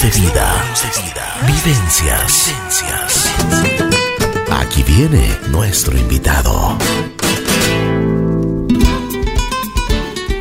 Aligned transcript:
De 0.00 0.08
vida. 0.08 0.72
Vivencias. 1.46 2.50
Aquí 4.50 4.82
viene 4.84 5.28
nuestro 5.50 5.96
invitado. 5.98 6.78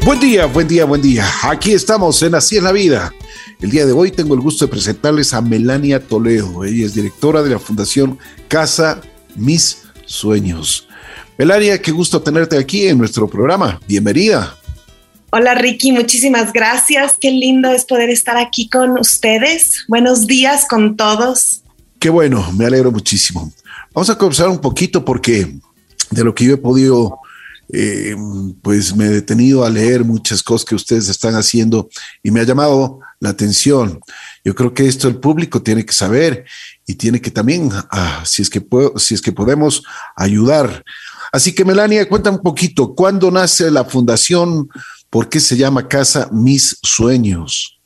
Buen 0.05 0.21
día, 0.21 0.45
buen 0.45 0.69
día, 0.69 0.85
buen 0.85 1.01
día. 1.01 1.27
Aquí 1.43 1.73
estamos 1.73 2.23
en 2.23 2.33
Así 2.35 2.55
es 2.55 2.63
la 2.63 2.71
vida. 2.71 3.13
El 3.59 3.71
día 3.71 3.85
de 3.85 3.91
hoy 3.91 4.11
tengo 4.11 4.35
el 4.35 4.39
gusto 4.39 4.65
de 4.65 4.71
presentarles 4.71 5.33
a 5.33 5.41
Melania 5.41 5.99
Toledo. 5.99 6.63
Ella 6.63 6.85
es 6.85 6.93
directora 6.93 7.43
de 7.43 7.49
la 7.49 7.59
Fundación 7.59 8.17
Casa 8.47 9.01
Mis 9.35 9.79
Sueños. 10.05 10.87
Melania, 11.37 11.81
qué 11.81 11.91
gusto 11.91 12.21
tenerte 12.21 12.57
aquí 12.57 12.87
en 12.87 12.97
nuestro 12.97 13.27
programa. 13.27 13.81
Bienvenida. 13.85 14.60
Hola 15.33 15.55
Ricky, 15.55 15.93
muchísimas 15.93 16.51
gracias. 16.51 17.13
Qué 17.17 17.31
lindo 17.31 17.71
es 17.71 17.85
poder 17.85 18.09
estar 18.09 18.35
aquí 18.35 18.67
con 18.67 18.99
ustedes. 18.99 19.85
Buenos 19.87 20.27
días 20.27 20.65
con 20.67 20.97
todos. 20.97 21.61
Qué 21.99 22.09
bueno, 22.09 22.51
me 22.51 22.65
alegro 22.65 22.91
muchísimo. 22.91 23.49
Vamos 23.93 24.09
a 24.09 24.17
conversar 24.17 24.49
un 24.49 24.59
poquito 24.59 25.05
porque 25.05 25.55
de 26.09 26.23
lo 26.25 26.35
que 26.35 26.43
yo 26.43 26.55
he 26.55 26.57
podido, 26.57 27.17
eh, 27.71 28.13
pues 28.61 28.93
me 28.93 29.05
he 29.05 29.09
detenido 29.09 29.63
a 29.63 29.69
leer 29.69 30.03
muchas 30.03 30.43
cosas 30.43 30.65
que 30.65 30.75
ustedes 30.75 31.07
están 31.07 31.35
haciendo 31.35 31.89
y 32.21 32.29
me 32.29 32.41
ha 32.41 32.45
llamado 32.45 32.99
la 33.21 33.29
atención. 33.29 34.01
Yo 34.43 34.53
creo 34.53 34.73
que 34.73 34.85
esto 34.85 35.07
el 35.07 35.15
público 35.15 35.61
tiene 35.61 35.85
que 35.85 35.93
saber 35.93 36.43
y 36.85 36.95
tiene 36.95 37.21
que 37.21 37.31
también, 37.31 37.69
ah, 37.89 38.21
si, 38.25 38.41
es 38.41 38.49
que 38.49 38.61
si 38.97 39.13
es 39.13 39.21
que 39.21 39.31
podemos, 39.31 39.81
ayudar. 40.17 40.83
Así 41.31 41.55
que 41.55 41.63
Melania, 41.63 42.09
cuenta 42.09 42.31
un 42.31 42.41
poquito, 42.41 42.93
¿cuándo 42.93 43.31
nace 43.31 43.71
la 43.71 43.85
fundación? 43.85 44.67
¿Por 45.11 45.27
qué 45.27 45.41
se 45.41 45.57
llama 45.57 45.89
Casa 45.89 46.29
Mis 46.31 46.79
Sueños? 46.81 47.77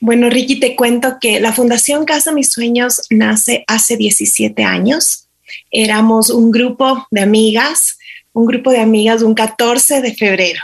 Bueno, 0.00 0.30
Ricky, 0.30 0.58
te 0.58 0.74
cuento 0.76 1.18
que 1.20 1.40
la 1.40 1.52
Fundación 1.52 2.06
Casa 2.06 2.32
Mis 2.32 2.50
Sueños 2.50 3.02
nace 3.10 3.64
hace 3.66 3.98
17 3.98 4.64
años. 4.64 5.28
Éramos 5.70 6.30
un 6.30 6.50
grupo 6.50 7.06
de 7.10 7.20
amigas, 7.20 7.98
un 8.32 8.46
grupo 8.46 8.70
de 8.70 8.80
amigas 8.80 9.20
un 9.20 9.34
14 9.34 10.00
de 10.00 10.14
febrero, 10.14 10.62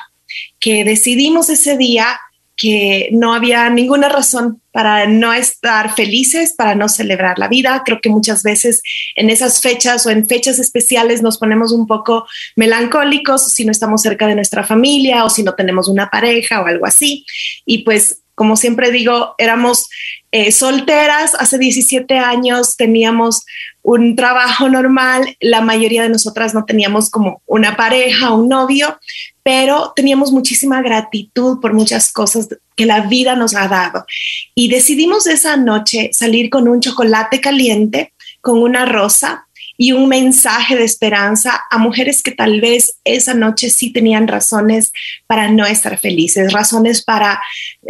que 0.58 0.84
decidimos 0.84 1.50
ese 1.50 1.76
día 1.76 2.18
que 2.56 3.08
no 3.12 3.34
había 3.34 3.68
ninguna 3.70 4.08
razón 4.08 4.60
para 4.70 5.06
no 5.06 5.32
estar 5.32 5.94
felices, 5.94 6.54
para 6.56 6.74
no 6.74 6.88
celebrar 6.88 7.38
la 7.38 7.48
vida. 7.48 7.82
Creo 7.84 8.00
que 8.00 8.08
muchas 8.08 8.42
veces 8.42 8.82
en 9.16 9.30
esas 9.30 9.60
fechas 9.60 10.06
o 10.06 10.10
en 10.10 10.26
fechas 10.26 10.58
especiales 10.58 11.22
nos 11.22 11.38
ponemos 11.38 11.72
un 11.72 11.86
poco 11.86 12.26
melancólicos 12.56 13.52
si 13.52 13.64
no 13.64 13.72
estamos 13.72 14.02
cerca 14.02 14.26
de 14.26 14.34
nuestra 14.34 14.64
familia 14.64 15.24
o 15.24 15.30
si 15.30 15.42
no 15.42 15.54
tenemos 15.54 15.88
una 15.88 16.10
pareja 16.10 16.60
o 16.60 16.66
algo 16.66 16.86
así. 16.86 17.24
Y 17.64 17.84
pues, 17.84 18.22
como 18.34 18.56
siempre 18.56 18.90
digo, 18.90 19.34
éramos 19.38 19.88
eh, 20.32 20.50
solteras 20.50 21.34
hace 21.38 21.58
17 21.58 22.18
años, 22.18 22.76
teníamos 22.76 23.44
un 23.84 24.16
trabajo 24.16 24.70
normal, 24.70 25.36
la 25.40 25.60
mayoría 25.60 26.02
de 26.02 26.08
nosotras 26.08 26.54
no 26.54 26.64
teníamos 26.64 27.10
como 27.10 27.42
una 27.44 27.76
pareja, 27.76 28.32
un 28.32 28.48
novio, 28.48 28.98
pero 29.42 29.92
teníamos 29.94 30.32
muchísima 30.32 30.80
gratitud 30.80 31.60
por 31.60 31.74
muchas 31.74 32.10
cosas 32.10 32.48
que 32.74 32.86
la 32.86 33.02
vida 33.02 33.36
nos 33.36 33.54
ha 33.54 33.68
dado. 33.68 34.06
Y 34.54 34.68
decidimos 34.68 35.26
esa 35.26 35.58
noche 35.58 36.08
salir 36.14 36.48
con 36.48 36.66
un 36.66 36.80
chocolate 36.80 37.42
caliente, 37.42 38.14
con 38.40 38.58
una 38.58 38.86
rosa 38.86 39.46
y 39.76 39.92
un 39.92 40.08
mensaje 40.08 40.76
de 40.76 40.84
esperanza 40.84 41.64
a 41.70 41.76
mujeres 41.76 42.22
que 42.22 42.30
tal 42.30 42.62
vez 42.62 42.96
esa 43.04 43.34
noche 43.34 43.68
sí 43.68 43.92
tenían 43.92 44.28
razones 44.28 44.92
para 45.26 45.50
no 45.50 45.66
estar 45.66 45.98
felices, 45.98 46.54
razones 46.54 47.04
para 47.04 47.42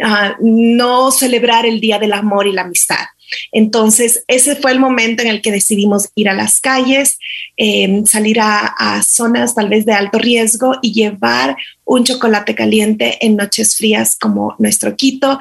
ah, 0.03 0.35
no 0.41 1.13
celebrar 1.13 1.67
el 1.67 1.81
Día 1.81 2.01
del 2.01 2.15
Amor 2.15 2.49
y 2.49 2.53
la 2.53 2.63
Amistad. 2.63 3.07
Entonces, 3.53 4.25
ese 4.29 4.57
fue 4.57 4.73
el 4.73 4.81
momento 4.81 5.23
en 5.23 5.29
el 5.29 5.43
que 5.43 5.53
decidimos 5.53 6.09
ir 6.15 6.29
a 6.29 6.35
las 6.35 6.61
calles, 6.61 7.19
em, 7.57 8.05
salir 8.07 8.39
a, 8.41 9.03
zonas 9.03 9.55
tal 9.55 9.69
vez 9.69 9.87
de 9.87 9.93
alto 9.93 10.19
riesgo 10.19 10.77
y 10.83 10.93
llevar 10.93 11.57
un 11.85 12.05
chocolate 12.05 12.55
caliente 12.55 13.19
en 13.21 13.37
noches 13.37 13.77
frías 13.77 14.17
como 14.19 14.55
nuestro 14.59 14.97
Quito 14.97 15.41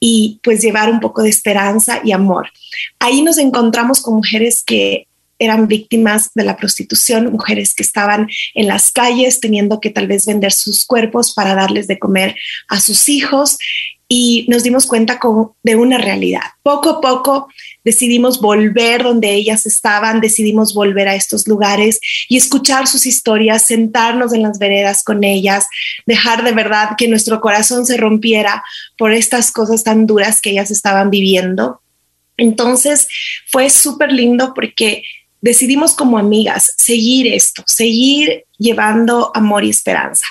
y 0.00 0.40
pues 0.42 0.62
llevar 0.62 0.90
un 0.90 1.00
poco 1.00 1.22
de 1.22 1.30
esperanza 1.30 2.00
y 2.04 2.12
amor. 2.12 2.48
Ahí 2.98 3.22
nos 3.22 3.38
encontramos 3.38 4.00
con 4.02 4.14
mujeres 4.14 4.62
que 4.64 5.06
eran 5.38 5.66
víctimas 5.66 6.30
de 6.34 6.44
la 6.44 6.56
prostitución, 6.56 7.32
mujeres 7.32 7.74
que 7.74 7.82
estaban 7.82 8.28
en 8.54 8.68
las 8.68 8.90
calles 8.90 9.40
teniendo 9.40 9.80
que 9.80 9.90
tal 9.90 10.06
vez 10.06 10.26
vender 10.26 10.52
sus 10.52 10.84
cuerpos 10.84 11.34
para 11.34 11.54
darles 11.54 11.86
de 11.86 11.98
comer 11.98 12.36
a 12.68 12.80
sus 12.80 13.08
hijos 13.08 13.58
y 14.08 14.44
nos 14.48 14.62
dimos 14.62 14.86
cuenta 14.86 15.18
de 15.62 15.76
una 15.76 15.98
realidad. 15.98 16.42
Poco 16.62 16.90
a 16.90 17.00
poco 17.00 17.48
decidimos 17.84 18.40
volver 18.40 19.02
donde 19.02 19.32
ellas 19.32 19.66
estaban, 19.66 20.20
decidimos 20.20 20.74
volver 20.74 21.08
a 21.08 21.14
estos 21.14 21.48
lugares 21.48 22.00
y 22.28 22.36
escuchar 22.36 22.86
sus 22.86 23.06
historias, 23.06 23.66
sentarnos 23.66 24.32
en 24.32 24.42
las 24.42 24.58
veredas 24.58 25.02
con 25.02 25.24
ellas, 25.24 25.66
dejar 26.06 26.44
de 26.44 26.52
verdad 26.52 26.90
que 26.98 27.08
nuestro 27.08 27.40
corazón 27.40 27.86
se 27.86 27.96
rompiera 27.96 28.62
por 28.98 29.12
estas 29.12 29.50
cosas 29.50 29.84
tan 29.84 30.06
duras 30.06 30.40
que 30.40 30.50
ellas 30.50 30.70
estaban 30.70 31.10
viviendo. 31.10 31.80
Entonces 32.36 33.08
fue 33.50 33.70
súper 33.70 34.12
lindo 34.12 34.52
porque 34.54 35.02
decidimos 35.40 35.94
como 35.94 36.18
amigas 36.18 36.72
seguir 36.78 37.26
esto, 37.26 37.62
seguir 37.66 38.44
llevando 38.58 39.30
amor 39.34 39.64
y 39.64 39.70
esperanza. 39.70 40.26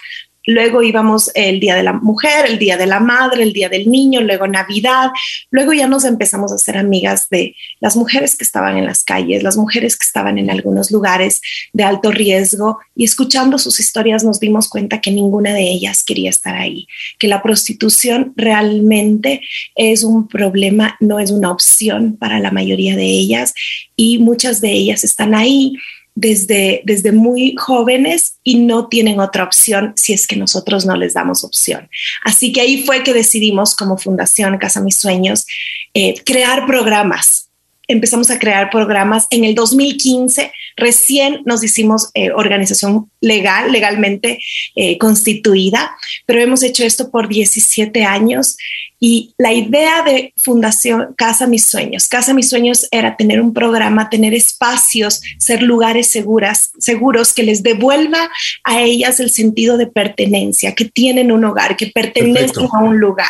Luego 0.45 0.83
íbamos 0.83 1.31
el 1.35 1.59
Día 1.59 1.75
de 1.75 1.83
la 1.83 1.93
Mujer, 1.93 2.45
el 2.47 2.59
Día 2.59 2.75
de 2.75 2.85
la 2.85 2.99
Madre, 2.99 3.43
el 3.43 3.53
Día 3.53 3.69
del 3.69 3.89
Niño, 3.89 4.21
luego 4.21 4.45
Navidad. 4.47 5.11
Luego 5.51 5.73
ya 5.73 5.87
nos 5.87 6.03
empezamos 6.03 6.51
a 6.51 6.57
ser 6.57 6.77
amigas 6.77 7.29
de 7.29 7.55
las 7.79 7.95
mujeres 7.95 8.35
que 8.35 8.43
estaban 8.43 8.77
en 8.77 8.85
las 8.85 9.03
calles, 9.03 9.41
las 9.41 9.55
mujeres 9.55 9.95
que 9.95 10.03
estaban 10.03 10.37
en 10.37 10.49
algunos 10.49 10.91
lugares 10.91 11.41
de 11.71 11.83
alto 11.83 12.11
riesgo. 12.11 12.79
Y 12.95 13.05
escuchando 13.05 13.57
sus 13.57 13.79
historias 13.79 14.23
nos 14.23 14.39
dimos 14.39 14.67
cuenta 14.67 14.99
que 14.99 15.11
ninguna 15.11 15.53
de 15.53 15.63
ellas 15.63 16.03
quería 16.03 16.29
estar 16.29 16.55
ahí, 16.55 16.87
que 17.19 17.27
la 17.27 17.41
prostitución 17.41 18.33
realmente 18.35 19.41
es 19.75 20.03
un 20.03 20.27
problema, 20.27 20.97
no 20.99 21.19
es 21.19 21.31
una 21.31 21.51
opción 21.51 22.17
para 22.17 22.39
la 22.39 22.51
mayoría 22.51 22.95
de 22.97 23.05
ellas. 23.05 23.53
Y 23.95 24.19
muchas 24.19 24.59
de 24.59 24.71
ellas 24.71 25.03
están 25.03 25.35
ahí 25.35 25.77
desde, 26.15 26.81
desde 26.85 27.11
muy 27.11 27.55
jóvenes 27.57 28.35
y 28.43 28.57
no 28.57 28.87
tienen 28.87 29.19
otra 29.19 29.43
opción 29.43 29.93
si 29.95 30.13
es 30.13 30.27
que 30.27 30.35
nosotros 30.35 30.85
no 30.85 30.95
les 30.95 31.13
damos 31.13 31.43
opción. 31.43 31.89
Así 32.23 32.51
que 32.51 32.61
ahí 32.61 32.83
fue 32.83 33.03
que 33.03 33.13
decidimos 33.13 33.75
como 33.75 33.97
Fundación 33.97 34.57
Casa 34.57 34.81
Mis 34.81 34.97
Sueños 34.97 35.45
eh, 35.93 36.15
crear 36.25 36.65
programas. 36.65 37.49
Empezamos 37.87 38.29
a 38.29 38.39
crear 38.39 38.69
programas 38.69 39.27
en 39.29 39.43
el 39.43 39.55
2015 39.55 40.51
Recién 40.75 41.41
nos 41.45 41.63
hicimos 41.63 42.09
eh, 42.13 42.31
organización 42.31 43.11
legal, 43.21 43.71
legalmente 43.71 44.39
eh, 44.75 44.97
constituida, 44.97 45.95
pero 46.25 46.41
hemos 46.41 46.63
hecho 46.63 46.83
esto 46.83 47.11
por 47.11 47.27
17 47.27 48.03
años 48.03 48.57
y 49.05 49.35
la 49.37 49.51
idea 49.51 50.01
de 50.03 50.33
Fundación 50.37 51.13
Casa 51.17 51.45
Mis 51.45 51.65
Sueños, 51.65 52.07
Casa 52.07 52.33
Mis 52.33 52.47
Sueños 52.47 52.87
era 52.89 53.17
tener 53.17 53.41
un 53.41 53.53
programa, 53.53 54.09
tener 54.09 54.33
espacios, 54.33 55.19
ser 55.39 55.61
lugares 55.61 56.07
seguras, 56.07 56.71
seguros 56.79 57.33
que 57.33 57.43
les 57.43 57.63
devuelva 57.63 58.29
a 58.63 58.81
ellas 58.81 59.19
el 59.19 59.29
sentido 59.29 59.77
de 59.77 59.87
pertenencia, 59.87 60.73
que 60.73 60.85
tienen 60.85 61.33
un 61.33 61.43
hogar, 61.43 61.75
que 61.75 61.87
pertenecen 61.87 62.65
a 62.71 62.79
un 62.79 62.97
lugar. 62.97 63.27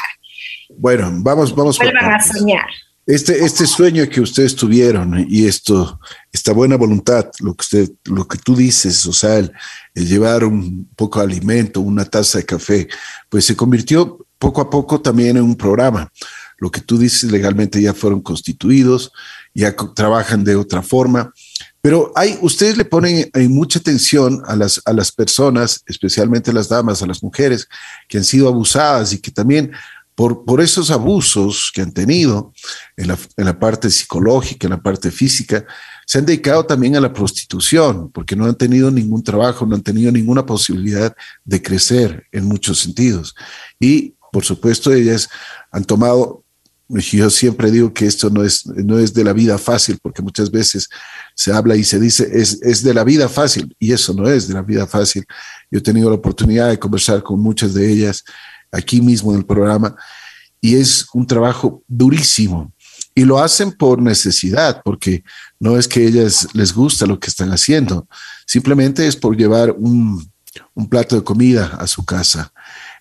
Bueno, 0.78 1.09
vamos, 1.12 1.56
vamos. 1.56 1.79
Vuelvan 1.79 2.13
a 2.13 2.22
soñar. 2.22 2.67
Este, 3.06 3.44
este 3.44 3.68
sueño 3.68 4.08
que 4.08 4.22
ustedes 4.22 4.56
tuvieron 4.56 5.25
y 5.28 5.46
esto, 5.46 6.00
esta 6.31 6.53
buena 6.53 6.78
voluntad, 6.78 7.30
lo 7.40 7.53
que 7.53 7.62
usted, 7.62 7.90
lo 8.06 8.25
que 8.25 8.38
tú 8.38 8.56
dices, 8.56 9.06
o 9.06 9.12
sea, 9.12 9.40
el, 9.40 9.52
llevar 9.94 10.46
un 10.46 10.88
poco 10.96 11.19
de 11.19 11.25
alimento, 11.25 11.81
una 11.81 12.06
taza 12.06 12.38
de 12.38 12.46
café, 12.46 12.88
pues 13.28 13.44
se 13.44 13.58
convirtió 13.58 14.25
poco 14.40 14.62
a 14.62 14.69
poco 14.69 15.02
también 15.02 15.36
en 15.36 15.44
un 15.44 15.56
programa. 15.56 16.09
Lo 16.58 16.72
que 16.72 16.80
tú 16.80 16.97
dices 16.97 17.30
legalmente 17.30 17.81
ya 17.81 17.94
fueron 17.94 18.22
constituidos, 18.22 19.12
ya 19.54 19.75
trabajan 19.75 20.45
de 20.45 20.56
otra 20.56 20.81
forma, 20.81 21.33
pero 21.81 22.13
hay, 22.16 22.38
ustedes 22.42 22.77
le 22.77 22.86
ponen 22.86 23.30
hay 23.33 23.50
mucha 23.50 23.80
atención 23.80 24.42
a 24.48 24.56
las, 24.56 24.81
a 24.86 24.94
las 24.94 25.12
personas, 25.12 25.83
especialmente 25.88 26.51
a 26.51 26.54
las 26.54 26.69
damas, 26.69 27.01
a 27.01 27.07
las 27.07 27.22
mujeres 27.22 27.68
que 28.07 28.18
han 28.18 28.24
sido 28.24 28.48
abusadas 28.48 29.12
y 29.12 29.19
que 29.19 29.31
también 29.31 29.74
por, 30.15 30.45
por 30.45 30.62
esos 30.62 30.92
abusos 30.92 31.71
que 31.74 31.81
han 31.81 31.92
tenido 31.92 32.54
en 32.98 33.07
la, 33.07 33.60
parte 33.60 33.89
psicológica, 33.89 34.68
en 34.68 34.71
la 34.71 34.81
parte 34.81 35.12
física, 35.12 35.65
se 36.06 36.19
han 36.19 36.25
dedicado 36.25 36.65
también 36.65 36.95
a 36.95 37.01
la 37.01 37.13
prostitución, 37.13 38.12
porque 38.12 38.36
no 38.36 38.45
han 38.45 38.56
tenido 38.56 38.92
ningún 38.92 39.24
trabajo, 39.24 39.65
no 39.65 39.75
han 39.75 39.81
tenido 39.81 40.12
ninguna 40.12 40.45
posibilidad 40.45 41.15
de 41.44 41.62
crecer 41.62 42.25
en 42.31 42.45
muchos 42.45 42.80
sentidos. 42.80 43.33
Y, 43.80 44.15
por 44.31 44.44
supuesto, 44.44 44.94
ellas 44.94 45.30
han 45.71 45.86
tomado, 45.86 46.44
yo 46.89 47.30
siempre 47.30 47.71
digo 47.71 47.94
que 47.94 48.06
esto 48.06 48.30
no 48.30 48.44
es, 48.44 48.68
no 48.68 49.00
es 49.00 49.13
de 49.13 49.24
la 49.24 49.33
vida 49.33 49.57
fácil, 49.57 49.98
porque 50.01 50.21
muchas 50.21 50.51
veces 50.51 50.89
se 51.33 51.51
habla 51.51 51.75
y 51.75 51.83
se 51.83 52.00
dice, 52.00 52.30
es, 52.31 52.62
es 52.62 52.83
de 52.83 52.94
la 52.94 53.04
vida 53.04 53.30
fácil, 53.30 53.75
y 53.80 53.94
eso 53.94 54.13
no 54.13 54.30
es 54.30 54.48
de 54.48 54.54
la 54.54 54.62
vida 54.62 54.86
fácil. 54.86 55.25
Yo 55.71 55.80
he 55.80 55.81
tenido 55.81 56.10
la 56.10 56.18
oportunidad 56.18 56.69
de 56.69 56.77
conversar 56.77 57.24
con 57.24 57.39
muchas 57.39 57.74
de 57.74 57.92
ellas 57.92 58.24
aquí 58.74 59.00
mismo 59.00 59.31
en 59.31 59.38
el 59.38 59.46
programa, 59.46 59.96
y 60.60 60.75
es 60.75 61.08
un 61.14 61.25
trabajo 61.25 61.84
durísimo. 61.88 62.72
y 63.16 63.25
lo 63.25 63.38
hacen 63.38 63.72
por 63.72 64.02
necesidad, 64.02 64.81
porque 64.84 65.24
no 65.60 65.78
es 65.78 65.88
que 65.88 66.04
ellas 66.04 66.48
les 66.54 66.74
gusta 66.74 67.06
lo 67.06 67.20
que 67.20 67.30
están 67.30 67.52
haciendo, 67.52 68.08
simplemente 68.48 69.08
es 69.08 69.16
por 69.16 69.38
llevar 69.38 69.70
un, 69.70 70.28
un 70.74 70.90
plato 70.90 71.16
de 71.16 71.24
comida 71.24 71.78
a 71.80 71.86
su 71.86 72.04
casa. 72.04 72.52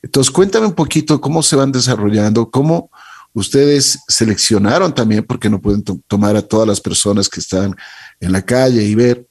Entonces, 0.02 0.30
cuéntame 0.30 0.66
un 0.66 0.74
poquito 0.74 1.18
cómo 1.18 1.42
se 1.42 1.56
van 1.56 1.72
desarrollando, 1.72 2.50
cómo 2.50 2.90
ustedes 3.32 4.00
seleccionaron 4.08 4.94
también, 4.94 5.24
porque 5.24 5.48
no 5.48 5.60
pueden 5.60 5.82
tomar 6.06 6.36
a 6.36 6.42
todas 6.42 6.68
las 6.68 6.80
personas 6.80 7.28
que 7.28 7.40
están 7.40 7.74
en 8.20 8.32
la 8.32 8.42
calle 8.42 8.82
y 8.84 8.94
ver, 8.94 9.26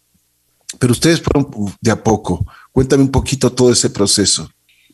pero 0.79 0.93
ustedes 0.93 1.21
fueron 1.21 1.51
de 1.79 1.91
a 1.91 2.01
poco. 2.01 2.45
Cuéntame 2.71 3.03
un 3.03 3.11
poquito 3.11 3.51
todo 3.51 3.71
ese 3.71 3.89
proceso. 3.89 4.49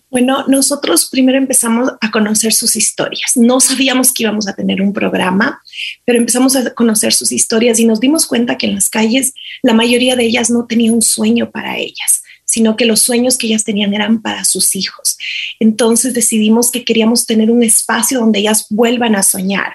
Bueno, 0.09 0.45
nosotros 0.47 1.09
primero 1.11 1.37
empezamos 1.37 1.91
a 1.99 2.11
conocer 2.11 2.53
sus 2.53 2.75
historias. 2.75 3.33
No 3.35 3.59
sabíamos 3.59 4.13
que 4.13 4.23
íbamos 4.23 4.47
a 4.47 4.53
tener 4.53 4.81
un 4.81 4.93
programa, 4.93 5.61
pero 6.05 6.17
empezamos 6.17 6.55
a 6.55 6.73
conocer 6.73 7.13
sus 7.13 7.31
historias 7.31 7.79
y 7.79 7.85
nos 7.85 7.99
dimos 7.99 8.25
cuenta 8.25 8.57
que 8.57 8.67
en 8.67 8.75
las 8.75 8.89
calles 8.89 9.33
la 9.61 9.73
mayoría 9.73 10.15
de 10.15 10.25
ellas 10.25 10.49
no 10.49 10.65
tenía 10.65 10.93
un 10.93 11.01
sueño 11.01 11.51
para 11.51 11.77
ellas 11.77 12.23
sino 12.47 12.77
que 12.77 12.85
los 12.85 13.01
sueños 13.01 13.37
que 13.37 13.47
ellas 13.47 13.65
tenían 13.65 13.93
eran 13.93 14.21
para 14.21 14.45
sus 14.45 14.75
hijos. 14.75 15.17
Entonces 15.59 16.13
decidimos 16.13 16.71
que 16.71 16.85
queríamos 16.85 17.25
tener 17.25 17.51
un 17.51 17.61
espacio 17.61 18.19
donde 18.19 18.39
ellas 18.39 18.67
vuelvan 18.69 19.17
a 19.17 19.21
soñar. 19.21 19.73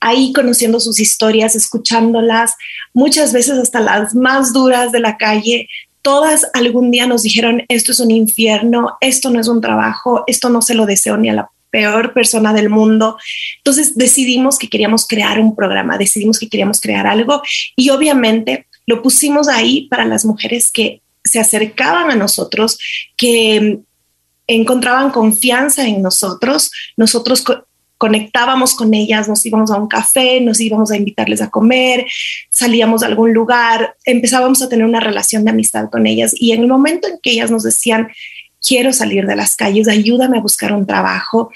Ahí 0.00 0.32
conociendo 0.34 0.80
sus 0.80 1.00
historias, 1.00 1.56
escuchándolas, 1.56 2.52
muchas 2.92 3.32
veces 3.32 3.58
hasta 3.58 3.80
las 3.80 4.14
más 4.14 4.52
duras 4.52 4.92
de 4.92 5.00
la 5.00 5.16
calle, 5.16 5.68
todas 6.02 6.46
algún 6.54 6.90
día 6.90 7.06
nos 7.06 7.22
dijeron, 7.22 7.64
esto 7.68 7.92
es 7.92 8.00
un 8.00 8.10
infierno, 8.10 8.96
esto 9.00 9.30
no 9.30 9.40
es 9.40 9.48
un 9.48 9.60
trabajo, 9.60 10.24
esto 10.26 10.48
no 10.48 10.62
se 10.62 10.74
lo 10.74 10.86
deseo 10.86 11.16
ni 11.16 11.28
a 11.28 11.34
la 11.34 11.50
peor 11.70 12.12
persona 12.12 12.52
del 12.52 12.68
mundo. 12.68 13.18
Entonces 13.58 13.96
decidimos 13.96 14.58
que 14.58 14.68
queríamos 14.68 15.06
crear 15.06 15.38
un 15.38 15.54
programa, 15.54 15.98
decidimos 15.98 16.38
que 16.38 16.48
queríamos 16.48 16.80
crear 16.80 17.06
algo 17.06 17.42
y 17.76 17.90
obviamente 17.90 18.66
lo 18.86 19.02
pusimos 19.02 19.48
ahí 19.48 19.86
para 19.88 20.04
las 20.04 20.24
mujeres 20.24 20.70
que 20.72 21.02
se 21.24 21.38
acercaban 21.38 22.10
a 22.10 22.16
nosotros, 22.16 22.78
que 23.16 23.80
encontraban 24.46 25.10
confianza 25.10 25.86
en 25.86 26.02
nosotros, 26.02 26.72
nosotros 26.96 27.44
conectábamos 28.00 28.74
con 28.74 28.94
ellas, 28.94 29.28
nos 29.28 29.44
íbamos 29.44 29.70
a 29.70 29.76
un 29.76 29.86
café, 29.86 30.40
nos 30.40 30.58
íbamos 30.58 30.90
a 30.90 30.96
invitarles 30.96 31.42
a 31.42 31.50
comer, 31.50 32.06
salíamos 32.48 33.02
a 33.02 33.06
algún 33.08 33.34
lugar, 33.34 33.94
empezábamos 34.06 34.62
a 34.62 34.70
tener 34.70 34.86
una 34.86 35.00
relación 35.00 35.44
de 35.44 35.50
amistad 35.50 35.90
con 35.90 36.06
ellas. 36.06 36.32
Y 36.34 36.52
en 36.52 36.62
el 36.62 36.66
momento 36.66 37.06
en 37.08 37.18
que 37.22 37.32
ellas 37.32 37.50
nos 37.50 37.62
decían, 37.62 38.08
quiero 38.66 38.94
salir 38.94 39.26
de 39.26 39.36
las 39.36 39.54
calles, 39.54 39.86
ayúdame 39.86 40.38
a 40.38 40.40
buscar 40.40 40.72
un 40.72 40.86
trabajo, 40.86 41.50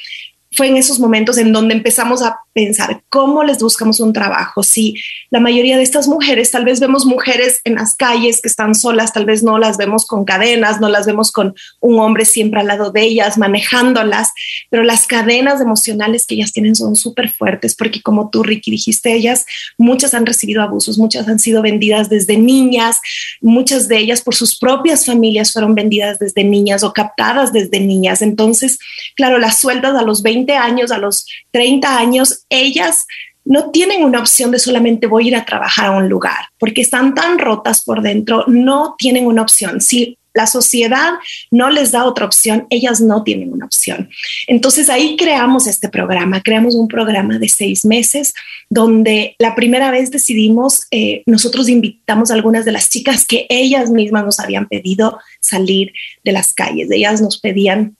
fue 0.52 0.66
en 0.66 0.76
esos 0.76 1.00
momentos 1.00 1.38
en 1.38 1.50
donde 1.50 1.76
empezamos 1.76 2.20
a 2.20 2.40
pensar 2.54 3.02
cómo 3.10 3.42
les 3.44 3.58
buscamos 3.58 4.00
un 4.00 4.12
trabajo. 4.12 4.62
Si 4.62 4.94
la 5.30 5.40
mayoría 5.40 5.76
de 5.76 5.82
estas 5.82 6.08
mujeres, 6.08 6.50
tal 6.50 6.64
vez 6.64 6.80
vemos 6.80 7.04
mujeres 7.04 7.60
en 7.64 7.74
las 7.74 7.94
calles 7.94 8.40
que 8.40 8.48
están 8.48 8.74
solas, 8.74 9.12
tal 9.12 9.26
vez 9.26 9.42
no 9.42 9.58
las 9.58 9.76
vemos 9.76 10.06
con 10.06 10.24
cadenas, 10.24 10.80
no 10.80 10.88
las 10.88 11.04
vemos 11.04 11.32
con 11.32 11.54
un 11.80 11.98
hombre 11.98 12.24
siempre 12.24 12.60
al 12.60 12.68
lado 12.68 12.90
de 12.90 13.02
ellas, 13.02 13.36
manejándolas, 13.36 14.30
pero 14.70 14.84
las 14.84 15.06
cadenas 15.06 15.60
emocionales 15.60 16.26
que 16.26 16.36
ellas 16.36 16.52
tienen 16.52 16.76
son 16.76 16.96
súper 16.96 17.30
fuertes 17.30 17.74
porque 17.76 18.00
como 18.00 18.30
tú, 18.30 18.42
Ricky, 18.42 18.70
dijiste, 18.70 19.12
ellas, 19.12 19.44
muchas 19.76 20.14
han 20.14 20.26
recibido 20.26 20.62
abusos, 20.62 20.98
muchas 20.98 21.28
han 21.28 21.38
sido 21.38 21.62
vendidas 21.62 22.08
desde 22.08 22.36
niñas, 22.36 23.00
muchas 23.40 23.88
de 23.88 23.98
ellas 23.98 24.22
por 24.22 24.34
sus 24.34 24.58
propias 24.58 25.04
familias 25.04 25.52
fueron 25.52 25.74
vendidas 25.74 26.18
desde 26.18 26.44
niñas 26.44 26.84
o 26.84 26.92
captadas 26.92 27.52
desde 27.52 27.80
niñas. 27.80 28.22
Entonces, 28.22 28.78
claro, 29.16 29.38
las 29.38 29.58
sueltas 29.58 29.94
a 29.96 30.02
los 30.02 30.22
20 30.22 30.52
años, 30.54 30.90
a 30.92 30.98
los 30.98 31.26
30 31.50 31.98
años, 31.98 32.43
ellas 32.48 33.06
no 33.44 33.70
tienen 33.70 34.04
una 34.04 34.20
opción 34.20 34.50
de 34.50 34.58
solamente 34.58 35.06
voy 35.06 35.26
a 35.26 35.28
ir 35.28 35.36
a 35.36 35.44
trabajar 35.44 35.86
a 35.86 35.90
un 35.92 36.08
lugar, 36.08 36.48
porque 36.58 36.80
están 36.80 37.14
tan 37.14 37.38
rotas 37.38 37.82
por 37.82 38.02
dentro, 38.02 38.44
no 38.46 38.94
tienen 38.98 39.26
una 39.26 39.42
opción. 39.42 39.80
Si 39.80 40.18
la 40.34 40.46
sociedad 40.48 41.12
no 41.52 41.70
les 41.70 41.92
da 41.92 42.04
otra 42.04 42.26
opción, 42.26 42.66
ellas 42.68 43.00
no 43.00 43.22
tienen 43.22 43.52
una 43.52 43.66
opción. 43.66 44.10
Entonces 44.48 44.90
ahí 44.90 45.16
creamos 45.16 45.68
este 45.68 45.88
programa, 45.88 46.42
creamos 46.42 46.74
un 46.74 46.88
programa 46.88 47.38
de 47.38 47.48
seis 47.48 47.84
meses 47.84 48.34
donde 48.68 49.36
la 49.38 49.54
primera 49.54 49.92
vez 49.92 50.10
decidimos, 50.10 50.86
eh, 50.90 51.22
nosotros 51.26 51.68
invitamos 51.68 52.30
a 52.30 52.34
algunas 52.34 52.64
de 52.64 52.72
las 52.72 52.90
chicas 52.90 53.24
que 53.26 53.46
ellas 53.48 53.90
mismas 53.90 54.24
nos 54.24 54.40
habían 54.40 54.66
pedido 54.66 55.18
salir 55.40 55.92
de 56.24 56.32
las 56.32 56.52
calles, 56.52 56.90
ellas 56.90 57.20
nos 57.20 57.38
pedían 57.38 57.96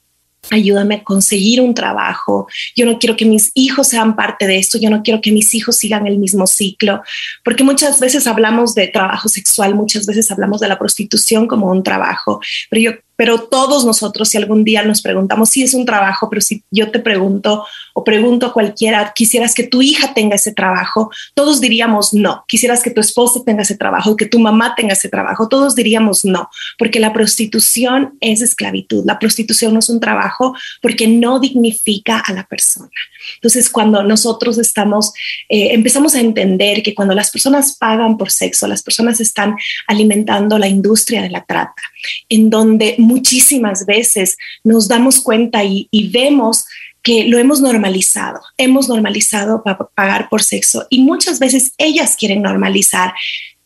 ayúdame 0.50 0.96
a 0.96 1.04
conseguir 1.04 1.60
un 1.60 1.74
trabajo, 1.74 2.46
yo 2.76 2.86
no 2.86 2.98
quiero 2.98 3.16
que 3.16 3.24
mis 3.24 3.50
hijos 3.54 3.88
sean 3.88 4.16
parte 4.16 4.46
de 4.46 4.58
esto, 4.58 4.78
yo 4.78 4.90
no 4.90 5.02
quiero 5.02 5.20
que 5.20 5.32
mis 5.32 5.54
hijos 5.54 5.76
sigan 5.76 6.06
el 6.06 6.18
mismo 6.18 6.46
ciclo, 6.46 7.02
porque 7.42 7.64
muchas 7.64 8.00
veces 8.00 8.26
hablamos 8.26 8.74
de 8.74 8.88
trabajo 8.88 9.28
sexual, 9.28 9.74
muchas 9.74 10.06
veces 10.06 10.30
hablamos 10.30 10.60
de 10.60 10.68
la 10.68 10.78
prostitución 10.78 11.46
como 11.46 11.70
un 11.70 11.82
trabajo, 11.82 12.40
pero 12.70 12.82
yo 12.82 12.92
pero 13.16 13.42
todos 13.42 13.84
nosotros, 13.84 14.28
si 14.28 14.38
algún 14.38 14.64
día 14.64 14.82
nos 14.82 15.00
preguntamos 15.00 15.50
si 15.50 15.62
es 15.62 15.74
un 15.74 15.86
trabajo, 15.86 16.28
pero 16.28 16.40
si 16.40 16.64
yo 16.70 16.90
te 16.90 16.98
pregunto 16.98 17.64
o 17.94 18.04
pregunto 18.04 18.46
a 18.46 18.52
cualquiera, 18.52 19.12
quisieras 19.14 19.54
que 19.54 19.62
tu 19.62 19.80
hija 19.80 20.14
tenga 20.14 20.34
ese 20.34 20.52
trabajo, 20.52 21.10
todos 21.34 21.60
diríamos 21.60 22.12
no. 22.12 22.44
Quisieras 22.48 22.82
que 22.82 22.90
tu 22.90 23.00
esposa 23.00 23.40
tenga 23.46 23.62
ese 23.62 23.76
trabajo, 23.76 24.16
que 24.16 24.26
tu 24.26 24.40
mamá 24.40 24.74
tenga 24.76 24.92
ese 24.92 25.08
trabajo, 25.08 25.48
todos 25.48 25.74
diríamos 25.74 26.24
no, 26.24 26.50
porque 26.76 27.00
la 27.00 27.12
prostitución 27.12 28.18
es 28.20 28.42
esclavitud. 28.42 29.04
La 29.06 29.18
prostitución 29.18 29.72
no 29.72 29.78
es 29.78 29.88
un 29.88 30.00
trabajo 30.00 30.56
porque 30.82 31.06
no 31.06 31.38
dignifica 31.38 32.18
a 32.18 32.32
la 32.32 32.44
persona. 32.44 32.90
Entonces, 33.36 33.70
cuando 33.70 34.02
nosotros 34.02 34.58
estamos, 34.58 35.12
eh, 35.48 35.68
empezamos 35.72 36.14
a 36.14 36.20
entender 36.20 36.82
que 36.82 36.94
cuando 36.94 37.14
las 37.14 37.30
personas 37.30 37.76
pagan 37.76 38.18
por 38.18 38.30
sexo, 38.30 38.66
las 38.66 38.82
personas 38.82 39.20
están 39.20 39.56
alimentando 39.86 40.58
la 40.58 40.68
industria 40.68 41.22
de 41.22 41.30
la 41.30 41.44
trata, 41.44 41.82
en 42.28 42.50
donde 42.50 42.96
muchísimas 42.98 43.86
veces 43.86 44.36
nos 44.62 44.88
damos 44.88 45.20
cuenta 45.20 45.64
y, 45.64 45.88
vemos 46.14 46.64
que 47.04 47.24
lo 47.24 47.38
hemos 47.38 47.60
normalizado, 47.60 48.40
hemos 48.56 48.88
normalizado 48.88 49.62
pagar 49.94 50.28
por 50.28 50.42
sexo 50.42 50.86
y 50.88 51.02
muchas 51.02 51.38
veces 51.38 51.72
ellas 51.78 52.16
quieren 52.18 52.42
normalizar 52.42 53.12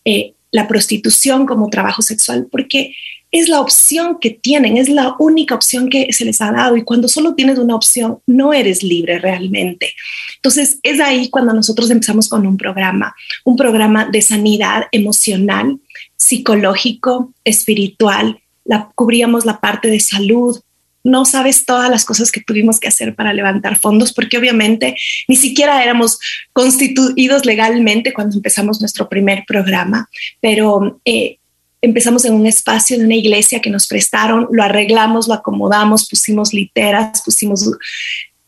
eh, 0.05 0.35
la 0.50 0.67
prostitución 0.67 1.46
como 1.46 1.70
trabajo 1.70 2.02
sexual 2.02 2.49
porque 2.50 2.94
es 3.31 3.49
la 3.49 3.61
opción 3.61 4.19
que 4.20 4.31
tienen, 4.31 4.76
es 4.76 4.88
la 4.88 5.14
única 5.19 5.55
opción 5.55 5.88
que 5.88 6.12
se 6.12 6.25
les 6.25 6.40
ha 6.40 6.50
dado 6.50 6.76
y 6.76 6.82
cuando 6.82 7.08
solo 7.08 7.35
tienes 7.35 7.58
una 7.58 7.75
opción 7.75 8.19
no 8.26 8.52
eres 8.52 8.82
libre 8.82 9.19
realmente. 9.19 9.93
Entonces 10.37 10.81
es 10.82 10.99
ahí 11.00 11.29
cuando 11.29 11.52
nosotros 11.52 11.90
empezamos 11.90 12.29
con 12.29 12.47
un 12.47 12.57
programa, 12.57 13.14
un 13.45 13.57
programa 13.57 14.07
de 14.07 14.23
sanidad 14.23 14.85
emocional, 14.92 15.78
psicológico, 16.16 17.33
espiritual, 17.45 18.40
la, 18.64 18.90
cubríamos 18.95 19.45
la 19.45 19.61
parte 19.61 19.88
de 19.88 20.00
salud. 20.00 20.59
No 21.05 21.25
sabes 21.25 21.64
todas 21.64 21.90
las 21.90 22.05
cosas 22.05 22.31
que 22.33 22.40
tuvimos 22.40 22.81
que 22.81 22.88
hacer 22.88 23.14
para 23.14 23.33
levantar 23.33 23.78
fondos, 23.78 24.12
porque 24.12 24.38
obviamente 24.38 24.97
ni 25.28 25.37
siquiera 25.37 25.83
éramos 25.83 26.19
constituidos 26.52 27.45
legalmente 27.45 28.12
cuando 28.12 28.37
empezamos 28.37 28.81
nuestro 28.81 29.09
primer 29.09 29.45
programa, 29.47 30.09
pero 30.40 31.00
eh, 31.05 31.38
empezamos 31.81 32.25
en 32.25 32.35
un 32.35 32.47
espacio 32.47 32.99
de 32.99 33.05
una 33.05 33.14
iglesia 33.14 33.61
que 33.61 33.71
nos 33.71 33.87
prestaron, 33.87 34.49
lo 34.50 34.62
arreglamos, 34.62 35.28
lo 35.28 35.35
acomodamos, 35.35 36.09
pusimos 36.09 36.52
literas, 36.52 37.23
pusimos 37.25 37.71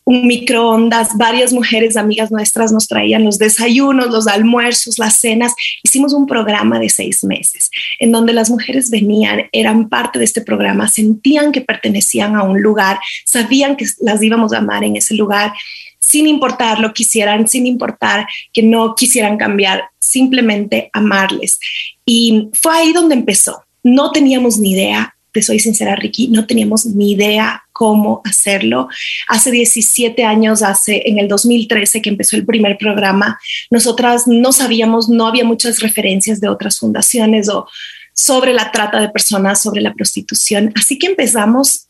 un 0.03 0.25
microondas, 0.25 1.17
varias 1.17 1.53
mujeres 1.53 1.95
amigas 1.95 2.31
nuestras 2.31 2.71
nos 2.71 2.87
traían 2.87 3.23
los 3.23 3.37
desayunos, 3.37 4.07
los 4.07 4.27
almuerzos, 4.27 4.97
las 4.97 5.19
cenas. 5.19 5.53
Hicimos 5.83 6.13
un 6.13 6.25
programa 6.25 6.79
de 6.79 6.89
seis 6.89 7.23
meses 7.23 7.69
en 7.99 8.11
donde 8.11 8.33
las 8.33 8.49
mujeres 8.49 8.89
venían, 8.89 9.43
eran 9.51 9.89
parte 9.89 10.19
de 10.19 10.25
este 10.25 10.41
programa, 10.41 10.87
sentían 10.87 11.51
que 11.51 11.61
pertenecían 11.61 12.35
a 12.35 12.43
un 12.43 12.61
lugar, 12.61 12.99
sabían 13.25 13.75
que 13.75 13.85
las 14.01 14.21
íbamos 14.21 14.53
a 14.53 14.57
amar 14.57 14.83
en 14.83 14.95
ese 14.95 15.15
lugar, 15.15 15.53
sin 15.99 16.27
importar 16.27 16.79
lo 16.79 16.89
que 16.89 17.03
quisieran, 17.03 17.47
sin 17.47 17.67
importar 17.67 18.27
que 18.51 18.63
no 18.63 18.95
quisieran 18.95 19.37
cambiar, 19.37 19.83
simplemente 19.99 20.89
amarles. 20.93 21.59
Y 22.05 22.49
fue 22.53 22.75
ahí 22.75 22.93
donde 22.93 23.15
empezó. 23.15 23.63
No 23.83 24.11
teníamos 24.11 24.57
ni 24.57 24.71
idea 24.71 25.15
te 25.31 25.41
soy 25.41 25.59
sincera, 25.59 25.95
Ricky, 25.95 26.27
no 26.27 26.45
teníamos 26.45 26.85
ni 26.85 27.11
idea 27.11 27.63
cómo 27.81 28.21
hacerlo. 28.25 28.89
Hace 29.27 29.49
17 29.49 30.23
años, 30.23 30.61
hace 30.61 31.01
en 31.07 31.17
el 31.17 31.27
2013 31.27 32.03
que 32.03 32.11
empezó 32.11 32.35
el 32.35 32.45
primer 32.45 32.77
programa, 32.77 33.39
nosotras 33.71 34.27
no 34.27 34.51
sabíamos, 34.51 35.09
no 35.09 35.25
había 35.25 35.45
muchas 35.45 35.79
referencias 35.79 36.39
de 36.39 36.47
otras 36.47 36.77
fundaciones 36.77 37.49
o 37.49 37.65
sobre 38.13 38.53
la 38.53 38.71
trata 38.71 39.01
de 39.01 39.09
personas, 39.09 39.63
sobre 39.63 39.81
la 39.81 39.95
prostitución. 39.95 40.71
Así 40.75 40.99
que 40.99 41.07
empezamos 41.07 41.87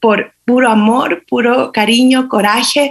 por 0.00 0.32
puro 0.44 0.70
amor, 0.70 1.24
puro 1.28 1.70
cariño, 1.70 2.28
coraje 2.28 2.90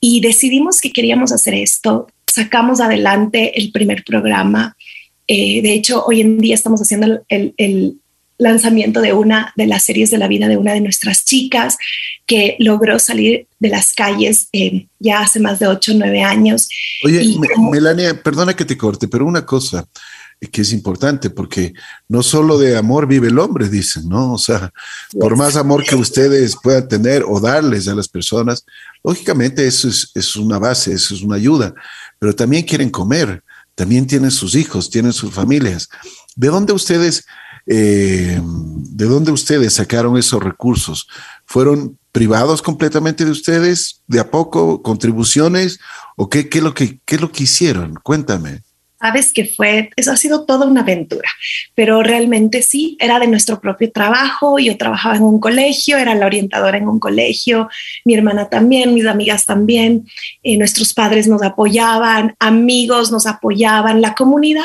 y 0.00 0.22
decidimos 0.22 0.80
que 0.80 0.90
queríamos 0.90 1.32
hacer 1.32 1.52
esto. 1.52 2.06
Sacamos 2.26 2.80
adelante 2.80 3.60
el 3.60 3.72
primer 3.72 4.04
programa. 4.04 4.74
Eh, 5.26 5.60
de 5.60 5.74
hecho, 5.74 6.02
hoy 6.06 6.22
en 6.22 6.38
día 6.38 6.54
estamos 6.54 6.80
haciendo 6.80 7.22
el 7.28 8.00
lanzamiento 8.44 9.00
de 9.00 9.12
una 9.12 9.52
de 9.56 9.66
las 9.66 9.84
series 9.84 10.10
de 10.10 10.18
la 10.18 10.28
vida 10.28 10.46
de 10.48 10.56
una 10.56 10.72
de 10.72 10.80
nuestras 10.80 11.24
chicas 11.24 11.76
que 12.26 12.56
logró 12.60 12.98
salir 12.98 13.46
de 13.58 13.68
las 13.68 13.92
calles 13.92 14.48
eh, 14.52 14.86
ya 14.98 15.20
hace 15.20 15.40
más 15.40 15.58
de 15.58 15.66
ocho 15.66 15.92
o 15.92 15.94
nueve 15.96 16.22
años. 16.22 16.68
Oye, 17.04 17.36
Melania, 17.72 18.22
perdona 18.22 18.54
que 18.54 18.64
te 18.64 18.76
corte, 18.76 19.08
pero 19.08 19.26
una 19.26 19.44
cosa 19.44 19.86
que 20.52 20.60
es 20.60 20.72
importante 20.72 21.30
porque 21.30 21.72
no 22.08 22.22
solo 22.22 22.58
de 22.58 22.76
amor 22.76 23.06
vive 23.06 23.28
el 23.28 23.38
hombre, 23.38 23.68
dicen, 23.68 24.08
¿no? 24.08 24.34
O 24.34 24.38
sea, 24.38 24.72
por 25.18 25.36
más 25.36 25.56
amor 25.56 25.84
que 25.84 25.94
ustedes 25.94 26.56
puedan 26.62 26.86
tener 26.86 27.24
o 27.26 27.40
darles 27.40 27.88
a 27.88 27.94
las 27.94 28.08
personas, 28.08 28.64
lógicamente 29.02 29.66
eso 29.66 29.88
es, 29.88 30.10
es 30.14 30.36
una 30.36 30.58
base, 30.58 30.92
eso 30.92 31.14
es 31.14 31.22
una 31.22 31.36
ayuda, 31.36 31.74
pero 32.18 32.34
también 32.34 32.64
quieren 32.64 32.90
comer, 32.90 33.42
también 33.74 34.06
tienen 34.06 34.30
sus 34.30 34.54
hijos, 34.54 34.90
tienen 34.90 35.12
sus 35.12 35.32
familias. 35.32 35.88
¿De 36.36 36.48
dónde 36.48 36.72
ustedes, 36.72 37.24
eh, 37.66 38.40
de 38.42 39.04
dónde 39.06 39.32
ustedes 39.32 39.74
sacaron 39.74 40.16
esos 40.16 40.42
recursos? 40.42 41.08
¿Fueron 41.46 41.98
privados 42.12 42.62
completamente 42.62 43.24
de 43.24 43.30
ustedes? 43.30 44.02
¿De 44.06 44.20
a 44.20 44.30
poco? 44.30 44.82
¿Contribuciones? 44.82 45.80
¿O 46.16 46.28
qué, 46.28 46.48
qué, 46.48 46.60
lo, 46.60 46.74
que, 46.74 47.00
qué 47.04 47.16
es 47.16 47.20
lo 47.20 47.32
que 47.32 47.44
hicieron? 47.44 47.94
Cuéntame 48.02 48.62
sabes 49.04 49.34
que 49.34 49.44
fue, 49.44 49.90
eso 49.96 50.12
ha 50.12 50.16
sido 50.16 50.46
toda 50.46 50.66
una 50.66 50.80
aventura, 50.80 51.28
pero 51.74 52.02
realmente 52.02 52.62
sí, 52.62 52.96
era 52.98 53.18
de 53.18 53.26
nuestro 53.26 53.60
propio 53.60 53.92
trabajo, 53.92 54.58
yo 54.58 54.78
trabajaba 54.78 55.16
en 55.16 55.24
un 55.24 55.40
colegio, 55.40 55.98
era 55.98 56.14
la 56.14 56.24
orientadora 56.24 56.78
en 56.78 56.88
un 56.88 56.98
colegio, 56.98 57.68
mi 58.06 58.14
hermana 58.14 58.48
también, 58.48 58.94
mis 58.94 59.04
amigas 59.04 59.44
también, 59.44 60.06
eh, 60.42 60.56
nuestros 60.56 60.94
padres 60.94 61.28
nos 61.28 61.42
apoyaban, 61.42 62.34
amigos 62.38 63.12
nos 63.12 63.26
apoyaban, 63.26 64.00
la 64.00 64.14
comunidad 64.14 64.64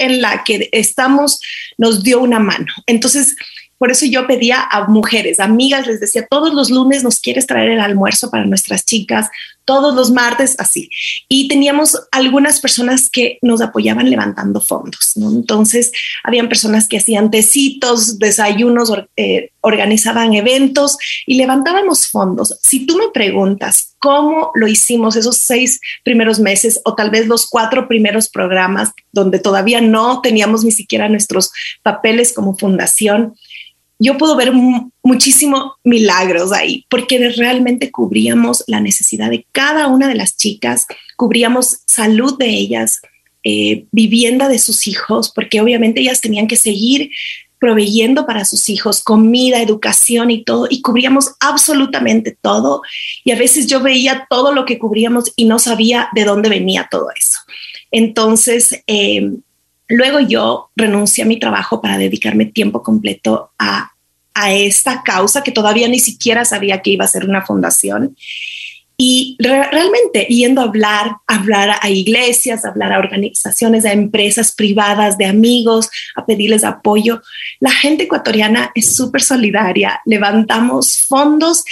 en 0.00 0.20
la 0.20 0.42
que 0.44 0.68
estamos 0.72 1.40
nos 1.78 2.02
dio 2.02 2.20
una 2.20 2.40
mano. 2.40 2.72
Entonces, 2.86 3.36
por 3.80 3.90
eso 3.90 4.04
yo 4.04 4.26
pedía 4.26 4.60
a 4.60 4.88
mujeres, 4.88 5.40
amigas, 5.40 5.86
les 5.86 6.00
decía, 6.00 6.26
todos 6.28 6.52
los 6.52 6.68
lunes 6.68 7.02
nos 7.02 7.18
quieres 7.18 7.46
traer 7.46 7.70
el 7.70 7.80
almuerzo 7.80 8.30
para 8.30 8.44
nuestras 8.44 8.84
chicas, 8.84 9.30
todos 9.64 9.94
los 9.94 10.10
martes 10.10 10.54
así. 10.58 10.90
Y 11.30 11.48
teníamos 11.48 11.98
algunas 12.12 12.60
personas 12.60 13.08
que 13.08 13.38
nos 13.40 13.62
apoyaban 13.62 14.10
levantando 14.10 14.60
fondos. 14.60 15.14
Entonces, 15.16 15.92
habían 16.24 16.50
personas 16.50 16.88
que 16.88 16.98
hacían 16.98 17.30
tecitos, 17.30 18.18
desayunos, 18.18 18.92
eh, 19.16 19.50
organizaban 19.62 20.34
eventos 20.34 20.98
y 21.24 21.36
levantábamos 21.36 22.06
fondos. 22.06 22.58
Si 22.62 22.84
tú 22.84 22.98
me 22.98 23.08
preguntas 23.14 23.94
cómo 23.98 24.50
lo 24.54 24.68
hicimos 24.68 25.16
esos 25.16 25.38
seis 25.38 25.80
primeros 26.04 26.38
meses 26.38 26.80
o 26.84 26.94
tal 26.94 27.10
vez 27.10 27.26
los 27.26 27.46
cuatro 27.46 27.88
primeros 27.88 28.28
programas 28.28 28.90
donde 29.12 29.38
todavía 29.38 29.80
no 29.80 30.20
teníamos 30.20 30.64
ni 30.64 30.72
siquiera 30.72 31.08
nuestros 31.08 31.50
papeles 31.82 32.34
como 32.34 32.56
fundación, 32.56 33.36
yo 34.00 34.16
puedo 34.16 34.34
ver 34.34 34.52
muchísimo 35.02 35.76
milagros 35.84 36.52
ahí, 36.52 36.86
porque 36.88 37.28
realmente 37.36 37.90
cubríamos 37.90 38.64
la 38.66 38.80
necesidad 38.80 39.30
de 39.30 39.46
cada 39.52 39.88
una 39.88 40.08
de 40.08 40.14
las 40.14 40.38
chicas, 40.38 40.86
cubríamos 41.16 41.80
salud 41.86 42.38
de 42.38 42.48
ellas, 42.48 43.02
eh, 43.44 43.84
vivienda 43.92 44.48
de 44.48 44.58
sus 44.58 44.86
hijos, 44.86 45.30
porque 45.30 45.60
obviamente 45.60 46.00
ellas 46.00 46.22
tenían 46.22 46.46
que 46.46 46.56
seguir 46.56 47.10
proveyendo 47.58 48.24
para 48.24 48.46
sus 48.46 48.70
hijos 48.70 49.02
comida, 49.04 49.60
educación 49.60 50.30
y 50.30 50.44
todo, 50.44 50.66
y 50.70 50.80
cubríamos 50.80 51.34
absolutamente 51.38 52.34
todo. 52.40 52.80
Y 53.22 53.32
a 53.32 53.36
veces 53.36 53.66
yo 53.66 53.80
veía 53.80 54.26
todo 54.30 54.54
lo 54.54 54.64
que 54.64 54.78
cubríamos 54.78 55.30
y 55.36 55.44
no 55.44 55.58
sabía 55.58 56.08
de 56.14 56.24
dónde 56.24 56.48
venía 56.48 56.88
todo 56.90 57.08
eso. 57.14 57.38
Entonces, 57.90 58.82
eh, 58.86 59.30
Luego 59.90 60.20
yo 60.20 60.70
renuncié 60.76 61.24
a 61.24 61.26
mi 61.26 61.38
trabajo 61.38 61.80
para 61.80 61.98
dedicarme 61.98 62.46
tiempo 62.46 62.82
completo 62.82 63.50
a, 63.58 63.92
esta 64.52 65.02
causa 65.02 65.42
que 65.42 65.50
todavía 65.50 65.86
ni 65.86 65.98
siquiera 65.98 66.46
sabía 66.46 66.80
que 66.80 66.90
iba 66.90 67.04
a 67.04 67.08
ser 67.08 67.26
una 67.26 67.44
fundación. 67.44 68.16
Y 68.96 69.36
realmente 69.38 70.26
yendo 70.30 70.62
a 70.62 70.64
hablar, 70.64 71.16
hablar 71.26 71.76
a 71.82 71.90
iglesias, 71.90 72.64
hablar 72.64 72.92
a 72.92 72.98
organizaciones, 73.00 73.84
a 73.84 73.92
empresas 73.92 74.52
privadas, 74.52 75.18
de 75.18 75.26
amigos, 75.26 75.90
a 76.16 76.24
pedirles 76.24 76.64
apoyo. 76.64 77.20
La 77.58 77.70
gente 77.70 78.04
ecuatoriana 78.04 78.70
es 78.74 78.96
súper 78.96 79.20
solidaria, 79.20 80.00
levantamos 80.06 81.04
fondos. 81.06 81.64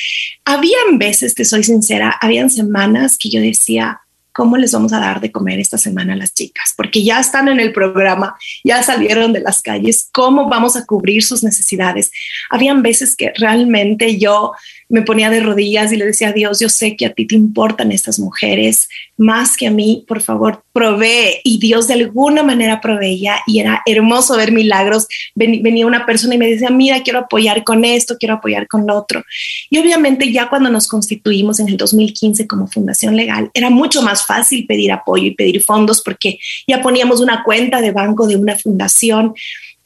Habían 0.45 0.99
veces, 0.99 1.35
te 1.35 1.47
soy 1.47 1.63
sincera, 1.63 2.19
habían 2.21 2.51
semanas 2.51 3.17
que 3.17 3.31
yo 3.31 3.41
decía, 3.41 4.01
¿cómo 4.38 4.57
les 4.57 4.71
vamos 4.71 4.92
a 4.92 5.00
dar 5.00 5.21
de 5.21 5.33
comer 5.33 5.59
esta 5.59 5.78
semana 5.78 6.12
a 6.12 6.16
las 6.16 6.33
chicas? 6.33 6.73
Porque 6.76 7.02
ya 7.02 7.18
están 7.18 7.49
en 7.49 7.59
el 7.59 7.73
programa, 7.73 8.37
ya 8.62 8.85
salieron 8.85 9.33
de 9.33 9.40
las 9.40 9.62
calles, 9.62 10.09
¿cómo 10.12 10.49
vamos 10.49 10.76
a 10.76 10.87
cubrir 10.87 11.25
sus 11.25 11.42
necesidades? 11.42 12.12
Habían 12.49 12.80
veces 12.80 13.16
que 13.16 13.33
realmente 13.37 14.16
yo 14.16 14.52
me 14.88 15.02
ponía 15.02 15.28
de 15.28 15.40
rodillas 15.40 15.92
y 15.92 15.97
le 15.97 16.07
decía 16.07 16.28
a 16.28 16.33
Dios, 16.33 16.61
yo 16.61 16.68
sé 16.68 16.97
que 16.97 17.07
a 17.07 17.12
ti 17.12 17.26
te 17.26 17.35
importan 17.35 17.90
estas 17.90 18.21
mujeres 18.21 18.88
más 19.18 19.57
que 19.57 19.66
a 19.66 19.71
mí, 19.71 20.04
por 20.07 20.23
favor, 20.23 20.62
provee. 20.73 21.40
Y 21.45 21.59
Dios 21.59 21.88
de 21.88 21.95
alguna 21.95 22.42
manera 22.42 22.80
proveía 22.80 23.40
y 23.47 23.59
era 23.59 23.83
hermoso 23.85 24.37
ver 24.37 24.52
milagros. 24.52 25.07
venía 25.35 25.87
una 25.87 26.07
persona 26.07 26.37
y 26.37 26.38
me 26.38 26.49
decía, 26.49 26.71
mira, 26.71 27.02
quiero 27.02 27.18
apoyar 27.18 27.64
con 27.64 27.85
esto, 27.85 28.16
quiero 28.18 28.37
apoyar 28.37 28.68
con 28.68 28.87
lo 28.87 28.97
otro. 28.97 29.25
Y 29.68 29.78
obviamente 29.78 30.33
ya 30.33 30.49
cuando 30.49 30.71
nos 30.71 30.87
constituimos 30.87 31.59
en 31.59 31.68
el 31.68 31.76
2015 31.76 32.47
como 32.47 32.68
fundación 32.68 33.16
legal, 33.16 33.50
era 33.52 33.68
mucho 33.68 34.02
más 34.02 34.25
fácil 34.29 34.67
pedir 34.67 34.93
apoyo 34.93 35.25
y 35.25 35.35
pedir 35.35 35.63
fondos 35.65 36.03
porque 36.03 36.39
ya 36.69 36.83
poníamos 36.83 37.21
una 37.21 37.43
cuenta 37.43 37.81
de 37.81 37.91
banco 37.91 38.27
de 38.27 38.37
una 38.37 38.57
fundación 38.57 39.35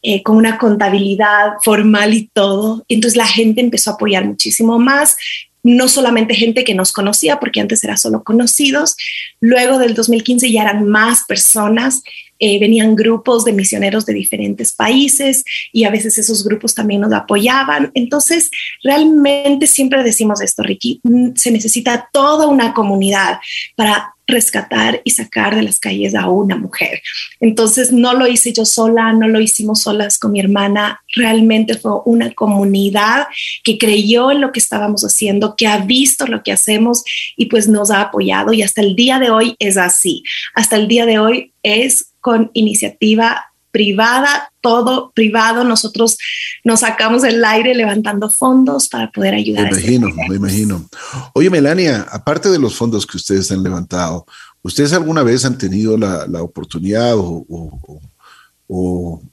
eh, 0.03 0.23
con 0.25 0.37
una 0.37 0.59
contabilidad 0.59 1.53
formal 1.65 2.13
y 2.13 2.29
todo. 2.33 2.85
Entonces 2.89 3.17
la 3.17 3.27
gente 3.27 3.61
empezó 3.61 3.91
a 3.91 3.95
apoyar 3.95 4.25
muchísimo 4.25 4.81
más, 4.81 5.17
no 5.63 5.87
solamente 5.87 6.35
gente 6.35 6.65
que 6.65 6.75
nos 6.75 6.93
conocía, 6.93 7.39
porque 7.39 7.61
antes 7.61 7.85
era 7.85 7.97
solo 7.97 8.25
conocidos, 8.25 8.97
luego 9.41 9.79
del 9.79 9.95
2015 9.95 10.51
ya 10.51 10.63
eran 10.63 10.89
más 10.89 11.25
personas, 11.25 12.03
eh, 12.45 12.59
venían 12.59 12.97
grupos 12.97 13.45
de 13.45 13.53
misioneros 13.53 14.05
de 14.05 14.15
diferentes 14.15 14.73
países 14.73 15.45
y 15.73 15.85
a 15.85 15.91
veces 15.91 16.19
esos 16.19 16.43
grupos 16.45 16.75
también 16.75 17.01
nos 17.01 17.13
apoyaban. 17.13 17.93
Entonces, 17.95 18.51
realmente 18.83 19.69
siempre 19.69 20.03
decimos 20.03 20.41
esto, 20.41 20.65
Ricky, 20.65 20.99
mm, 21.05 21.37
se 21.37 21.53
necesita 21.53 22.09
toda 22.13 22.49
una 22.49 22.75
comunidad 22.75 23.39
para 23.77 24.13
rescatar 24.27 25.01
y 25.05 25.13
sacar 25.13 25.55
de 25.55 25.63
las 25.63 25.79
calles 25.79 26.17
a 26.17 26.29
una 26.29 26.57
mujer. 26.57 27.01
Entonces 27.39 27.93
no 27.93 28.13
lo 28.15 28.27
hice 28.27 28.53
yo 28.53 28.65
sola, 28.65 29.13
no 29.13 29.29
lo 29.29 29.41
hicimos 29.41 29.83
solas 29.83 30.19
con 30.19 30.33
mi 30.33 30.41
hermana, 30.41 31.01
realmente 31.15 31.79
fue 31.79 31.93
una 32.07 32.33
comunidad 32.33 33.29
que 33.63 33.79
creyó 33.79 34.33
en 34.33 34.41
lo 34.41 34.51
que 34.51 34.59
estábamos 34.59 35.03
haciendo, 35.03 35.55
que 35.55 35.69
ha 35.69 35.79
visto 35.79 36.27
lo 36.27 36.43
que 36.43 36.51
hacemos 36.51 37.05
y 37.37 37.47
pues 37.47 37.69
nos 37.69 37.93
ha 37.93 38.01
apoyado 38.01 38.53
y 38.53 38.63
hasta 38.63 38.81
el 38.81 38.97
día 38.97 39.21
de 39.21 39.31
hoy 39.31 39.55
es 39.61 39.77
así. 39.77 40.25
Hasta 40.55 40.75
el 40.75 40.89
día 40.89 41.07
de 41.07 41.21
hoy 41.21 41.53
es 41.63 42.12
con 42.23 42.51
iniciativa 42.55 43.53
privada, 43.71 44.53
todo 44.61 45.13
privado. 45.15 45.65
Nosotros 45.65 46.17
nos 46.65 46.81
sacamos 46.81 47.25
el 47.25 47.45
aire 47.45 47.75
levantando 47.75 48.31
fondos 48.31 48.89
para 48.89 49.11
poder 49.11 49.35
ayudar. 49.35 49.65
Me 49.65 49.79
imagino, 49.79 50.09
me 50.29 50.37
imagino. 50.37 50.89
Oye, 51.35 51.51
Melania, 51.51 52.07
aparte 52.11 52.49
de 52.49 52.59
los 52.59 52.75
fondos 52.75 53.07
que 53.07 53.19
ustedes 53.19 53.51
han 53.51 53.63
levantado, 53.63 54.25
¿ustedes 54.63 54.93
alguna 54.93 55.23
vez 55.23 55.45
han 55.45 55.59
tenido 55.59 55.99
la, 55.99 56.43
oportunidad 56.43 57.15
o, 57.17 57.45
o 57.49 58.01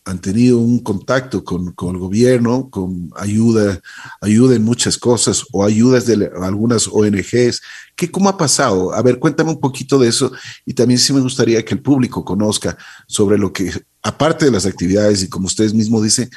han 0.03 0.19
tenido 0.19 0.59
un 0.59 0.79
contacto 0.79 1.43
con, 1.43 1.71
con, 1.73 1.95
el 1.95 2.01
gobierno, 2.01 2.69
con 2.69 3.11
ayuda, 3.15 3.79
ayuda 4.21 4.55
en 4.55 4.63
muchas 4.63 4.97
cosas 4.97 5.45
o 5.51 5.63
ayudas 5.63 6.05
de 6.05 6.29
algunas 6.41 6.87
ONGs. 6.87 7.61
¿Qué, 7.95 8.11
¿Cómo 8.11 8.27
ha 8.27 8.37
pasado? 8.37 8.93
A 8.93 9.01
ver, 9.01 9.19
cuéntame 9.19 9.51
un 9.51 9.59
poquito 9.59 9.97
de 9.97 10.09
eso 10.09 10.31
y 10.65 10.73
también 10.73 10.99
sí 10.99 11.13
me 11.13 11.21
gustaría 11.21 11.63
que 11.63 11.73
el 11.73 11.81
público 11.81 12.25
conozca 12.25 12.77
sobre 13.07 13.37
lo 13.37 13.53
que, 13.53 13.71
aparte 14.01 14.45
de 14.45 14.51
las 14.51 14.65
actividades 14.65 15.23
y 15.23 15.29
como 15.29 15.47
ustedes 15.47 15.73
mismos 15.73 16.03
dicen, 16.03 16.29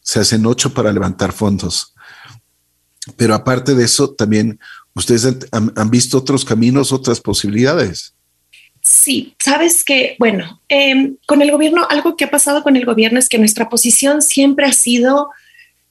se 0.00 0.20
hacen 0.20 0.46
ocho 0.46 0.72
para 0.72 0.92
levantar 0.92 1.32
fondos. 1.32 1.94
Pero 3.16 3.34
aparte 3.34 3.74
de 3.74 3.84
eso, 3.84 4.14
también 4.14 4.58
ustedes 4.94 5.36
han 5.50 5.90
visto 5.90 6.18
otros 6.18 6.44
caminos, 6.44 6.92
otras 6.92 7.20
posibilidades. 7.20 8.14
Sí, 8.92 9.34
sabes 9.38 9.84
que, 9.84 10.16
bueno, 10.18 10.60
em, 10.68 11.16
con 11.26 11.40
el 11.40 11.50
gobierno, 11.50 11.86
algo 11.88 12.14
que 12.14 12.24
ha 12.24 12.30
pasado 12.30 12.62
con 12.62 12.76
el 12.76 12.84
gobierno 12.84 13.18
es 13.18 13.30
que 13.30 13.38
nuestra 13.38 13.70
posición 13.70 14.20
siempre 14.20 14.66
ha 14.66 14.72
sido 14.74 15.30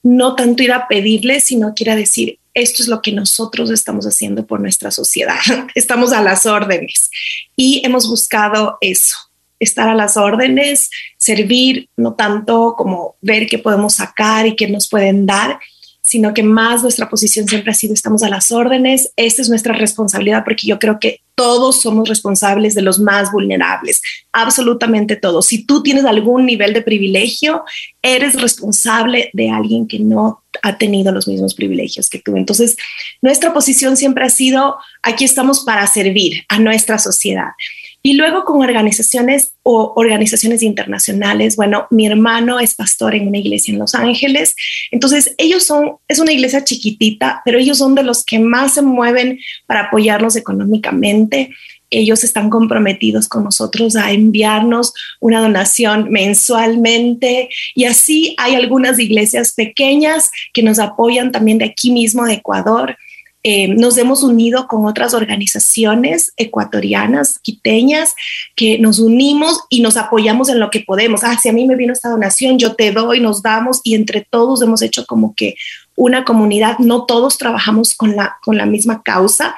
no 0.04 0.36
tanto 0.36 0.62
ir 0.62 0.72
a 0.72 0.86
pedirle, 0.86 1.40
sino 1.40 1.74
que 1.74 1.82
ir 1.82 1.90
a 1.90 1.96
decir, 1.96 2.38
esto 2.54 2.80
es 2.80 2.88
lo 2.88 3.02
que 3.02 3.10
nosotros 3.10 3.70
estamos 3.70 4.06
haciendo 4.06 4.46
por 4.46 4.60
nuestra 4.60 4.92
sociedad, 4.92 5.40
estamos 5.74 6.12
a 6.12 6.22
las 6.22 6.46
órdenes 6.46 7.10
y 7.56 7.82
hemos 7.84 8.08
buscado 8.08 8.78
eso, 8.80 9.16
estar 9.58 9.88
a 9.88 9.96
las 9.96 10.16
órdenes, 10.16 10.88
servir, 11.16 11.88
no 11.96 12.14
tanto 12.14 12.76
como 12.78 13.16
ver 13.20 13.48
qué 13.48 13.58
podemos 13.58 13.96
sacar 13.96 14.46
y 14.46 14.54
qué 14.54 14.68
nos 14.68 14.88
pueden 14.88 15.26
dar. 15.26 15.58
Sino 16.02 16.34
que 16.34 16.42
más 16.42 16.82
nuestra 16.82 17.08
posición 17.08 17.46
siempre 17.46 17.70
ha 17.70 17.74
sido 17.74 17.94
estamos 17.94 18.22
a 18.22 18.28
las 18.28 18.50
órdenes, 18.50 19.12
esta 19.16 19.40
es 19.40 19.48
nuestra 19.48 19.72
responsabilidad 19.72 20.42
porque 20.44 20.66
yo 20.66 20.78
creo 20.78 20.98
que 21.00 21.20
todos 21.34 21.80
somos 21.80 22.08
responsables 22.08 22.74
de 22.74 22.82
los 22.82 22.98
más 22.98 23.32
vulnerables, 23.32 24.02
absolutamente 24.32 25.16
todos. 25.16 25.46
Si 25.46 25.64
tú 25.64 25.82
tienes 25.82 26.04
algún 26.04 26.44
nivel 26.44 26.74
de 26.74 26.82
privilegio, 26.82 27.64
eres 28.02 28.40
responsable 28.40 29.30
de 29.32 29.50
alguien 29.50 29.86
que 29.86 29.98
no 30.00 30.42
ha 30.62 30.76
tenido 30.76 31.12
los 31.12 31.26
mismos 31.26 31.54
privilegios 31.54 32.10
que 32.10 32.18
tú. 32.18 32.36
Entonces, 32.36 32.76
nuestra 33.22 33.54
posición 33.54 33.96
siempre 33.96 34.24
ha 34.24 34.30
sido, 34.30 34.76
aquí 35.02 35.24
estamos 35.24 35.60
para 35.60 35.86
servir 35.86 36.44
a 36.48 36.58
nuestra 36.58 36.98
sociedad. 36.98 37.52
Y 38.04 38.14
luego 38.14 38.44
con 38.44 38.60
organizaciones 38.60 39.52
o 39.62 39.92
organizaciones 39.94 40.62
internacionales, 40.62 41.54
bueno, 41.54 41.86
mi 41.90 42.06
hermano 42.06 42.58
es 42.58 42.74
pastor 42.74 43.14
en 43.14 43.28
una 43.28 43.38
iglesia 43.38 43.72
en 43.72 43.78
Los 43.78 43.94
Ángeles, 43.94 44.56
entonces 44.90 45.34
ellos 45.38 45.64
son, 45.64 45.96
es 46.08 46.18
una 46.18 46.32
iglesia 46.32 46.64
chiquitita, 46.64 47.42
pero 47.44 47.58
ellos 47.58 47.78
son 47.78 47.94
de 47.94 48.02
los 48.02 48.24
que 48.24 48.40
más 48.40 48.74
se 48.74 48.82
mueven 48.82 49.38
para 49.66 49.82
apoyarnos 49.82 50.34
económicamente. 50.34 51.50
Ellos 51.90 52.24
están 52.24 52.50
comprometidos 52.50 53.28
con 53.28 53.44
nosotros 53.44 53.94
a 53.96 54.10
enviarnos 54.10 54.94
una 55.20 55.40
donación 55.40 56.10
mensualmente 56.10 57.50
y 57.74 57.84
así 57.84 58.34
hay 58.38 58.54
algunas 58.54 58.98
iglesias 58.98 59.52
pequeñas 59.52 60.30
que 60.54 60.62
nos 60.62 60.78
apoyan 60.78 61.30
también 61.30 61.58
de 61.58 61.66
aquí 61.66 61.92
mismo 61.92 62.24
de 62.24 62.34
Ecuador. 62.34 62.96
Eh, 63.44 63.68
nos 63.68 63.98
hemos 63.98 64.22
unido 64.22 64.68
con 64.68 64.86
otras 64.86 65.14
organizaciones 65.14 66.32
ecuatorianas, 66.36 67.40
quiteñas, 67.40 68.14
que 68.54 68.78
nos 68.78 69.00
unimos 69.00 69.62
y 69.68 69.82
nos 69.82 69.96
apoyamos 69.96 70.48
en 70.48 70.60
lo 70.60 70.70
que 70.70 70.80
podemos. 70.80 71.24
Ah, 71.24 71.36
si 71.42 71.48
a 71.48 71.52
mí 71.52 71.66
me 71.66 71.74
vino 71.74 71.92
esta 71.92 72.10
donación, 72.10 72.58
yo 72.58 72.76
te 72.76 72.92
doy, 72.92 73.18
nos 73.18 73.42
damos 73.42 73.80
y 73.82 73.96
entre 73.96 74.20
todos 74.28 74.62
hemos 74.62 74.80
hecho 74.80 75.04
como 75.06 75.34
que 75.34 75.56
una 75.96 76.24
comunidad. 76.24 76.78
No 76.78 77.04
todos 77.04 77.36
trabajamos 77.36 77.94
con 77.96 78.14
la, 78.14 78.36
con 78.44 78.56
la 78.56 78.66
misma 78.66 79.02
causa, 79.02 79.56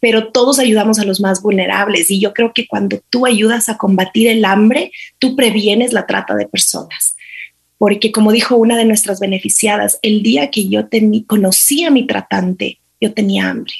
pero 0.00 0.32
todos 0.32 0.58
ayudamos 0.58 0.98
a 0.98 1.04
los 1.04 1.20
más 1.20 1.40
vulnerables. 1.40 2.10
Y 2.10 2.18
yo 2.18 2.34
creo 2.34 2.52
que 2.52 2.66
cuando 2.66 3.00
tú 3.10 3.26
ayudas 3.26 3.68
a 3.68 3.78
combatir 3.78 4.26
el 4.28 4.44
hambre, 4.44 4.90
tú 5.20 5.36
previenes 5.36 5.92
la 5.92 6.06
trata 6.06 6.34
de 6.34 6.48
personas 6.48 7.16
porque 7.78 8.12
como 8.12 8.30
dijo 8.30 8.56
una 8.56 8.76
de 8.76 8.84
nuestras 8.84 9.20
beneficiadas, 9.20 9.98
el 10.02 10.22
día 10.22 10.50
que 10.50 10.68
yo 10.68 10.82
conocí 11.26 11.82
a 11.82 11.90
mi 11.90 12.06
tratante, 12.06 12.79
yo 13.00 13.12
tenía 13.12 13.48
hambre. 13.48 13.74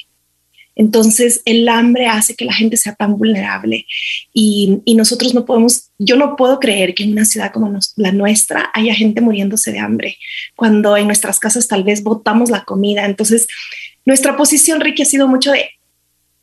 Entonces, 0.75 1.41
el 1.45 1.67
hambre 1.67 2.07
hace 2.07 2.35
que 2.35 2.45
la 2.45 2.53
gente 2.53 2.77
sea 2.77 2.95
tan 2.95 3.17
vulnerable 3.17 3.85
y, 4.33 4.81
nosotros 4.95 5.33
no 5.33 5.45
podemos, 5.45 5.91
yo 5.97 6.15
no 6.15 6.35
puedo 6.35 6.59
creer 6.59 6.95
que 6.95 7.03
en 7.03 7.11
una 7.11 7.25
ciudad 7.25 7.51
como 7.51 7.77
la 7.97 8.11
nuestra 8.11 8.71
haya 8.73 8.93
gente 8.93 9.19
muriéndose 9.21 9.71
de 9.71 9.79
hambre, 9.79 10.17
cuando 10.55 10.95
en 10.95 11.07
nuestras 11.07 11.39
casas 11.39 11.67
tal 11.67 11.83
vez 11.83 12.03
botamos 12.03 12.49
la 12.49 12.63
comida. 12.63 13.05
Entonces, 13.05 13.47
nuestra 14.05 14.37
posición, 14.37 14.79
Ricky, 14.79 15.01
ha 15.01 15.05
sido 15.05 15.27
mucho 15.27 15.51
de 15.51 15.71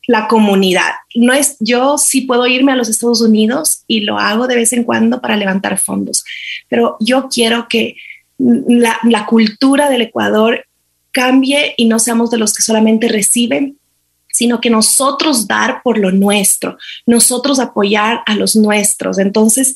la 0.07 0.27
comunidad. 0.27 0.91
No 1.15 1.33
es, 1.33 1.57
yo 1.59 1.97
sí 1.97 2.21
puedo 2.21 2.47
irme 2.47 2.71
a 2.71 2.75
los 2.75 2.89
Estados 2.89 3.21
Unidos 3.21 3.83
y 3.87 4.01
lo 4.01 4.19
hago 4.19 4.47
de 4.47 4.55
vez 4.55 4.73
en 4.73 4.83
cuando 4.83 5.21
para 5.21 5.37
levantar 5.37 5.77
fondos, 5.77 6.23
pero 6.67 6.97
yo 6.99 7.29
quiero 7.29 7.67
que 7.67 7.95
la 8.37 9.25
cultura 9.25 9.89
del 9.89 10.03
Ecuador 10.03 10.65
cambie 11.11 11.73
y 11.77 11.85
no 11.85 11.99
seamos 11.99 12.31
de 12.31 12.37
los 12.37 12.53
que 12.53 12.61
solamente 12.61 13.07
reciben, 13.07 13.79
sino 14.31 14.61
que 14.61 14.69
nosotros 14.69 15.47
dar 15.47 15.81
por 15.83 15.97
lo 15.97 16.11
nuestro, 16.11 16.77
nosotros 17.05 17.59
apoyar 17.59 18.21
a 18.25 18.35
los 18.35 18.55
nuestros. 18.55 19.17
Entonces, 19.19 19.73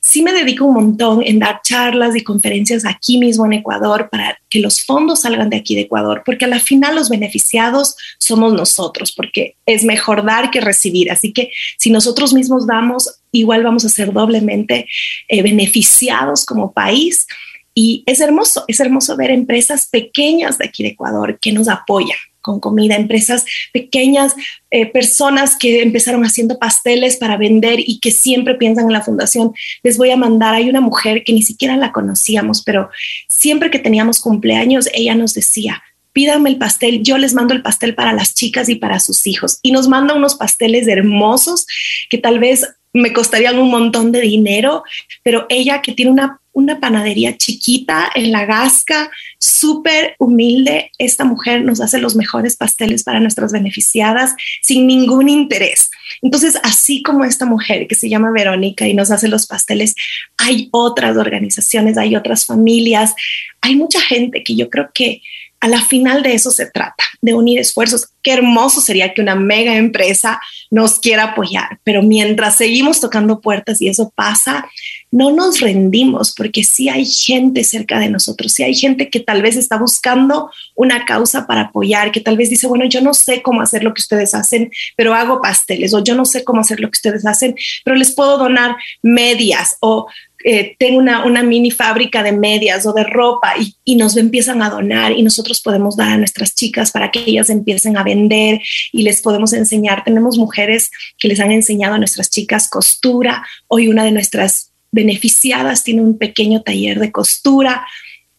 sí 0.00 0.22
me 0.22 0.32
dedico 0.32 0.66
un 0.66 0.74
montón 0.74 1.22
en 1.24 1.38
dar 1.38 1.60
charlas 1.64 2.14
y 2.14 2.22
conferencias 2.22 2.84
aquí 2.84 3.18
mismo 3.18 3.46
en 3.46 3.54
Ecuador 3.54 4.08
para 4.10 4.38
que 4.48 4.60
los 4.60 4.84
fondos 4.84 5.22
salgan 5.22 5.50
de 5.50 5.56
aquí 5.56 5.74
de 5.74 5.82
Ecuador, 5.82 6.22
porque 6.24 6.44
a 6.44 6.48
la 6.48 6.60
final 6.60 6.94
los 6.94 7.08
beneficiados 7.08 7.96
somos 8.18 8.52
nosotros, 8.52 9.10
porque 9.10 9.56
es 9.66 9.84
mejor 9.84 10.24
dar 10.24 10.50
que 10.50 10.60
recibir. 10.60 11.10
Así 11.10 11.32
que 11.32 11.50
si 11.78 11.90
nosotros 11.90 12.32
mismos 12.32 12.66
damos, 12.66 13.20
igual 13.32 13.64
vamos 13.64 13.84
a 13.84 13.88
ser 13.88 14.12
doblemente 14.12 14.86
eh, 15.28 15.42
beneficiados 15.42 16.44
como 16.44 16.72
país 16.72 17.26
y 17.74 18.04
es 18.06 18.20
hermoso, 18.20 18.64
es 18.68 18.80
hermoso 18.80 19.16
ver 19.16 19.30
empresas 19.30 19.88
pequeñas 19.90 20.58
de 20.58 20.66
aquí 20.66 20.82
de 20.82 20.90
Ecuador 20.90 21.38
que 21.40 21.52
nos 21.52 21.68
apoyan 21.68 22.18
con 22.44 22.60
comida, 22.60 22.94
empresas 22.94 23.44
pequeñas, 23.72 24.34
eh, 24.70 24.84
personas 24.86 25.56
que 25.56 25.82
empezaron 25.82 26.24
haciendo 26.24 26.58
pasteles 26.58 27.16
para 27.16 27.38
vender 27.38 27.80
y 27.80 27.98
que 28.00 28.10
siempre 28.10 28.54
piensan 28.54 28.84
en 28.84 28.92
la 28.92 29.00
fundación. 29.00 29.54
Les 29.82 29.96
voy 29.96 30.10
a 30.10 30.16
mandar, 30.16 30.54
hay 30.54 30.68
una 30.68 30.82
mujer 30.82 31.24
que 31.24 31.32
ni 31.32 31.40
siquiera 31.40 31.76
la 31.78 31.90
conocíamos, 31.90 32.62
pero 32.62 32.90
siempre 33.28 33.70
que 33.70 33.78
teníamos 33.78 34.20
cumpleaños, 34.20 34.90
ella 34.92 35.14
nos 35.14 35.32
decía, 35.32 35.82
pídanme 36.12 36.50
el 36.50 36.58
pastel, 36.58 37.02
yo 37.02 37.16
les 37.16 37.32
mando 37.32 37.54
el 37.54 37.62
pastel 37.62 37.94
para 37.94 38.12
las 38.12 38.34
chicas 38.34 38.68
y 38.68 38.76
para 38.76 39.00
sus 39.00 39.26
hijos. 39.26 39.58
Y 39.62 39.72
nos 39.72 39.88
manda 39.88 40.14
unos 40.14 40.34
pasteles 40.34 40.86
hermosos 40.86 41.66
que 42.10 42.18
tal 42.18 42.38
vez 42.38 42.68
me 42.94 43.12
costarían 43.12 43.58
un 43.58 43.70
montón 43.70 44.12
de 44.12 44.22
dinero, 44.22 44.84
pero 45.22 45.46
ella 45.50 45.82
que 45.82 45.92
tiene 45.92 46.12
una 46.12 46.40
una 46.54 46.78
panadería 46.80 47.36
chiquita 47.36 48.10
en 48.14 48.32
La 48.32 48.46
Gasca, 48.46 49.10
súper 49.38 50.14
humilde. 50.18 50.90
Esta 50.98 51.24
mujer 51.24 51.64
nos 51.64 51.80
hace 51.80 51.98
los 51.98 52.14
mejores 52.14 52.56
pasteles 52.56 53.02
para 53.02 53.20
nuestras 53.20 53.52
beneficiadas 53.52 54.34
sin 54.62 54.86
ningún 54.86 55.28
interés. 55.28 55.90
Entonces, 56.22 56.56
así 56.62 57.02
como 57.02 57.24
esta 57.24 57.44
mujer 57.44 57.88
que 57.88 57.96
se 57.96 58.08
llama 58.08 58.30
Verónica 58.30 58.86
y 58.86 58.94
nos 58.94 59.10
hace 59.10 59.28
los 59.28 59.46
pasteles, 59.46 59.94
hay 60.38 60.68
otras 60.70 61.16
organizaciones, 61.16 61.98
hay 61.98 62.14
otras 62.14 62.46
familias, 62.46 63.14
hay 63.60 63.74
mucha 63.74 64.00
gente 64.00 64.44
que 64.44 64.54
yo 64.54 64.70
creo 64.70 64.90
que 64.94 65.22
a 65.64 65.68
la 65.68 65.80
final 65.80 66.22
de 66.22 66.34
eso 66.34 66.50
se 66.50 66.66
trata, 66.66 67.04
de 67.22 67.32
unir 67.32 67.58
esfuerzos. 67.58 68.08
Qué 68.22 68.34
hermoso 68.34 68.82
sería 68.82 69.14
que 69.14 69.22
una 69.22 69.34
mega 69.34 69.76
empresa 69.76 70.38
nos 70.70 70.98
quiera 70.98 71.24
apoyar, 71.24 71.78
pero 71.84 72.02
mientras 72.02 72.58
seguimos 72.58 73.00
tocando 73.00 73.40
puertas 73.40 73.80
y 73.80 73.88
eso 73.88 74.12
pasa, 74.14 74.68
no 75.14 75.30
nos 75.30 75.60
rendimos 75.60 76.34
porque 76.34 76.64
sí 76.64 76.88
hay 76.88 77.06
gente 77.06 77.62
cerca 77.62 78.00
de 78.00 78.10
nosotros, 78.10 78.52
sí 78.52 78.64
hay 78.64 78.74
gente 78.74 79.10
que 79.10 79.20
tal 79.20 79.42
vez 79.42 79.54
está 79.54 79.78
buscando 79.78 80.50
una 80.74 81.04
causa 81.04 81.46
para 81.46 81.60
apoyar, 81.60 82.10
que 82.10 82.20
tal 82.20 82.36
vez 82.36 82.50
dice, 82.50 82.66
bueno, 82.66 82.84
yo 82.86 83.00
no 83.00 83.14
sé 83.14 83.40
cómo 83.40 83.62
hacer 83.62 83.84
lo 83.84 83.94
que 83.94 84.00
ustedes 84.00 84.34
hacen, 84.34 84.72
pero 84.96 85.14
hago 85.14 85.40
pasteles, 85.40 85.94
o 85.94 86.02
yo 86.02 86.16
no 86.16 86.24
sé 86.24 86.42
cómo 86.42 86.62
hacer 86.62 86.80
lo 86.80 86.88
que 86.88 86.96
ustedes 86.96 87.24
hacen, 87.26 87.54
pero 87.84 87.94
les 87.94 88.12
puedo 88.12 88.36
donar 88.38 88.74
medias 89.02 89.76
o 89.78 90.08
eh, 90.44 90.74
tengo 90.80 90.98
una, 90.98 91.24
una, 91.24 91.44
mini 91.44 91.70
fábrica 91.70 92.24
de 92.24 92.32
medias 92.32 92.84
o 92.84 92.92
de 92.92 93.04
ropa 93.04 93.54
y, 93.56 93.76
y, 93.84 93.94
nos 93.94 94.16
empiezan 94.16 94.62
a 94.62 94.68
donar 94.68 95.12
y 95.12 95.22
nosotros 95.22 95.62
podemos 95.62 95.96
dar 95.96 96.10
a 96.10 96.16
nuestras 96.18 96.54
chicas 96.54 96.90
para 96.90 97.10
que 97.10 97.20
ellas 97.20 97.48
empiecen 97.50 97.96
a 97.96 98.02
vender 98.02 98.60
y 98.92 99.02
les 99.04 99.22
podemos 99.22 99.54
enseñar. 99.54 100.04
Tenemos 100.04 100.36
mujeres 100.36 100.90
que 101.18 101.28
les 101.28 101.40
han 101.40 101.50
enseñado 101.50 101.94
a 101.94 101.98
nuestras 101.98 102.28
chicas 102.28 102.68
costura. 102.68 103.42
Hoy 103.68 103.88
una 103.88 104.04
de 104.04 104.10
nuestras 104.10 104.73
beneficiadas 104.94 105.82
tiene 105.82 106.02
un 106.02 106.16
pequeño 106.16 106.62
taller 106.62 107.00
de 107.00 107.10
costura. 107.10 107.84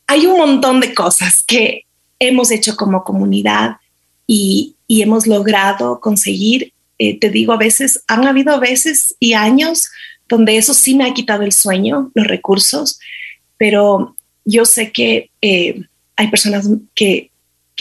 Hay 0.07 0.25
un 0.25 0.37
montón 0.37 0.79
de 0.79 0.93
cosas 0.93 1.43
que 1.45 1.83
hemos 2.17 2.49
hecho 2.49 2.75
como 2.77 3.03
comunidad 3.03 3.77
y, 4.25 4.75
y 4.87 5.01
hemos 5.01 5.27
logrado 5.27 5.99
conseguir. 5.99 6.71
Eh, 6.97 7.19
te 7.19 7.29
digo, 7.29 7.51
a 7.51 7.57
veces, 7.57 8.01
han 8.07 8.25
habido 8.25 8.57
veces 8.59 9.15
y 9.19 9.33
años 9.33 9.89
donde 10.29 10.57
eso 10.57 10.73
sí 10.73 10.95
me 10.95 11.05
ha 11.05 11.13
quitado 11.13 11.43
el 11.43 11.51
sueño, 11.51 12.09
los 12.15 12.25
recursos, 12.25 12.99
pero 13.57 14.15
yo 14.45 14.65
sé 14.65 14.91
que 14.91 15.29
eh, 15.41 15.81
hay 16.15 16.27
personas 16.29 16.67
que, 16.95 17.31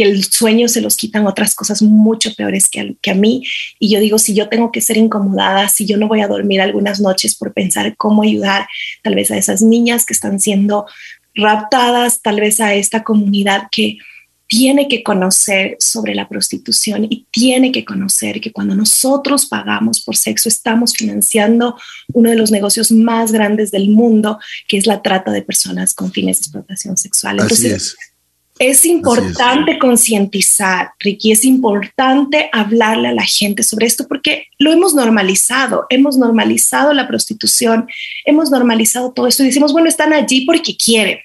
el 0.03 0.25
sueño 0.25 0.69
se 0.69 0.81
los 0.81 0.97
quitan 0.97 1.27
otras 1.27 1.55
cosas 1.55 1.81
mucho 1.81 2.35
peores 2.35 2.69
que 2.69 2.81
a, 2.81 2.87
que 3.01 3.13
a 3.13 3.15
mí. 3.15 3.45
Y 3.79 3.91
yo 3.91 4.01
digo, 4.01 4.19
si 4.19 4.35
yo 4.35 4.49
tengo 4.49 4.73
que 4.73 4.81
ser 4.81 4.97
incomodada, 4.97 5.69
si 5.69 5.87
yo 5.87 5.97
no 5.97 6.09
voy 6.09 6.21
a 6.21 6.29
dormir 6.29 6.61
algunas 6.61 7.01
noches 7.01 7.37
por 7.37 7.53
pensar 7.53 7.97
cómo 7.97 8.23
ayudar 8.23 8.67
tal 9.03 9.15
vez 9.15 9.31
a 9.31 9.37
esas 9.37 9.63
niñas 9.63 10.05
que 10.05 10.15
están 10.15 10.41
siendo 10.41 10.87
raptadas, 11.35 12.21
tal 12.21 12.41
vez 12.41 12.61
a 12.61 12.75
esta 12.75 13.05
comunidad 13.05 13.69
que, 13.71 13.99
tiene 14.47 14.89
que 14.89 15.03
conocer 15.03 15.77
sobre 15.81 16.15
la 16.15 16.29
prostitución 16.29 17.07
y 17.09 17.27
tiene 17.31 17.73
que 17.73 17.85
conocer 17.85 18.41
que 18.41 18.53
cuando 18.53 18.75
nosotros 18.75 19.47
pagamos 19.47 20.03
por 20.03 20.17
sexo 20.17 20.49
estamos 20.49 20.95
financiando 20.95 21.77
uno 22.13 22.31
de 22.31 22.37
los 22.37 22.51
negocios 22.51 22.93
más 22.93 23.33
grandes 23.33 23.71
del 23.71 23.89
mundo, 23.89 24.39
que 24.69 24.77
es 24.77 24.87
la 24.87 25.03
trata 25.03 25.33
de 25.33 25.43
personas 25.43 25.95
con 25.95 26.13
fines 26.13 26.39
de 26.39 26.43
explotación 26.43 26.97
sexual. 26.97 27.41
Entonces, 27.41 27.73
es. 27.73 27.97
Es 28.61 28.87
importante 28.87 29.81
concientizar, 29.81 30.93
Ricky, 31.01 31.33
es 31.33 31.45
importante 31.45 32.49
hablarle 32.53 33.09
a 33.09 33.15
la 33.15 33.25
gente 33.25 33.65
sobre 33.65 33.87
esto 33.87 34.07
porque 34.07 34.47
lo 34.59 34.73
hemos 34.73 34.95
normalizado, 34.95 35.87
hemos 35.91 36.17
normalizado 36.17 36.93
la 36.93 37.09
prostitución, 37.09 37.89
hemos 38.25 38.53
normalizado 38.53 39.11
todo 39.11 39.27
esto 39.27 39.43
y 39.43 39.47
decimos, 39.47 39.73
bueno, 39.73 39.89
están 39.89 40.13
allí 40.13 40.47
porque 40.47 40.77
quieren, 40.77 41.19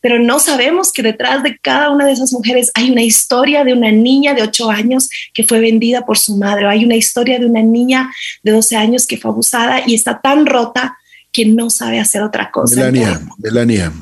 pero 0.00 0.20
no 0.20 0.38
sabemos 0.38 0.92
que 0.92 1.02
detrás 1.02 1.42
de 1.42 1.58
cada 1.58 1.90
una 1.90 2.06
de 2.06 2.12
esas 2.12 2.32
mujeres 2.32 2.70
hay 2.74 2.92
una 2.92 3.02
historia 3.02 3.64
de 3.64 3.72
una 3.72 3.90
niña 3.90 4.34
de 4.34 4.42
8 4.42 4.70
años 4.70 5.08
que 5.34 5.42
fue 5.42 5.58
vendida 5.58 6.06
por 6.06 6.18
su 6.18 6.36
madre, 6.36 6.66
o 6.66 6.68
hay 6.68 6.84
una 6.84 6.94
historia 6.94 7.40
de 7.40 7.46
una 7.46 7.62
niña 7.62 8.12
de 8.44 8.52
12 8.52 8.76
años 8.76 9.08
que 9.08 9.16
fue 9.16 9.32
abusada 9.32 9.82
y 9.84 9.94
está 9.94 10.20
tan 10.20 10.46
rota 10.46 10.96
que 11.32 11.46
no 11.46 11.70
sabe 11.70 12.00
hacer 12.00 12.22
otra 12.22 12.50
cosa. 12.50 12.74
Melania, 12.74 13.20
Melania, 13.38 13.92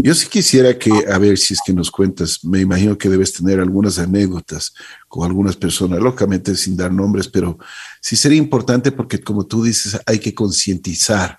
yo 0.00 0.14
sí 0.14 0.26
quisiera 0.28 0.76
que, 0.76 0.90
a 1.10 1.18
ver 1.18 1.38
si 1.38 1.54
es 1.54 1.60
que 1.64 1.72
nos 1.72 1.90
cuentas, 1.90 2.44
me 2.44 2.60
imagino 2.60 2.98
que 2.98 3.08
debes 3.08 3.32
tener 3.32 3.60
algunas 3.60 3.98
anécdotas 3.98 4.74
con 5.06 5.26
algunas 5.26 5.56
personas, 5.56 6.00
lógicamente 6.00 6.56
sin 6.56 6.76
dar 6.76 6.92
nombres, 6.92 7.28
pero 7.28 7.58
sí 8.00 8.16
sería 8.16 8.38
importante 8.38 8.90
porque 8.90 9.20
como 9.20 9.46
tú 9.46 9.62
dices, 9.62 10.00
hay 10.06 10.18
que 10.18 10.34
concientizar. 10.34 11.38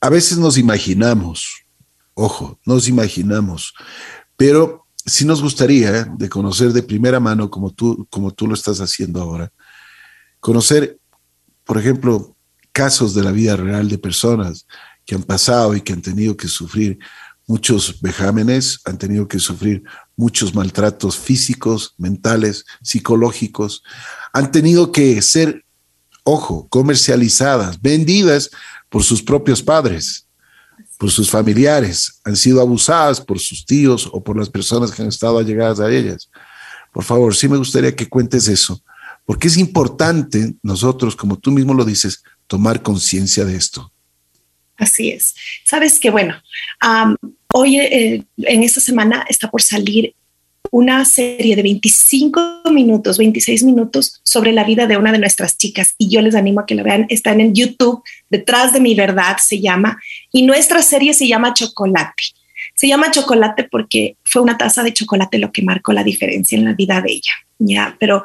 A 0.00 0.08
veces 0.08 0.38
nos 0.38 0.56
imaginamos, 0.56 1.66
ojo, 2.14 2.58
nos 2.64 2.88
imaginamos, 2.88 3.74
pero 4.36 4.86
sí 5.04 5.26
nos 5.26 5.42
gustaría 5.42 6.04
de 6.04 6.28
conocer 6.30 6.72
de 6.72 6.82
primera 6.82 7.20
mano, 7.20 7.50
como 7.50 7.70
tú, 7.72 8.06
como 8.08 8.30
tú 8.30 8.46
lo 8.46 8.54
estás 8.54 8.80
haciendo 8.80 9.20
ahora, 9.20 9.52
conocer, 10.40 10.98
por 11.64 11.76
ejemplo, 11.76 12.34
casos 12.72 13.14
de 13.14 13.22
la 13.22 13.32
vida 13.32 13.56
real 13.56 13.88
de 13.88 13.98
personas 13.98 14.66
que 15.04 15.14
han 15.14 15.22
pasado 15.22 15.74
y 15.74 15.80
que 15.80 15.92
han 15.92 16.02
tenido 16.02 16.36
que 16.36 16.48
sufrir 16.48 16.98
muchos 17.46 18.00
vejámenes, 18.00 18.80
han 18.84 18.96
tenido 18.96 19.26
que 19.26 19.40
sufrir 19.40 19.82
muchos 20.16 20.54
maltratos 20.54 21.18
físicos, 21.18 21.94
mentales, 21.98 22.64
psicológicos, 22.80 23.82
han 24.32 24.52
tenido 24.52 24.92
que 24.92 25.20
ser, 25.20 25.64
ojo, 26.22 26.68
comercializadas, 26.68 27.80
vendidas 27.80 28.50
por 28.88 29.02
sus 29.02 29.20
propios 29.20 29.62
padres, 29.62 30.28
por 30.96 31.10
sus 31.10 31.28
familiares, 31.28 32.20
han 32.24 32.36
sido 32.36 32.60
abusadas 32.60 33.20
por 33.20 33.40
sus 33.40 33.66
tíos 33.66 34.08
o 34.12 34.22
por 34.22 34.38
las 34.38 34.48
personas 34.48 34.92
que 34.92 35.02
han 35.02 35.08
estado 35.08 35.38
allegadas 35.38 35.80
a 35.80 35.90
ellas. 35.90 36.30
Por 36.92 37.02
favor, 37.02 37.34
sí 37.34 37.48
me 37.48 37.56
gustaría 37.56 37.96
que 37.96 38.08
cuentes 38.08 38.46
eso, 38.46 38.80
porque 39.24 39.48
es 39.48 39.56
importante 39.56 40.54
nosotros, 40.62 41.16
como 41.16 41.38
tú 41.38 41.50
mismo 41.50 41.74
lo 41.74 41.84
dices, 41.84 42.22
tomar 42.50 42.82
conciencia 42.82 43.44
de 43.44 43.54
esto. 43.54 43.92
Así 44.76 45.10
es. 45.10 45.36
Sabes 45.64 46.00
que, 46.00 46.10
bueno, 46.10 46.34
hoy 47.54 47.78
eh, 47.78 48.24
en 48.38 48.62
esta 48.64 48.80
semana 48.80 49.24
está 49.28 49.48
por 49.48 49.62
salir 49.62 50.14
una 50.72 51.04
serie 51.04 51.54
de 51.54 51.62
25 51.62 52.62
minutos, 52.72 53.18
26 53.18 53.62
minutos 53.62 54.20
sobre 54.24 54.52
la 54.52 54.64
vida 54.64 54.88
de 54.88 54.96
una 54.96 55.12
de 55.12 55.20
nuestras 55.20 55.58
chicas 55.58 55.94
y 55.96 56.08
yo 56.08 56.20
les 56.22 56.34
animo 56.34 56.60
a 56.60 56.66
que 56.66 56.74
la 56.74 56.82
vean. 56.82 57.06
Están 57.08 57.40
en 57.40 57.54
YouTube, 57.54 58.02
detrás 58.30 58.72
de 58.72 58.80
mi 58.80 58.96
verdad 58.96 59.36
se 59.38 59.60
llama, 59.60 60.00
y 60.32 60.42
nuestra 60.42 60.82
serie 60.82 61.14
se 61.14 61.28
llama 61.28 61.54
Chocolate. 61.54 62.24
Se 62.74 62.88
llama 62.88 63.12
Chocolate 63.12 63.68
porque 63.70 64.16
fue 64.24 64.42
una 64.42 64.58
taza 64.58 64.82
de 64.82 64.92
chocolate 64.92 65.38
lo 65.38 65.52
que 65.52 65.62
marcó 65.62 65.92
la 65.92 66.02
diferencia 66.02 66.58
en 66.58 66.64
la 66.64 66.72
vida 66.72 67.00
de 67.00 67.12
ella. 67.12 67.32
Ya, 67.58 67.96
pero 68.00 68.24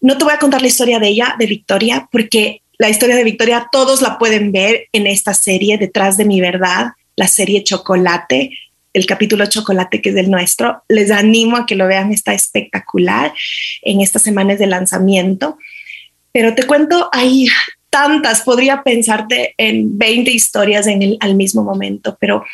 no 0.00 0.16
te 0.16 0.24
voy 0.24 0.32
a 0.32 0.38
contar 0.38 0.62
la 0.62 0.68
historia 0.68 0.98
de 0.98 1.08
ella, 1.08 1.34
de 1.38 1.46
Victoria, 1.46 2.08
porque 2.10 2.62
la 2.78 2.88
historia 2.88 3.16
de 3.16 3.24
Victoria 3.24 3.68
todos 3.70 4.02
la 4.02 4.18
pueden 4.18 4.52
ver 4.52 4.88
en 4.92 5.06
esta 5.06 5.34
serie, 5.34 5.78
Detrás 5.78 6.16
de 6.16 6.24
mi 6.24 6.40
verdad, 6.40 6.92
la 7.16 7.26
serie 7.26 7.64
Chocolate, 7.64 8.50
el 8.92 9.06
capítulo 9.06 9.46
Chocolate 9.46 10.00
que 10.00 10.10
es 10.10 10.16
el 10.16 10.30
nuestro. 10.30 10.82
Les 10.88 11.10
animo 11.10 11.56
a 11.56 11.66
que 11.66 11.74
lo 11.74 11.86
vean, 11.86 12.12
está 12.12 12.34
espectacular 12.34 13.32
en 13.82 14.00
estas 14.00 14.22
semanas 14.22 14.58
de 14.58 14.66
lanzamiento. 14.66 15.58
Pero 16.32 16.54
te 16.54 16.64
cuento, 16.64 17.08
hay 17.12 17.48
tantas, 17.90 18.42
podría 18.42 18.82
pensarte 18.82 19.54
en 19.58 19.98
20 19.98 20.30
historias 20.30 20.86
en 20.86 21.02
el, 21.02 21.16
al 21.20 21.34
mismo 21.34 21.64
momento, 21.64 22.16
pero 22.20 22.44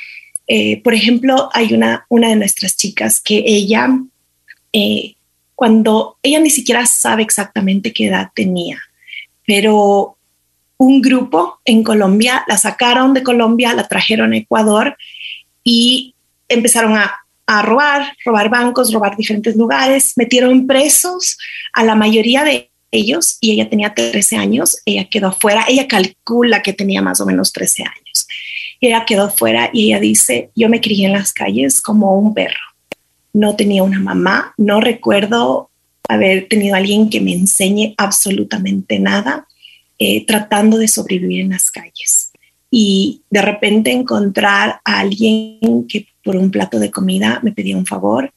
eh, 0.47 0.83
por 0.83 0.95
ejemplo, 0.95 1.49
hay 1.53 1.73
una, 1.73 2.07
una 2.09 2.29
de 2.29 2.37
nuestras 2.37 2.77
chicas 2.77 3.21
que 3.21 3.43
ella, 3.47 3.89
eh, 4.73 5.15
cuando 5.55 6.19
ella 6.23 6.41
ni 6.41 6.51
siquiera 6.51 6.85
sabe 6.87 7.23
exactamente 7.23 7.93
qué 7.93 8.09
edad 8.09 8.31
tenía, 8.35 8.79
pero 9.47 10.14
un 10.85 11.01
grupo 11.01 11.61
en 11.65 11.83
Colombia 11.83 12.45
la 12.47 12.59
sacaron 12.59 13.15
de 13.15 13.23
Colombia, 13.23 13.73
la 13.73 13.89
trajeron 13.89 14.33
a 14.33 14.37
Ecuador 14.37 14.97
y 15.63 16.15
empezaron 16.49 16.97
a, 16.97 17.21
robar, 17.63 18.15
robar 18.25 18.49
bancos, 18.51 18.93
robar 18.93 19.17
diferentes 19.17 19.57
lugares, 19.57 20.15
metieron 20.17 20.67
presos 20.67 21.39
a 21.73 21.85
la 21.85 21.95
mayoría 21.95 22.45
de 22.45 22.71
ellos 22.91 23.39
y 23.41 23.53
ella 23.53 23.69
tenía 23.69 23.95
13 23.95 24.37
años, 24.37 24.79
ella 24.85 25.09
quedó 25.09 25.29
afuera, 25.29 25.65
ella 25.69 25.89
calcula 25.89 26.63
que 26.63 26.73
tenía 26.73 27.03
más 27.03 27.21
o 27.21 27.27
menos 27.27 27.53
13 27.53 27.83
años. 27.83 28.27
ella 28.81 29.05
quedó 29.07 29.25
afuera 29.25 29.71
y 29.73 29.87
ella 29.87 30.01
dice, 30.01 30.51
yo 30.55 30.69
me 30.69 30.81
crié 30.81 31.07
en 31.07 31.13
las 31.13 31.33
calles 31.33 31.81
como 31.81 32.19
un 32.19 32.35
perro. 32.35 32.61
No 33.33 33.57
tenía 33.57 33.83
una 33.83 34.01
mamá, 34.01 34.55
no 34.59 34.81
recuerdo 34.81 35.71
haber 36.09 36.49
tenido 36.49 36.77
alguien 36.77 37.09
que 37.09 37.21
me 37.21 37.33
enseñe 37.33 37.95
absolutamente 37.97 38.99
nada, 38.99 39.47
eh, 39.99 40.27
tratando 40.27 40.79
de 40.79 40.89
sobrevivir 40.89 41.41
en 41.41 41.51
las 41.51 41.71
calles. 41.71 42.31
Y 42.71 43.23
de 43.31 43.43
repente 43.43 43.93
encontrar 43.93 44.81
a 44.85 45.01
alguien 45.01 45.87
que 45.89 46.09
por 46.25 46.37
un 46.37 46.51
plato 46.51 46.79
de 46.79 46.91
comida 46.91 47.41
me 47.43 47.53
pedía 47.53 47.77
un 47.77 47.87
favor 47.87 48.33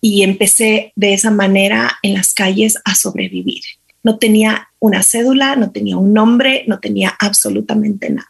y 0.00 0.22
empecé 0.22 0.92
de 0.96 1.14
esa 1.14 1.30
manera 1.30 1.98
en 2.02 2.14
las 2.14 2.32
calles 2.32 2.78
a 2.84 2.94
sobrevivir. 2.94 3.62
No 4.02 4.18
tenía 4.18 4.68
una 4.80 5.02
cédula, 5.02 5.54
no 5.56 5.70
tenía 5.70 5.96
un 5.96 6.12
nombre, 6.12 6.64
no 6.66 6.80
tenía 6.80 7.14
absolutamente 7.20 8.10
nada. 8.10 8.28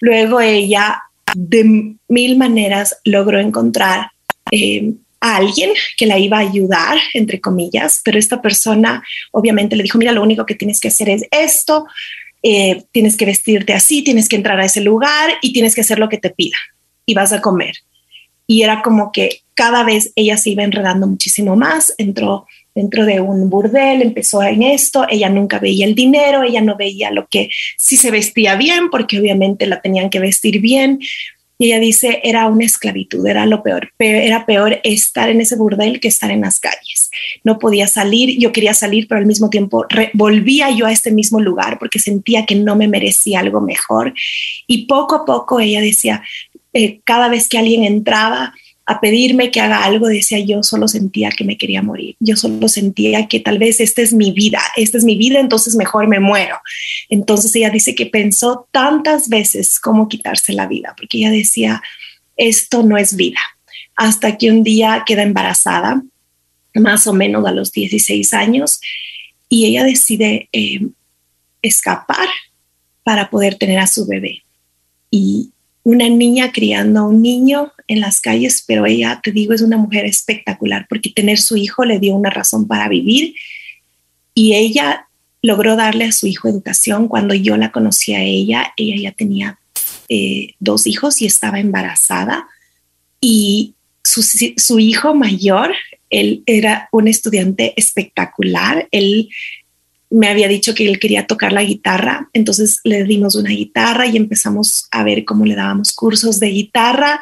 Luego 0.00 0.40
ella 0.40 1.02
de 1.34 1.96
mil 2.08 2.38
maneras 2.38 2.96
logró 3.04 3.38
encontrar 3.38 4.10
eh, 4.50 4.94
a 5.22 5.36
alguien 5.36 5.70
que 5.96 6.06
la 6.06 6.18
iba 6.18 6.38
a 6.38 6.40
ayudar, 6.40 6.98
entre 7.14 7.40
comillas, 7.40 8.00
pero 8.04 8.18
esta 8.18 8.42
persona 8.42 9.02
obviamente 9.30 9.76
le 9.76 9.84
dijo, 9.84 9.96
mira, 9.96 10.12
lo 10.12 10.22
único 10.22 10.44
que 10.44 10.56
tienes 10.56 10.80
que 10.80 10.88
hacer 10.88 11.08
es 11.08 11.24
esto, 11.30 11.86
eh, 12.42 12.82
tienes 12.90 13.16
que 13.16 13.24
vestirte 13.24 13.72
así, 13.72 14.02
tienes 14.02 14.28
que 14.28 14.36
entrar 14.36 14.60
a 14.60 14.64
ese 14.64 14.80
lugar 14.80 15.30
y 15.40 15.52
tienes 15.52 15.76
que 15.76 15.82
hacer 15.82 16.00
lo 16.00 16.08
que 16.08 16.18
te 16.18 16.30
pida 16.30 16.56
y 17.06 17.14
vas 17.14 17.32
a 17.32 17.40
comer. 17.40 17.76
Y 18.48 18.62
era 18.62 18.82
como 18.82 19.12
que 19.12 19.42
cada 19.54 19.84
vez 19.84 20.12
ella 20.16 20.36
se 20.36 20.50
iba 20.50 20.64
enredando 20.64 21.06
muchísimo 21.06 21.54
más, 21.54 21.94
entró 21.98 22.46
dentro 22.74 23.04
de 23.04 23.20
un 23.20 23.48
burdel, 23.48 24.02
empezó 24.02 24.42
en 24.42 24.62
esto, 24.64 25.06
ella 25.08 25.28
nunca 25.28 25.60
veía 25.60 25.86
el 25.86 25.94
dinero, 25.94 26.42
ella 26.42 26.60
no 26.60 26.76
veía 26.76 27.12
lo 27.12 27.28
que 27.28 27.48
si 27.78 27.96
se 27.96 28.10
vestía 28.10 28.56
bien, 28.56 28.90
porque 28.90 29.20
obviamente 29.20 29.66
la 29.66 29.80
tenían 29.80 30.10
que 30.10 30.18
vestir 30.18 30.60
bien, 30.60 30.98
ella 31.66 31.78
dice, 31.78 32.20
era 32.24 32.46
una 32.46 32.64
esclavitud, 32.64 33.26
era 33.26 33.46
lo 33.46 33.62
peor, 33.62 33.92
era 33.98 34.46
peor 34.46 34.80
estar 34.84 35.28
en 35.28 35.40
ese 35.40 35.56
burdel 35.56 36.00
que 36.00 36.08
estar 36.08 36.30
en 36.30 36.42
las 36.42 36.60
calles. 36.60 37.10
No 37.44 37.58
podía 37.58 37.86
salir, 37.86 38.38
yo 38.38 38.52
quería 38.52 38.74
salir, 38.74 39.06
pero 39.08 39.20
al 39.20 39.26
mismo 39.26 39.50
tiempo 39.50 39.86
volvía 40.14 40.70
yo 40.70 40.86
a 40.86 40.92
este 40.92 41.10
mismo 41.10 41.40
lugar 41.40 41.78
porque 41.78 41.98
sentía 41.98 42.46
que 42.46 42.54
no 42.54 42.76
me 42.76 42.88
merecía 42.88 43.40
algo 43.40 43.60
mejor. 43.60 44.14
Y 44.66 44.86
poco 44.86 45.16
a 45.16 45.24
poco 45.24 45.60
ella 45.60 45.80
decía, 45.80 46.22
eh, 46.72 47.00
cada 47.04 47.28
vez 47.28 47.48
que 47.48 47.58
alguien 47.58 47.84
entraba, 47.84 48.54
a 48.84 49.00
pedirme 49.00 49.50
que 49.50 49.60
haga 49.60 49.84
algo, 49.84 50.08
decía 50.08 50.40
yo 50.40 50.62
solo 50.62 50.88
sentía 50.88 51.30
que 51.30 51.44
me 51.44 51.56
quería 51.56 51.82
morir, 51.82 52.16
yo 52.18 52.36
solo 52.36 52.68
sentía 52.68 53.28
que 53.28 53.40
tal 53.40 53.58
vez 53.58 53.80
esta 53.80 54.02
es 54.02 54.12
mi 54.12 54.32
vida, 54.32 54.60
esta 54.76 54.98
es 54.98 55.04
mi 55.04 55.16
vida, 55.16 55.38
entonces 55.38 55.76
mejor 55.76 56.08
me 56.08 56.18
muero. 56.18 56.56
Entonces 57.08 57.54
ella 57.54 57.70
dice 57.70 57.94
que 57.94 58.06
pensó 58.06 58.66
tantas 58.72 59.28
veces 59.28 59.78
cómo 59.78 60.08
quitarse 60.08 60.52
la 60.52 60.66
vida, 60.66 60.94
porque 60.96 61.18
ella 61.18 61.30
decía, 61.30 61.82
esto 62.36 62.82
no 62.82 62.96
es 62.98 63.14
vida, 63.14 63.40
hasta 63.94 64.36
que 64.36 64.50
un 64.50 64.64
día 64.64 65.04
queda 65.06 65.22
embarazada, 65.22 66.02
más 66.74 67.06
o 67.06 67.12
menos 67.12 67.46
a 67.46 67.52
los 67.52 67.70
16 67.70 68.34
años, 68.34 68.80
y 69.48 69.66
ella 69.66 69.84
decide 69.84 70.48
eh, 70.52 70.88
escapar 71.60 72.26
para 73.04 73.30
poder 73.30 73.56
tener 73.56 73.78
a 73.78 73.86
su 73.86 74.06
bebé. 74.06 74.42
Y 75.10 75.52
una 75.84 76.08
niña 76.08 76.52
criando 76.52 77.00
a 77.00 77.04
un 77.04 77.22
niño 77.22 77.72
en 77.88 78.00
las 78.00 78.20
calles, 78.20 78.64
pero 78.66 78.86
ella, 78.86 79.20
te 79.22 79.32
digo, 79.32 79.52
es 79.52 79.62
una 79.62 79.76
mujer 79.76 80.04
espectacular 80.06 80.86
porque 80.88 81.10
tener 81.10 81.38
su 81.38 81.56
hijo 81.56 81.84
le 81.84 81.98
dio 81.98 82.14
una 82.14 82.30
razón 82.30 82.68
para 82.68 82.88
vivir. 82.88 83.34
Y 84.34 84.54
ella 84.54 85.08
logró 85.42 85.74
darle 85.76 86.04
a 86.04 86.12
su 86.12 86.26
hijo 86.26 86.48
educación. 86.48 87.08
Cuando 87.08 87.34
yo 87.34 87.56
la 87.56 87.72
conocí 87.72 88.14
a 88.14 88.22
ella, 88.22 88.72
ella 88.76 88.96
ya 88.96 89.12
tenía 89.12 89.58
eh, 90.08 90.54
dos 90.60 90.86
hijos 90.86 91.20
y 91.20 91.26
estaba 91.26 91.58
embarazada. 91.58 92.46
Y 93.20 93.74
su, 94.04 94.22
su 94.22 94.78
hijo 94.78 95.14
mayor, 95.14 95.74
él 96.10 96.42
era 96.46 96.88
un 96.92 97.08
estudiante 97.08 97.74
espectacular, 97.76 98.88
él 98.92 99.28
me 100.12 100.28
había 100.28 100.46
dicho 100.46 100.74
que 100.74 100.86
él 100.86 100.98
quería 100.98 101.26
tocar 101.26 101.52
la 101.52 101.64
guitarra, 101.64 102.28
entonces 102.34 102.80
le 102.84 103.04
dimos 103.04 103.34
una 103.34 103.50
guitarra 103.50 104.06
y 104.06 104.18
empezamos 104.18 104.86
a 104.90 105.02
ver 105.04 105.24
cómo 105.24 105.46
le 105.46 105.54
dábamos 105.54 105.92
cursos 105.92 106.38
de 106.38 106.48
guitarra. 106.48 107.20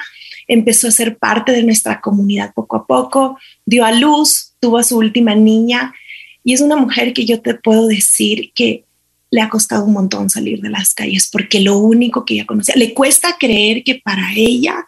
Empezó 0.49 0.89
a 0.89 0.91
ser 0.91 1.17
parte 1.17 1.53
de 1.53 1.63
nuestra 1.63 2.01
comunidad 2.01 2.53
poco 2.53 2.77
a 2.77 2.87
poco, 2.87 3.39
dio 3.65 3.85
a 3.85 3.93
luz, 3.93 4.55
tuvo 4.59 4.79
a 4.79 4.83
su 4.83 4.99
última 4.99 5.37
niña 5.37 5.95
y 6.43 6.53
es 6.53 6.61
una 6.61 6.75
mujer 6.75 7.13
que 7.13 7.25
yo 7.25 7.41
te 7.41 7.55
puedo 7.55 7.87
decir 7.87 8.51
que 8.55 8.85
le 9.31 9.41
ha 9.41 9.49
costado 9.49 9.85
un 9.85 9.93
montón 9.93 10.29
salir 10.29 10.61
de 10.61 10.71
las 10.71 10.93
calles 10.93 11.29
porque 11.31 11.61
lo 11.61 11.79
único 11.79 12.25
que 12.25 12.35
ella 12.35 12.47
conocía, 12.47 12.75
le 12.75 12.93
cuesta 12.93 13.37
creer 13.39 13.85
que 13.85 14.01
para 14.03 14.35
ella 14.35 14.85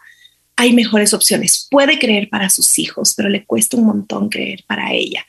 hay 0.57 0.73
mejores 0.73 1.13
opciones. 1.13 1.69
Puede 1.71 1.97
creer 1.97 2.27
para 2.29 2.49
sus 2.49 2.77
hijos, 2.77 3.13
pero 3.15 3.29
le 3.29 3.45
cuesta 3.45 3.77
un 3.77 3.85
montón 3.85 4.27
creer 4.27 4.65
para 4.67 4.91
ella 4.91 5.25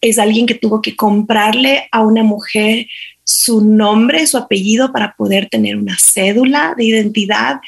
es 0.00 0.18
alguien 0.18 0.46
que 0.46 0.54
tuvo 0.54 0.82
que 0.82 0.96
comprarle 0.96 1.88
a 1.90 2.02
una 2.02 2.22
mujer 2.22 2.86
su 3.24 3.64
nombre, 3.64 4.26
su 4.26 4.36
apellido 4.36 4.92
para 4.92 5.14
poder 5.16 5.48
tener 5.48 5.76
una 5.76 5.96
cédula 5.98 6.74
de 6.76 6.84
identidad. 6.84 7.60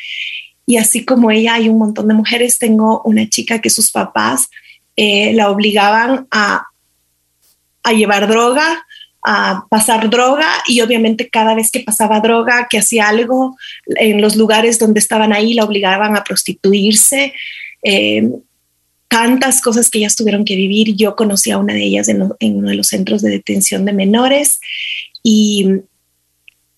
Y 0.67 0.77
así 0.77 1.05
como 1.05 1.31
ella, 1.31 1.55
hay 1.55 1.69
un 1.69 1.79
montón 1.79 2.09
de 2.09 2.15
mujeres. 2.15 2.59
Tengo 2.59 3.03
una 3.05 3.29
chica 3.29 3.61
que 3.61 3.71
sus 3.71 3.91
papás 3.91 4.49
eh, 4.97 5.33
la 5.33 5.51
obligaban 5.51 6.27
a, 6.31 6.67
a 7.83 7.93
llevar 7.93 8.29
droga, 8.29 8.85
a 9.23 9.65
pasar 9.69 10.09
droga 10.09 10.49
y 10.69 10.81
obviamente 10.83 11.29
cada 11.29 11.55
vez 11.55 11.71
que 11.71 11.81
pasaba 11.81 12.21
droga, 12.21 12.69
que 12.71 12.79
hacía 12.79 13.09
algo 13.09 13.57
en 13.87 14.21
los 14.21 14.37
lugares 14.37 14.79
donde 14.79 15.01
estaban 15.01 15.33
ahí, 15.33 15.55
la 15.55 15.65
obligaban 15.65 16.17
a 16.17 16.23
prostituirse. 16.23 17.33
Eh, 17.83 18.29
tantas 19.09 19.61
cosas 19.61 19.91
que 19.91 19.99
ellas 19.99 20.17
tuvieron 20.17 20.45
que 20.45 20.57
vivir. 20.57 20.95
Yo 20.97 21.17
conocí 21.17 21.51
a 21.51 21.59
una 21.59 21.75
de 21.75 21.85
ellas 21.85 22.09
en, 22.09 22.23
uno 22.23 22.69
de 22.69 22.75
los 22.75 22.89
centros 22.89 23.23
de 23.23 23.31
detención 23.31 23.85
de 23.85 23.93
menores 23.93 24.61
y 25.23 25.67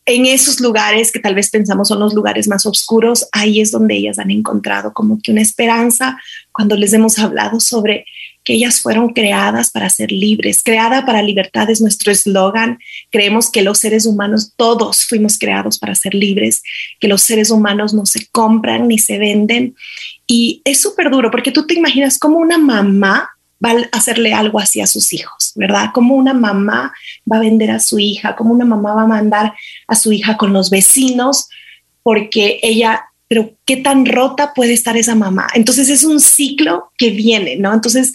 en 0.06 0.24
esos 0.24 0.60
lugares 0.60 1.12
que 1.12 1.20
tal 1.20 1.34
vez 1.34 1.50
pensamos 1.50 1.88
son 1.88 2.00
los 2.00 2.14
lugares 2.14 2.48
más 2.48 2.64
oscuros, 2.64 3.28
ahí 3.32 3.60
es 3.60 3.70
donde 3.70 3.94
ellas 3.94 4.18
han 4.18 4.30
encontrado 4.30 4.94
como 4.94 5.20
que 5.20 5.32
una 5.32 5.42
esperanza 5.42 6.18
cuando 6.50 6.76
les 6.76 6.94
hemos 6.94 7.18
hablado 7.18 7.60
sobre 7.60 8.06
que 8.42 8.54
ellas 8.54 8.80
fueron 8.80 9.10
creadas 9.10 9.70
para 9.70 9.90
ser 9.90 10.10
libres. 10.10 10.62
Creada 10.62 11.04
para 11.04 11.20
libertad 11.20 11.68
es 11.68 11.82
nuestro 11.82 12.10
eslogan. 12.10 12.78
Creemos 13.10 13.50
que 13.50 13.60
los 13.60 13.78
seres 13.78 14.06
humanos, 14.06 14.54
todos 14.56 15.04
fuimos 15.04 15.36
creados 15.36 15.78
para 15.78 15.94
ser 15.94 16.14
libres, 16.14 16.62
que 16.98 17.08
los 17.08 17.20
seres 17.20 17.50
humanos 17.50 17.92
no 17.92 18.06
se 18.06 18.26
compran 18.28 18.88
ni 18.88 18.98
se 18.98 19.18
venden. 19.18 19.74
Y 20.28 20.62
es 20.64 20.80
súper 20.80 21.10
duro 21.10 21.30
porque 21.30 21.50
tú 21.50 21.66
te 21.66 21.74
imaginas 21.74 22.18
como 22.18 22.38
una 22.38 22.58
mamá 22.58 23.30
va 23.64 23.70
a 23.70 23.96
hacerle 23.96 24.32
algo 24.32 24.60
así 24.60 24.80
a 24.80 24.86
sus 24.86 25.12
hijos, 25.12 25.52
¿verdad? 25.56 25.90
Como 25.92 26.14
una 26.14 26.34
mamá 26.34 26.92
va 27.30 27.38
a 27.38 27.40
vender 27.40 27.72
a 27.72 27.80
su 27.80 27.98
hija, 27.98 28.36
como 28.36 28.52
una 28.52 28.64
mamá 28.64 28.94
va 28.94 29.02
a 29.02 29.08
mandar 29.08 29.54
a 29.88 29.96
su 29.96 30.12
hija 30.12 30.36
con 30.36 30.52
los 30.52 30.70
vecinos 30.70 31.48
porque 32.02 32.60
ella 32.62 33.04
pero 33.28 33.52
qué 33.66 33.76
tan 33.76 34.06
rota 34.06 34.54
puede 34.54 34.72
estar 34.72 34.96
esa 34.96 35.14
mamá. 35.14 35.48
Entonces 35.54 35.90
es 35.90 36.02
un 36.02 36.18
ciclo 36.18 36.92
que 36.96 37.10
viene, 37.10 37.56
¿no? 37.56 37.74
Entonces 37.74 38.12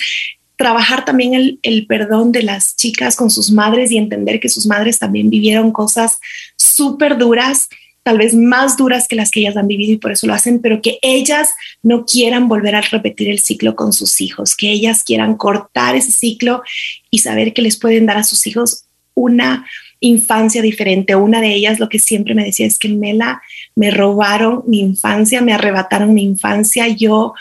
trabajar 0.58 1.06
también 1.06 1.36
el, 1.36 1.60
el, 1.62 1.86
perdón 1.86 2.32
de 2.32 2.41
las 2.41 2.76
chicas 2.76 3.15
con 3.15 3.30
sus 3.30 3.52
madres 3.52 3.91
y 3.91 3.97
entender 3.97 4.39
que 4.39 4.49
sus 4.49 4.65
madres 4.65 4.97
también 4.97 5.30
vivieron 5.30 5.71
cosas 5.71 6.17
súper 6.56 7.17
duras, 7.17 7.69
tal 8.04 8.18
vez 8.18 8.36
más 8.36 8.78
duras 8.78 9.08
que 9.08 9.16
las 9.16 9.32
que 9.32 9.39
ellas 9.39 9.58
han 9.58 9.68
vivido 9.68 9.94
y 9.94 9.98
por 9.98 10.12
eso 10.12 10.28
lo 10.28 10.34
hacen, 10.34 10.60
pero 10.60 10.82
que 10.82 11.00
ellas 11.02 11.50
no 11.82 12.06
quieran 12.06 12.50
volver 12.50 12.76
a 12.76 12.82
repetir 12.82 13.30
el 13.30 13.39
ciclo 13.39 13.76
con 13.76 13.94
sus 13.94 14.20
hijos, 14.20 14.56
que 14.56 14.72
ellas 14.72 15.04
quieran 15.04 15.36
cortar 15.36 15.96
ese 15.96 16.12
ciclo 16.12 16.63
y 17.10 17.20
saber 17.20 17.54
que 17.54 17.62
les 17.62 17.80
pueden 17.80 18.06
dar 18.06 18.18
a 18.18 18.24
sus 18.24 18.46
hijos 18.46 18.86
una 19.16 19.66
infancia 20.02 20.62
diferente. 20.62 21.16
Una 21.16 21.39
de 21.39 21.54
ellas 21.54 21.80
lo 21.80 21.88
que 21.88 22.00
siempre 22.00 22.36
me 22.36 22.44
decía 22.44 22.68
es 22.68 22.78
que 22.78 22.89
Mela, 22.89 23.42
me 23.76 23.89
robaron 23.89 24.63
mi 24.68 24.80
infancia, 24.80 25.42
me 25.42 25.54
arrebataron 25.54 26.13
mi 26.13 26.24
infancia. 26.24 26.89
Yo, 26.89 27.34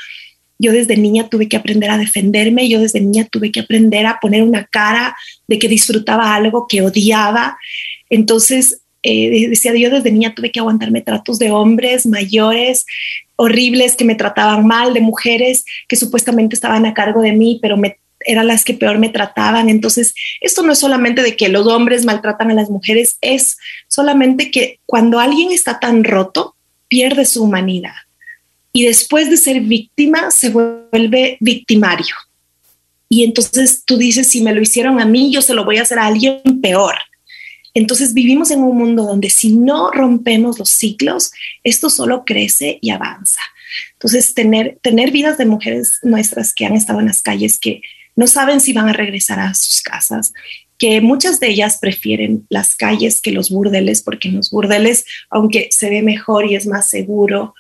yo 0.59 0.71
desde 0.71 0.97
niña 0.97 1.29
tuve 1.29 1.49
que 1.49 1.57
aprender 1.57 1.91
a 1.91 1.99
defenderme, 1.99 2.69
yo 2.69 2.79
desde 2.79 3.01
niña 3.01 3.25
tuve 3.25 3.51
que 3.51 3.61
aprender 3.61 4.07
a 4.07 4.21
poner 4.21 4.45
una 4.45 4.65
cara 4.67 5.17
de 5.49 5.59
que 5.59 5.67
disfrutaba 5.67 6.37
algo 6.37 6.69
que 6.69 6.83
odiaba. 6.83 7.59
Entonces, 8.09 8.82
eh, 9.03 9.49
decía 9.49 9.75
yo 9.75 9.91
desde 9.91 10.13
niña 10.13 10.35
tuve 10.35 10.53
que 10.53 10.61
aguantarme 10.61 11.01
tratos 11.01 11.39
de 11.39 11.51
hombres 11.51 12.07
mayores 12.07 12.87
horribles 13.37 13.97
que 13.97 14.05
me 14.05 14.15
trataban 14.15 14.67
mal, 14.67 14.95
de 14.95 15.01
mujeres 15.01 15.65
que 15.89 15.97
supuestamente 15.97 16.55
estaban 16.55 16.87
a 16.87 16.95
cargo 16.95 17.23
de 17.23 17.33
mí, 17.33 17.59
pero 17.61 17.77
eran 18.21 18.47
las 18.47 18.65
que 18.65 18.75
peor 18.75 18.99
me 18.99 19.09
trataban. 19.09 19.69
Entonces, 19.69 20.15
esto 20.41 20.63
no 20.63 20.73
es 20.73 20.79
solamente 20.79 21.23
de 21.23 21.37
que 21.37 21.49
los 21.49 21.67
hombres 21.67 22.05
maltratan 22.05 22.51
a 22.51 22.55
las 22.55 22.71
mujeres, 22.71 23.19
es 23.21 23.57
solamente 23.89 24.51
que 24.51 24.79
cuando 24.87 25.19
alguien 25.19 25.51
está 25.51 25.81
tan 25.81 26.05
roto, 26.05 26.55
pierde 26.89 27.25
su 27.25 27.43
humanidad. 27.43 27.95
Y 28.73 28.85
después 28.85 29.29
de 29.29 29.37
ser 29.37 29.61
víctima, 29.61 30.31
se 30.31 30.51
vuelve 30.51 31.37
victimario. 31.41 32.15
Y 33.09 33.25
entonces 33.25 33.83
tú 33.85 33.99
dices, 33.99 34.29
si 34.29 34.41
me 34.41 34.55
lo 34.55 34.63
hicieron 34.63 35.01
a 35.01 35.05
mí, 35.05 35.33
yo 35.33 35.43
se 35.43 35.53
lo 35.53 35.65
voy 35.65 35.79
a 35.79 35.83
hacer 35.83 35.99
a 35.99 36.07
alguien 36.07 36.41
peor. 36.63 36.95
Entonces 37.75 38.15
vivimos 38.15 38.51
en 38.51 38.63
un 38.63 38.77
mundo 38.77 39.05
donde 39.05 39.31
si 39.31 39.57
no 39.57 39.91
rompemos 39.91 40.59
los 40.59 40.71
ciclos, 40.71 41.33
esto 41.65 41.91
solo 41.91 42.25
crece 42.25 42.79
y 42.81 42.91
avanza. 42.91 43.41
Entonces, 43.95 44.35
tener, 44.35 44.79
tener 44.83 45.11
vidas 45.11 45.39
de 45.39 45.47
mujeres 45.47 45.99
nuestras 46.03 46.55
que 46.55 46.67
han 46.67 46.75
estado 46.75 47.01
en 47.01 47.07
las 47.07 47.23
calles, 47.23 47.59
que, 47.59 47.81
no 48.15 48.27
saben 48.27 48.61
si 48.61 48.73
van 48.73 48.89
a 48.89 48.93
regresar 48.93 49.41
a 49.41 49.55
sus 49.55 49.83
casas, 49.83 50.33
que 50.79 51.01
muchas 51.01 51.41
de 51.41 51.49
ellas 51.49 51.79
prefieren 51.81 52.47
las 52.49 52.75
calles 52.75 53.21
que 53.21 53.31
los 53.31 53.51
burdeles, 53.51 54.03
porque 54.03 54.29
en 54.29 54.37
los 54.37 54.51
burdeles, 54.51 55.05
aunque 55.31 55.69
se 55.71 55.91
ve 55.91 56.03
mejor 56.03 56.45
y 56.47 56.57
es 56.57 56.67
más 56.67 56.89
seguro, 56.89 57.55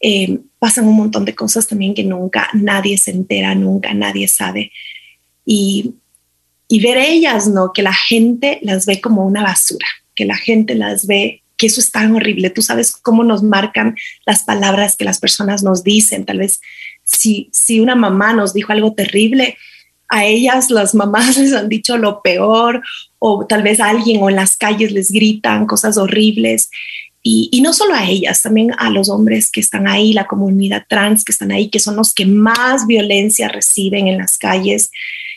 eh, 0.00 0.40
pasan 0.58 0.86
un 0.86 0.96
montón 0.96 1.24
de 1.24 1.34
cosas 1.34 1.66
también 1.66 1.94
que 1.94 2.04
nunca 2.04 2.48
nadie 2.54 2.98
se 2.98 3.12
entera, 3.12 3.54
nunca 3.54 3.94
nadie 3.94 4.28
sabe. 4.28 4.72
Y, 5.44 5.94
y 6.68 6.80
ver 6.80 6.98
ellas, 6.98 7.48
¿no? 7.48 7.72
Que 7.72 7.82
la 7.82 7.94
gente 7.94 8.58
las 8.62 8.86
ve 8.86 9.00
como 9.00 9.24
una 9.24 9.42
basura, 9.42 9.86
que 10.14 10.24
la 10.24 10.36
gente 10.36 10.74
las 10.74 11.06
ve 11.06 11.42
que 11.56 11.68
eso 11.68 11.80
es 11.80 11.90
tan 11.90 12.14
horrible. 12.14 12.50
Tú 12.50 12.62
sabes 12.62 12.92
cómo 12.92 13.24
nos 13.24 13.42
marcan 13.42 13.96
las 14.26 14.42
palabras 14.42 14.96
que 14.96 15.04
las 15.04 15.18
personas 15.18 15.62
nos 15.62 15.84
dicen. 15.84 16.24
Tal 16.24 16.38
vez 16.38 16.60
si, 17.04 17.48
si 17.52 17.80
una 17.80 17.94
mamá 17.94 18.32
nos 18.32 18.52
dijo 18.52 18.72
algo 18.72 18.92
terrible, 18.92 19.56
a 20.08 20.24
ellas 20.24 20.70
las 20.70 20.94
mamás 20.94 21.36
les 21.38 21.52
han 21.52 21.68
dicho 21.68 21.96
lo 21.96 22.22
peor 22.22 22.82
o 23.18 23.46
tal 23.46 23.62
vez 23.62 23.80
alguien 23.80 24.22
o 24.22 24.30
en 24.30 24.36
las 24.36 24.56
calles 24.56 24.92
les 24.92 25.10
gritan 25.10 25.66
cosas 25.66 25.96
horribles. 25.96 26.70
Y, 27.28 27.60
no 27.60 27.72
solo 27.72 27.94
a 27.94 28.08
ellas, 28.08 28.42
también 28.42 28.70
a 28.78 28.88
los 28.88 29.08
hombres 29.08 29.50
que 29.50 29.58
están 29.58 29.88
ahí, 29.88 30.12
la 30.12 30.28
comunidad 30.28 30.86
trans 30.88 31.24
que 31.24 31.32
están 31.32 31.50
ahí, 31.50 31.70
que 31.70 31.80
son 31.80 31.96
los 31.96 32.14
que 32.14 32.24
más 32.24 32.86
violencia 32.86 33.48
reciben 33.48 34.06
en 34.06 34.18
las 34.18 34.38
calles. 34.38 34.92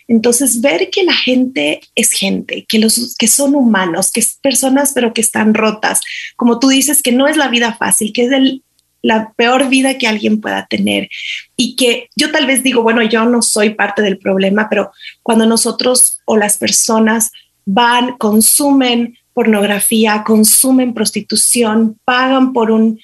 Entonces, 0.10 0.60
ver 0.60 0.89
que 0.89 1.04
la 1.04 1.13
gente 1.13 1.82
es 1.93 2.12
gente, 2.12 2.65
que, 2.67 2.80
los, 2.80 3.15
que 3.15 3.28
son 3.28 3.54
humanos, 3.54 4.12
que 4.12 4.19
es 4.19 4.39
personas, 4.41 4.91
pero 4.93 5.13
que 5.13 5.22
están 5.22 5.54
rotas, 5.54 6.02
como 6.36 6.58
tú 6.58 6.67
dices, 6.67 7.04
que 7.04 7.12
no 7.12 7.28
es 7.28 7.38
la 7.38 7.48
vida 7.48 7.76
fácil, 7.76 8.12
que 8.12 8.26
es 8.26 8.62
la 9.04 9.34
peor 9.38 9.69
vida 9.69 10.00
que 10.00 10.08
alguien 10.08 10.41
pueda 10.41 10.65
tener. 10.65 11.10
Y 11.56 11.76
que 11.76 12.10
yo 12.15 12.32
tal 12.32 12.48
vez 12.48 12.63
digo, 12.63 12.82
bueno, 12.82 13.04
yo 13.04 13.24
no 13.26 13.43
soy 13.43 13.76
parte 13.76 14.02
del 14.02 14.17
problema, 14.17 14.67
pero 14.67 14.91
cuando 15.22 15.45
nosotros 15.45 16.19
o 16.26 16.38
las 16.38 16.58
personas 16.58 17.32
van, 17.65 18.17
consumen 18.17 19.15
pornografía, 19.36 20.24
consumen 20.26 20.95
prostitución, 20.95 22.00
pagan 22.04 22.52
por 22.52 22.72
un 22.72 23.00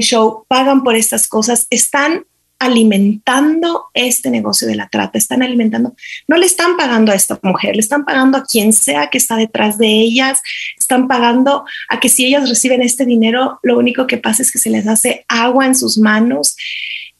show, 0.00 0.46
pagan 0.48 0.82
por 0.82 0.96
estas 0.96 1.28
cosas, 1.28 1.66
están 1.68 2.24
alimentando 2.58 3.86
este 3.92 4.30
negocio 4.30 4.66
de 4.66 4.76
la 4.76 4.88
trata, 4.88 5.18
están 5.18 5.42
alimentando, 5.42 5.94
no 6.26 6.36
le 6.36 6.46
están 6.46 6.76
pagando 6.76 7.12
a 7.12 7.14
esta 7.14 7.38
mujer, 7.42 7.76
le 7.76 7.80
están 7.80 8.04
pagando 8.04 8.38
a 8.38 8.44
quien 8.44 8.72
sea 8.72 9.08
que 9.08 9.18
está 9.18 9.36
detrás 9.36 9.78
de 9.78 9.88
ellas, 9.88 10.40
están 10.78 11.06
pagando 11.06 11.64
a 11.88 12.00
que 12.00 12.08
si 12.08 12.26
ellas 12.26 12.48
reciben 12.48 12.82
este 12.82 13.04
dinero, 13.04 13.60
lo 13.62 13.78
único 13.78 14.06
que 14.06 14.18
pasa 14.18 14.42
es 14.42 14.50
que 14.50 14.58
se 14.58 14.70
les 14.70 14.86
hace 14.86 15.24
agua 15.28 15.66
en 15.66 15.74
sus 15.74 15.98
manos 15.98 16.56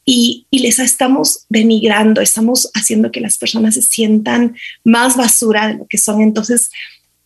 y, 0.05 0.47
y 0.51 0.61
les 0.61 0.79
estamos 0.79 1.47
denigrando, 1.49 2.21
estamos 2.21 2.71
haciendo 2.75 3.11
que 3.11 3.21
las 3.21 3.37
personas 3.37 3.75
se 3.75 3.83
sientan 3.83 4.57
más 4.85 5.17
basura 5.17 5.69
de 5.69 5.75
lo 5.75 5.87
que 5.87 5.99
son. 5.99 6.23
Entonces, 6.23 6.71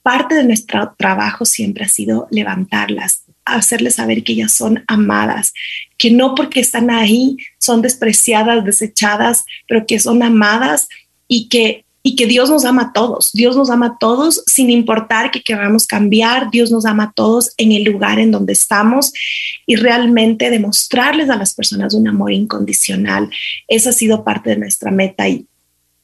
parte 0.02 0.34
de 0.34 0.44
nuestro 0.44 0.94
trabajo 0.96 1.44
siempre 1.44 1.84
ha 1.84 1.88
sido 1.88 2.26
levantarlas, 2.30 3.19
hacerles 3.44 3.96
saber 3.96 4.22
que 4.22 4.32
ellas 4.32 4.52
son 4.52 4.84
amadas, 4.86 5.52
que 5.98 6.10
no 6.10 6.34
porque 6.34 6.60
están 6.60 6.90
ahí 6.90 7.36
son 7.58 7.82
despreciadas, 7.82 8.64
desechadas, 8.64 9.44
pero 9.66 9.86
que 9.86 9.98
son 9.98 10.22
amadas 10.22 10.88
y 11.26 11.48
que 11.48 11.84
y 12.02 12.16
que 12.16 12.26
Dios 12.26 12.48
nos 12.48 12.64
ama 12.64 12.82
a 12.82 12.92
todos. 12.92 13.30
Dios 13.32 13.56
nos 13.56 13.68
ama 13.70 13.86
a 13.86 13.98
todos 13.98 14.42
sin 14.46 14.70
importar 14.70 15.30
que 15.30 15.42
queramos 15.42 15.86
cambiar. 15.86 16.50
Dios 16.50 16.70
nos 16.70 16.86
ama 16.86 17.04
a 17.04 17.12
todos 17.12 17.52
en 17.58 17.72
el 17.72 17.84
lugar 17.84 18.18
en 18.18 18.30
donde 18.30 18.54
estamos 18.54 19.12
y 19.66 19.76
realmente 19.76 20.50
demostrarles 20.50 21.28
a 21.28 21.36
las 21.36 21.52
personas 21.52 21.94
un 21.94 22.08
amor 22.08 22.32
incondicional. 22.32 23.28
Esa 23.68 23.90
ha 23.90 23.92
sido 23.92 24.24
parte 24.24 24.50
de 24.50 24.56
nuestra 24.56 24.90
meta 24.90 25.28
y 25.28 25.46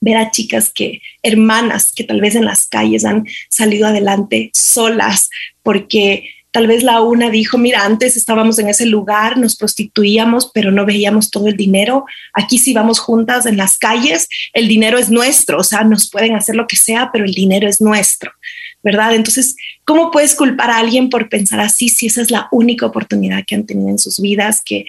ver 0.00 0.18
a 0.18 0.30
chicas 0.30 0.70
que, 0.70 1.00
hermanas 1.22 1.92
que 1.96 2.04
tal 2.04 2.20
vez 2.20 2.34
en 2.34 2.44
las 2.44 2.66
calles 2.66 3.06
han 3.06 3.26
salido 3.48 3.86
adelante 3.86 4.50
solas 4.52 5.30
porque 5.62 6.28
Tal 6.56 6.68
vez 6.68 6.82
la 6.82 7.02
una 7.02 7.28
dijo, 7.28 7.58
mira, 7.58 7.84
antes 7.84 8.16
estábamos 8.16 8.58
en 8.58 8.70
ese 8.70 8.86
lugar, 8.86 9.36
nos 9.36 9.56
prostituíamos, 9.56 10.50
pero 10.54 10.72
no 10.72 10.86
veíamos 10.86 11.30
todo 11.30 11.48
el 11.48 11.56
dinero. 11.58 12.06
Aquí 12.32 12.56
si 12.56 12.72
vamos 12.72 12.98
juntas 12.98 13.44
en 13.44 13.58
las 13.58 13.76
calles, 13.76 14.26
el 14.54 14.66
dinero 14.66 14.96
es 14.96 15.10
nuestro, 15.10 15.58
o 15.58 15.62
sea, 15.62 15.84
nos 15.84 16.08
pueden 16.08 16.34
hacer 16.34 16.56
lo 16.56 16.66
que 16.66 16.76
sea, 16.76 17.10
pero 17.12 17.26
el 17.26 17.34
dinero 17.34 17.68
es 17.68 17.82
nuestro, 17.82 18.32
¿verdad? 18.82 19.14
Entonces, 19.14 19.54
¿cómo 19.84 20.10
puedes 20.10 20.34
culpar 20.34 20.70
a 20.70 20.78
alguien 20.78 21.10
por 21.10 21.28
pensar 21.28 21.60
así 21.60 21.90
si 21.90 22.06
esa 22.06 22.22
es 22.22 22.30
la 22.30 22.48
única 22.50 22.86
oportunidad 22.86 23.44
que 23.46 23.54
han 23.54 23.66
tenido 23.66 23.90
en 23.90 23.98
sus 23.98 24.18
vidas? 24.18 24.62
Que 24.64 24.86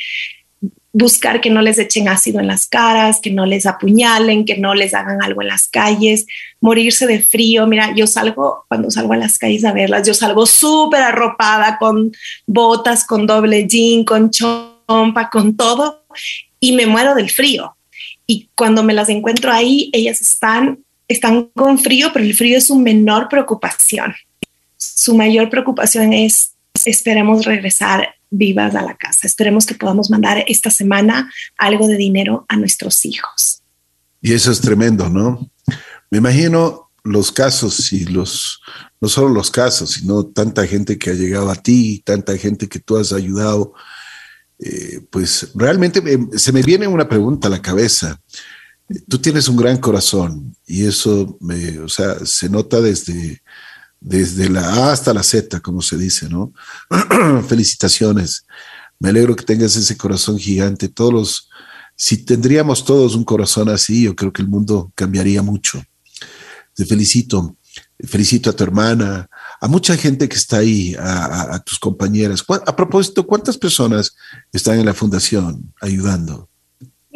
buscar 0.97 1.41
que 1.41 1.51
no 1.51 1.61
les 1.61 1.77
echen 1.77 2.07
ácido 2.07 2.39
en 2.39 2.47
las 2.47 2.65
caras, 2.65 3.19
que 3.21 3.29
no 3.29 3.45
les 3.45 3.67
apuñalen, 3.67 4.45
que 4.45 4.57
no 4.57 4.73
les 4.73 4.95
hagan 4.95 5.21
algo 5.21 5.43
en 5.43 5.49
las 5.49 5.67
calles, 5.67 6.25
morirse 6.59 7.05
de 7.05 7.21
frío. 7.21 7.67
Mira, 7.67 7.93
yo 7.95 8.07
salgo, 8.07 8.65
cuando 8.67 8.89
salgo 8.89 9.13
a 9.13 9.17
las 9.17 9.37
calles 9.37 9.63
a 9.63 9.73
verlas, 9.73 10.07
yo 10.07 10.15
salgo 10.15 10.47
súper 10.47 11.03
arropada 11.03 11.77
con 11.77 12.11
botas, 12.47 13.05
con 13.05 13.27
doble 13.27 13.67
jean, 13.67 14.03
con 14.05 14.31
chompa, 14.31 15.29
con 15.31 15.55
todo, 15.55 16.03
y 16.59 16.71
me 16.71 16.87
muero 16.87 17.13
del 17.13 17.29
frío. 17.29 17.77
Y 18.25 18.49
cuando 18.55 18.81
me 18.81 18.95
las 18.95 19.09
encuentro 19.09 19.51
ahí, 19.51 19.91
ellas 19.93 20.19
están, 20.19 20.79
están 21.07 21.51
con 21.53 21.77
frío, 21.77 22.09
pero 22.11 22.25
el 22.25 22.33
frío 22.33 22.57
es 22.57 22.65
su 22.65 22.75
menor 22.75 23.29
preocupación. 23.29 24.15
Su 24.77 25.15
mayor 25.15 25.51
preocupación 25.51 26.11
es 26.13 26.55
esperemos 26.85 27.45
regresar 27.45 28.16
vivas 28.29 28.75
a 28.75 28.81
la 28.81 28.95
casa. 28.95 29.27
Esperemos 29.27 29.65
que 29.65 29.75
podamos 29.75 30.09
mandar 30.09 30.43
esta 30.47 30.69
semana 30.69 31.31
algo 31.57 31.87
de 31.87 31.97
dinero 31.97 32.45
a 32.49 32.57
nuestros 32.57 33.05
hijos. 33.05 33.61
Y 34.21 34.33
eso 34.33 34.51
es 34.51 34.61
tremendo, 34.61 35.09
¿no? 35.09 35.49
Me 36.09 36.17
imagino 36.17 36.89
los 37.03 37.31
casos 37.31 37.91
y 37.93 38.05
los, 38.05 38.61
no 38.99 39.07
solo 39.07 39.29
los 39.29 39.51
casos, 39.51 39.91
sino 39.91 40.25
tanta 40.25 40.65
gente 40.67 40.97
que 40.97 41.11
ha 41.11 41.13
llegado 41.13 41.49
a 41.49 41.55
ti, 41.55 42.01
tanta 42.05 42.37
gente 42.37 42.67
que 42.67 42.79
tú 42.79 42.97
has 42.97 43.13
ayudado. 43.13 43.73
Eh, 44.59 45.01
pues 45.09 45.51
realmente 45.55 46.01
se 46.37 46.51
me 46.51 46.63
viene 46.63 46.87
una 46.87 47.07
pregunta 47.07 47.47
a 47.47 47.51
la 47.51 47.61
cabeza. 47.61 48.19
Tú 49.07 49.19
tienes 49.19 49.47
un 49.47 49.57
gran 49.57 49.77
corazón 49.77 50.55
y 50.65 50.85
eso 50.85 51.37
o 51.83 51.89
sea, 51.89 52.25
se 52.25 52.49
nota 52.49 52.81
desde, 52.81 53.41
desde 53.99 54.49
la 54.49 54.67
A 54.67 54.91
hasta 54.91 55.13
la 55.13 55.23
Z, 55.23 55.59
como 55.61 55.81
se 55.81 55.97
dice, 55.97 56.29
¿no? 56.29 56.53
Felicitaciones. 57.47 58.45
Me 58.99 59.09
alegro 59.09 59.35
que 59.35 59.43
tengas 59.43 59.75
ese 59.75 59.97
corazón 59.97 60.37
gigante. 60.37 60.87
Todos 60.87 61.13
los, 61.13 61.49
si 61.95 62.17
tendríamos 62.17 62.85
todos 62.85 63.15
un 63.15 63.23
corazón 63.23 63.69
así, 63.69 64.03
yo 64.03 64.15
creo 64.15 64.33
que 64.33 64.41
el 64.41 64.47
mundo 64.47 64.91
cambiaría 64.95 65.41
mucho. 65.41 65.83
Te 66.73 66.85
felicito. 66.85 67.55
Felicito 67.99 68.49
a 68.51 68.53
tu 68.53 68.63
hermana, 68.63 69.27
a 69.59 69.67
mucha 69.67 69.97
gente 69.97 70.29
que 70.29 70.35
está 70.35 70.57
ahí, 70.57 70.95
a, 70.99 71.55
a 71.55 71.59
tus 71.63 71.79
compañeras. 71.79 72.43
A 72.47 72.75
propósito, 72.75 73.25
¿cuántas 73.25 73.57
personas 73.57 74.15
están 74.51 74.79
en 74.79 74.85
la 74.85 74.93
fundación 74.93 75.73
ayudando? 75.81 76.47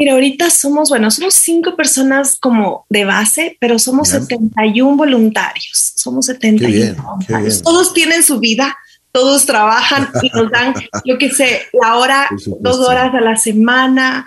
Mira, 0.02 0.14
ahorita 0.14 0.50
somos, 0.50 0.90
bueno, 0.90 1.12
somos 1.12 1.36
cinco 1.36 1.76
personas 1.76 2.36
como 2.40 2.88
de 2.90 3.06
base, 3.06 3.56
pero 3.60 3.78
somos 3.78 4.10
71 4.10 4.98
voluntarios. 4.98 5.94
Somos 5.96 6.26
71 6.26 6.96
voluntarios. 7.04 7.62
Todos 7.62 7.94
tienen 7.94 8.24
su 8.24 8.40
vida, 8.40 8.76
todos 9.12 9.46
trabajan 9.46 10.10
y 10.24 10.30
nos 10.30 10.50
dan, 10.50 10.74
yo 11.06 11.20
qué 11.20 11.30
sé, 11.30 11.68
la 11.80 11.98
hora, 11.98 12.28
dos 12.62 12.80
horas 12.80 13.14
a 13.14 13.22
la 13.22 13.36
semana, 13.36 14.26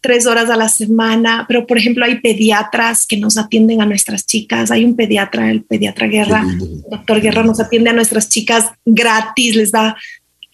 tres 0.00 0.24
horas 0.24 0.48
a 0.48 0.56
la 0.56 0.70
semana. 0.70 1.44
Pero, 1.46 1.66
por 1.66 1.76
ejemplo, 1.76 2.06
hay 2.06 2.22
pediatras 2.22 3.06
que 3.06 3.18
nos 3.18 3.36
atienden 3.36 3.82
a 3.82 3.84
nuestras 3.84 4.24
chicas. 4.24 4.70
Hay 4.70 4.82
un 4.82 4.96
pediatra, 4.96 5.50
el 5.50 5.62
pediatra 5.62 6.06
Guerra, 6.06 6.42
el 6.42 6.80
doctor 6.90 7.20
Guerra 7.20 7.42
nos 7.42 7.60
atiende 7.60 7.90
a 7.90 7.92
nuestras 7.92 8.30
chicas 8.30 8.70
gratis, 8.86 9.56
les 9.56 9.70
da 9.70 9.94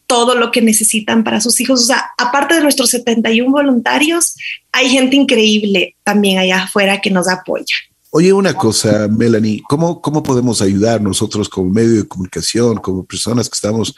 todo 0.06 0.34
lo 0.34 0.50
que 0.50 0.60
necesitan 0.60 1.24
para 1.24 1.40
sus 1.40 1.60
hijos. 1.60 1.82
O 1.82 1.86
sea, 1.86 2.10
aparte 2.18 2.54
de 2.54 2.62
nuestros 2.62 2.90
71 2.90 3.50
voluntarios, 3.50 4.36
hay 4.70 4.88
gente 4.88 5.16
increíble 5.16 5.96
también 6.04 6.38
allá 6.38 6.64
afuera 6.64 7.00
que 7.00 7.10
nos 7.10 7.28
apoya. 7.28 7.76
Oye, 8.14 8.30
una 8.30 8.52
cosa, 8.52 9.08
Melanie, 9.08 9.62
¿cómo, 9.66 10.02
¿cómo 10.02 10.22
podemos 10.22 10.60
ayudar 10.60 11.00
nosotros 11.00 11.48
como 11.48 11.70
medio 11.70 11.94
de 11.96 12.06
comunicación, 12.06 12.76
como 12.76 13.06
personas 13.06 13.48
que 13.48 13.54
estamos 13.54 13.94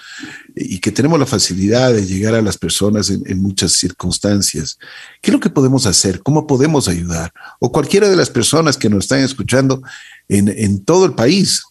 y 0.54 0.78
que 0.78 0.92
tenemos 0.92 1.18
la 1.18 1.26
facilidad 1.26 1.92
de 1.92 2.06
llegar 2.06 2.36
a 2.36 2.40
las 2.40 2.56
personas 2.56 3.10
en, 3.10 3.42
muchas 3.42 3.72
circunstancias? 3.72 4.78
¿Qué 5.20 5.32
es 5.32 5.34
lo 5.34 5.40
que 5.40 5.50
podemos 5.50 5.84
hacer? 5.86 6.22
¿Cómo 6.22 6.46
podemos 6.46 6.86
ayudar? 6.86 7.32
O 7.58 7.72
cualquiera 7.72 8.08
de 8.08 8.14
las 8.14 8.30
personas 8.30 8.76
que 8.76 8.88
nos 8.88 9.06
están 9.06 9.18
escuchando 9.18 9.82
en, 10.28 10.48
en 10.48 10.84
todo 10.84 11.06
el 11.06 11.14
país. 11.14 11.64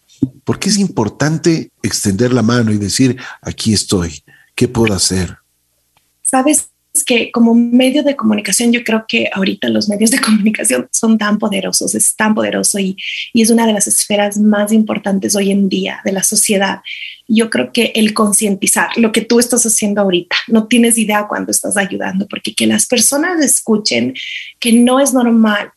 Porque 0.44 0.68
es 0.68 0.78
importante 0.78 1.70
extender 1.82 2.32
la 2.32 2.42
mano 2.42 2.72
y 2.72 2.78
decir, 2.78 3.16
aquí 3.40 3.72
estoy, 3.72 4.22
¿qué 4.54 4.68
puedo 4.68 4.94
hacer? 4.94 5.36
Sabes 6.22 6.68
que 7.04 7.32
como 7.32 7.54
medio 7.54 8.04
de 8.04 8.14
comunicación, 8.14 8.72
yo 8.72 8.84
creo 8.84 9.04
que 9.08 9.28
ahorita 9.32 9.68
los 9.68 9.88
medios 9.88 10.10
de 10.10 10.20
comunicación 10.24 10.88
son 10.92 11.18
tan 11.18 11.38
poderosos, 11.38 11.94
es 11.94 12.14
tan 12.14 12.34
poderoso 12.34 12.78
y, 12.78 12.96
y 13.32 13.42
es 13.42 13.50
una 13.50 13.66
de 13.66 13.72
las 13.72 13.88
esferas 13.88 14.38
más 14.38 14.72
importantes 14.72 15.34
hoy 15.34 15.50
en 15.50 15.68
día 15.68 16.00
de 16.04 16.12
la 16.12 16.22
sociedad. 16.22 16.80
Yo 17.26 17.50
creo 17.50 17.72
que 17.72 17.92
el 17.94 18.14
concientizar 18.14 18.90
lo 18.96 19.10
que 19.10 19.22
tú 19.22 19.40
estás 19.40 19.64
haciendo 19.66 20.02
ahorita, 20.02 20.36
no 20.48 20.66
tienes 20.66 20.98
idea 20.98 21.26
cuando 21.26 21.50
estás 21.50 21.76
ayudando, 21.76 22.28
porque 22.28 22.54
que 22.54 22.66
las 22.66 22.86
personas 22.86 23.42
escuchen 23.42 24.14
que 24.60 24.72
no 24.72 25.00
es 25.00 25.12
normal 25.12 25.72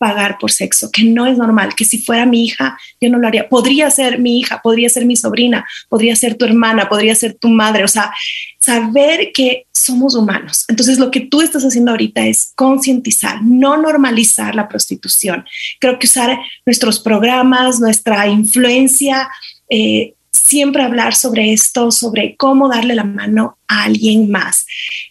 pagar 0.00 0.38
por 0.40 0.50
sexo, 0.50 0.90
que 0.90 1.04
no 1.04 1.26
es 1.26 1.36
normal, 1.36 1.74
que 1.76 1.84
si 1.84 1.98
fuera 1.98 2.24
mi 2.24 2.42
hija, 2.42 2.78
yo 3.02 3.10
no 3.10 3.18
lo 3.18 3.28
haría. 3.28 3.50
Podría 3.50 3.90
ser 3.90 4.18
mi 4.18 4.40
hija, 4.40 4.62
podría 4.62 4.88
ser 4.88 5.04
mi 5.04 5.14
sobrina, 5.14 5.66
podría 5.90 6.16
ser 6.16 6.36
tu 6.36 6.46
hermana, 6.46 6.88
podría 6.88 7.14
ser 7.14 7.34
tu 7.34 7.48
madre, 7.48 7.84
o 7.84 7.88
sea, 7.88 8.10
saber 8.58 9.30
que 9.34 9.66
somos 9.70 10.14
humanos. 10.14 10.64
Entonces, 10.68 10.98
lo 10.98 11.10
que 11.10 11.20
tú 11.20 11.42
estás 11.42 11.64
haciendo 11.64 11.90
ahorita 11.90 12.26
es 12.26 12.52
concientizar, 12.56 13.42
no 13.42 13.76
normalizar 13.76 14.54
la 14.54 14.68
prostitución. 14.68 15.44
Creo 15.78 15.98
que 15.98 16.06
usar 16.06 16.38
nuestros 16.64 16.98
programas, 16.98 17.78
nuestra 17.78 18.26
influencia, 18.26 19.28
eh, 19.68 20.14
siempre 20.32 20.82
hablar 20.82 21.14
sobre 21.14 21.52
esto, 21.52 21.90
sobre 21.90 22.36
cómo 22.36 22.70
darle 22.70 22.94
la 22.94 23.04
mano 23.04 23.58
a 23.68 23.84
alguien 23.84 24.30
más. 24.30 24.64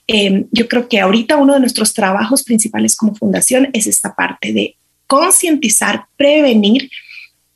Eh, 0.07 0.45
yo 0.51 0.67
creo 0.67 0.89
que 0.89 0.99
ahorita 0.99 1.37
uno 1.37 1.53
de 1.53 1.59
nuestros 1.59 1.93
trabajos 1.93 2.43
principales 2.43 2.95
como 2.95 3.13
fundación 3.13 3.69
es 3.73 3.85
esta 3.85 4.15
parte 4.15 4.51
de 4.51 4.78
concientizar, 5.09 6.05
prevenir, 6.17 6.91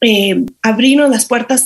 eh, 0.02 0.44
abrirnos 0.63 1.12
las 1.12 1.26
puertas, 1.28 1.66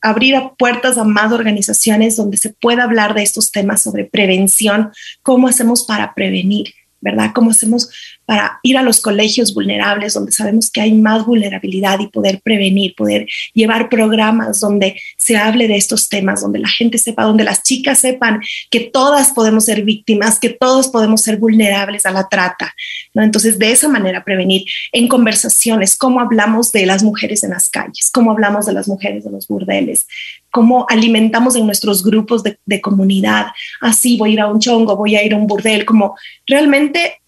abrir 0.00 0.36
puertas 0.56 0.96
a 0.96 1.02
más 1.02 1.32
organizaciones 1.32 2.16
donde 2.16 2.36
se 2.36 2.50
pueda 2.50 2.84
hablar 2.84 3.14
de 3.14 3.24
estos 3.24 3.50
temas 3.50 3.82
sobre 3.82 4.04
prevención, 4.04 4.92
cómo 5.22 5.48
hacemos 5.48 5.82
para 5.82 6.14
prevenir, 6.14 6.72
¿verdad? 7.00 7.32
¿Cómo 7.34 7.50
hacemos 7.50 7.90
para 8.26 8.58
ir 8.62 8.76
a 8.76 8.82
los 8.82 9.00
colegios 9.00 9.54
vulnerables 9.54 10.14
donde 10.14 10.32
sabemos 10.32 10.70
que 10.70 10.80
hay 10.80 10.92
más 10.92 11.26
vulnerabilidad 11.26 12.00
y 12.00 12.08
poder 12.08 12.40
prevenir, 12.42 12.94
poder 12.94 13.26
llevar 13.52 13.88
programas 13.88 14.60
donde 14.60 15.00
se 15.16 15.36
hable 15.36 15.68
de 15.68 15.76
estos 15.76 16.08
temas, 16.08 16.42
donde 16.42 16.58
la 16.58 16.68
gente 16.68 16.98
sepa, 16.98 17.24
donde 17.24 17.44
las 17.44 17.62
chicas 17.62 17.98
sepan 17.98 18.40
que 18.70 18.80
todas 18.80 19.32
podemos 19.32 19.64
ser 19.64 19.82
víctimas, 19.82 20.38
que 20.38 20.50
todos 20.50 20.88
podemos 20.88 21.22
ser 21.22 21.38
vulnerables 21.38 22.06
a 22.06 22.10
la 22.10 22.28
trata, 22.28 22.74
¿no? 23.12 23.22
Entonces, 23.22 23.58
de 23.58 23.72
esa 23.72 23.88
manera 23.88 24.24
prevenir 24.24 24.64
en 24.92 25.08
conversaciones, 25.08 25.96
cómo 25.96 26.20
hablamos 26.20 26.72
de 26.72 26.86
las 26.86 27.02
mujeres 27.02 27.42
en 27.44 27.50
las 27.50 27.68
calles, 27.68 28.10
cómo 28.12 28.30
hablamos 28.30 28.66
de 28.66 28.72
las 28.72 28.88
mujeres 28.88 29.26
en 29.26 29.32
los 29.32 29.46
burdeles, 29.48 30.06
cómo 30.50 30.86
alimentamos 30.88 31.56
en 31.56 31.66
nuestros 31.66 32.04
grupos 32.04 32.42
de, 32.42 32.80
comunidad, 32.80 33.46
así 33.80 34.16
voy 34.16 34.30
a 34.30 34.32
ir 34.34 34.40
a 34.40 34.46
un 34.48 34.60
chongo, 34.60 34.96
voy 34.96 35.16
a 35.16 35.24
ir 35.24 35.34
a 35.34 35.36
un 35.36 35.46
burdel, 35.46 35.84
como 35.84 36.16
realmente 36.46 37.20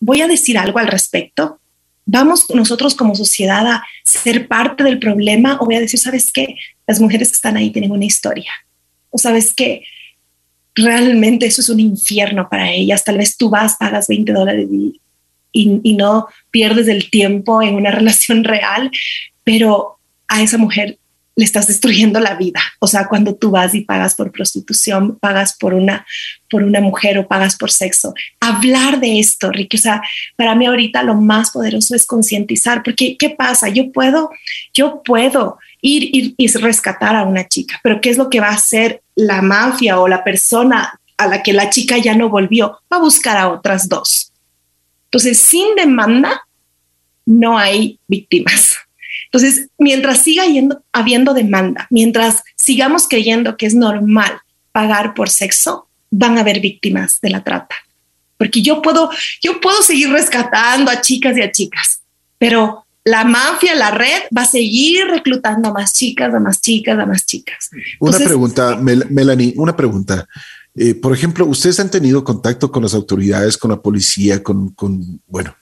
voy 0.00 0.22
a 0.22 0.26
decir 0.26 0.58
algo 0.58 0.78
al 0.78 0.88
respecto. 0.88 1.60
¿Vamos 2.06 2.46
nosotros 2.52 2.94
como 2.94 3.14
sociedad 3.14 3.66
a 3.66 3.84
ser 4.02 4.48
parte 4.48 4.82
del 4.82 4.98
problema 4.98 5.58
o 5.60 5.66
voy 5.66 5.76
a 5.76 5.80
decir, 5.80 6.00
sabes 6.00 6.32
qué? 6.32 6.56
Las 6.86 7.00
mujeres 7.00 7.28
que 7.28 7.36
están 7.36 7.56
ahí 7.56 7.70
tienen 7.70 7.92
una 7.92 8.06
historia. 8.06 8.50
O 9.10 9.18
sabes 9.18 9.52
qué? 9.52 9.84
Realmente 10.74 11.46
eso 11.46 11.60
es 11.60 11.68
un 11.68 11.78
infierno 11.78 12.48
para 12.48 12.72
ellas. 12.72 13.04
Tal 13.04 13.18
vez 13.18 13.36
tú 13.36 13.50
vas, 13.50 13.76
pagas 13.76 14.08
20 14.08 14.32
dólares 14.32 14.66
y, 14.72 15.00
y, 15.52 15.80
y 15.84 15.94
no 15.94 16.26
pierdes 16.50 16.88
el 16.88 17.10
tiempo 17.10 17.62
en 17.62 17.74
una 17.74 17.90
relación 17.92 18.42
real, 18.42 18.90
pero 19.44 19.98
a 20.26 20.42
esa 20.42 20.58
mujer 20.58 20.98
le 21.40 21.46
estás 21.46 21.68
destruyendo 21.68 22.20
la 22.20 22.34
vida. 22.34 22.60
O 22.80 22.86
sea, 22.86 23.08
cuando 23.08 23.34
tú 23.34 23.50
vas 23.50 23.74
y 23.74 23.80
pagas 23.80 24.14
por 24.14 24.30
prostitución, 24.30 25.18
pagas 25.18 25.56
por 25.58 25.72
una, 25.72 26.06
por 26.50 26.62
una 26.62 26.82
mujer 26.82 27.16
o 27.16 27.26
pagas 27.26 27.56
por 27.56 27.70
sexo. 27.70 28.12
Hablar 28.40 29.00
de 29.00 29.18
esto, 29.18 29.50
Ricky, 29.50 29.78
o 29.78 29.80
sea, 29.80 30.02
para 30.36 30.54
mí 30.54 30.66
ahorita 30.66 31.02
lo 31.02 31.14
más 31.14 31.50
poderoso 31.50 31.96
es 31.96 32.06
concientizar, 32.06 32.82
porque 32.82 33.16
¿qué 33.16 33.30
pasa? 33.30 33.70
Yo 33.70 33.90
puedo, 33.90 34.30
yo 34.74 35.02
puedo 35.02 35.56
ir, 35.80 36.14
ir 36.14 36.34
y 36.36 36.46
rescatar 36.48 37.16
a 37.16 37.22
una 37.22 37.48
chica, 37.48 37.80
pero 37.82 38.02
¿qué 38.02 38.10
es 38.10 38.18
lo 38.18 38.28
que 38.28 38.40
va 38.40 38.48
a 38.48 38.56
hacer 38.56 39.02
la 39.14 39.40
mafia 39.40 39.98
o 39.98 40.08
la 40.08 40.22
persona 40.22 41.00
a 41.16 41.26
la 41.26 41.42
que 41.42 41.54
la 41.54 41.70
chica 41.70 41.96
ya 41.96 42.14
no 42.14 42.28
volvió? 42.28 42.80
Va 42.92 42.98
a 42.98 43.00
buscar 43.00 43.38
a 43.38 43.48
otras 43.48 43.88
dos. 43.88 44.30
Entonces, 45.06 45.38
sin 45.38 45.74
demanda, 45.74 46.46
no 47.24 47.56
hay 47.56 47.98
víctimas. 48.06 48.76
Entonces, 49.32 49.68
mientras 49.78 50.22
siga 50.22 50.44
yendo, 50.46 50.82
habiendo 50.92 51.34
demanda, 51.34 51.86
mientras 51.90 52.42
sigamos 52.56 53.06
creyendo 53.08 53.56
que 53.56 53.66
es 53.66 53.74
normal 53.74 54.40
pagar 54.72 55.14
por 55.14 55.30
sexo, 55.30 55.88
van 56.10 56.36
a 56.36 56.40
haber 56.40 56.60
víctimas 56.60 57.20
de 57.20 57.30
la 57.30 57.44
trata. 57.44 57.76
Porque 58.36 58.60
yo 58.60 58.82
puedo, 58.82 59.10
yo 59.40 59.60
puedo 59.60 59.82
seguir 59.82 60.10
rescatando 60.10 60.90
a 60.90 61.00
chicas 61.00 61.36
y 61.36 61.42
a 61.42 61.52
chicas, 61.52 62.00
pero 62.38 62.84
la 63.04 63.24
mafia, 63.24 63.74
la 63.74 63.92
red 63.92 64.22
va 64.36 64.42
a 64.42 64.46
seguir 64.46 65.06
reclutando 65.06 65.68
a 65.68 65.72
más 65.72 65.92
chicas, 65.92 66.34
a 66.34 66.40
más 66.40 66.60
chicas, 66.60 66.98
a 66.98 67.06
más 67.06 67.24
chicas. 67.24 67.70
una 68.00 68.18
pregunta, 68.18 68.76
Melanie, 68.76 69.54
una 69.56 69.76
pregunta. 69.76 70.26
Eh, 70.74 70.94
por 70.94 71.12
ejemplo, 71.12 71.46
ustedes 71.46 71.80
han 71.80 71.90
tenido 71.90 72.24
contacto 72.24 72.70
con 72.70 72.82
las 72.82 72.94
autoridades, 72.94 73.56
con 73.56 73.70
la 73.70 73.80
policía, 73.80 74.42
con, 74.42 74.70
con 74.70 75.20
bueno, 75.26 75.54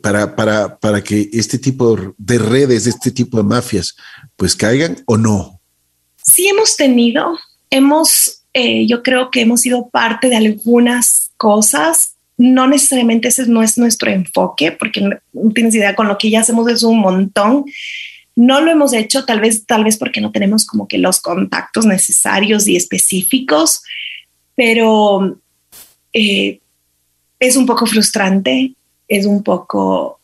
para, 0.00 0.34
para, 0.34 0.78
para 0.78 1.02
que 1.02 1.28
este 1.32 1.58
tipo 1.58 2.14
de 2.16 2.38
redes, 2.38 2.86
este 2.86 3.10
tipo 3.10 3.36
de 3.36 3.42
mafias, 3.42 3.96
pues 4.36 4.56
caigan 4.56 4.96
o 5.06 5.16
no? 5.16 5.60
Sí 6.22 6.48
hemos 6.48 6.76
tenido, 6.76 7.38
hemos, 7.70 8.44
eh, 8.54 8.86
yo 8.86 9.02
creo 9.02 9.30
que 9.30 9.42
hemos 9.42 9.60
sido 9.60 9.90
parte 9.90 10.28
de 10.28 10.36
algunas 10.36 11.32
cosas. 11.36 12.14
No 12.38 12.66
necesariamente 12.66 13.28
ese 13.28 13.46
no 13.46 13.62
es 13.62 13.76
nuestro 13.76 14.10
enfoque, 14.10 14.72
porque 14.72 15.02
no, 15.02 15.52
tienes 15.52 15.74
idea, 15.74 15.94
con 15.94 16.08
lo 16.08 16.16
que 16.16 16.30
ya 16.30 16.40
hacemos 16.40 16.68
es 16.70 16.82
un 16.82 16.98
montón. 16.98 17.66
No 18.34 18.60
lo 18.62 18.70
hemos 18.70 18.94
hecho, 18.94 19.26
tal 19.26 19.40
vez, 19.40 19.66
tal 19.66 19.84
vez 19.84 19.98
porque 19.98 20.20
no 20.20 20.32
tenemos 20.32 20.66
como 20.66 20.88
que 20.88 20.98
los 20.98 21.20
contactos 21.20 21.84
necesarios 21.84 22.66
y 22.66 22.74
específicos, 22.74 23.82
pero 24.56 25.38
eh, 26.12 26.60
es 27.38 27.56
un 27.56 27.66
poco 27.66 27.86
frustrante 27.86 28.74
es 29.08 29.26
un 29.26 29.42
poco, 29.42 30.20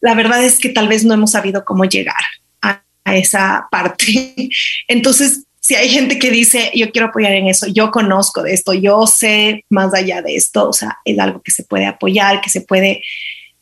la 0.00 0.14
verdad 0.14 0.44
es 0.44 0.58
que 0.58 0.68
tal 0.68 0.88
vez 0.88 1.04
no 1.04 1.14
hemos 1.14 1.32
sabido 1.32 1.64
cómo 1.64 1.84
llegar 1.84 2.22
a, 2.62 2.82
esa 3.06 3.68
parte. 3.70 4.50
Entonces, 4.88 5.44
si 5.60 5.74
hay 5.74 5.88
gente 5.88 6.18
que 6.18 6.30
dice, 6.30 6.70
yo 6.74 6.90
quiero 6.90 7.08
apoyar 7.08 7.32
en 7.32 7.48
eso, 7.48 7.66
yo 7.66 7.90
conozco 7.90 8.42
de 8.42 8.54
esto, 8.54 8.72
yo 8.74 9.06
sé 9.06 9.64
más 9.70 9.94
allá 9.94 10.22
de 10.22 10.36
esto, 10.36 10.68
o 10.68 10.72
sea, 10.72 10.98
es 11.04 11.18
algo 11.18 11.42
que 11.42 11.50
se 11.50 11.64
puede 11.64 11.86
apoyar, 11.86 12.40
que 12.40 12.50
se 12.50 12.60
puede 12.60 13.02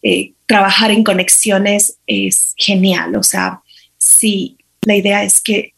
eh, 0.02 0.32
trabajar 0.46 0.90
en 0.90 1.04
conexiones, 1.04 1.98
es 2.06 2.54
genial. 2.56 3.16
O 3.16 3.22
sea, 3.22 3.62
sí, 3.98 4.58
la 4.82 4.96
idea 4.96 5.22
es 5.22 5.40
que 5.40 5.74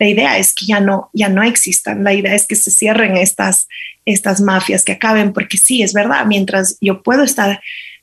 la 0.00 0.08
idea 0.08 0.38
es 0.38 0.54
que 0.54 0.64
ya 0.64 0.80
no, 0.80 1.10
ya 1.12 1.28
no 1.28 1.42
existan, 1.42 2.02
la 2.02 2.14
idea 2.14 2.34
es 2.34 2.46
que 2.46 2.56
se 2.56 2.70
cierren 2.70 3.18
estas, 3.18 3.68
estas 4.06 4.40
mafias, 4.40 4.82
que 4.82 4.92
acaben, 4.92 5.34
porque 5.34 5.58
sí, 5.58 5.82
es 5.82 5.92
verdad, 5.92 6.24
mientras 6.24 6.78
yo 6.80 7.02
puedo 7.02 7.22
estar 7.22 7.60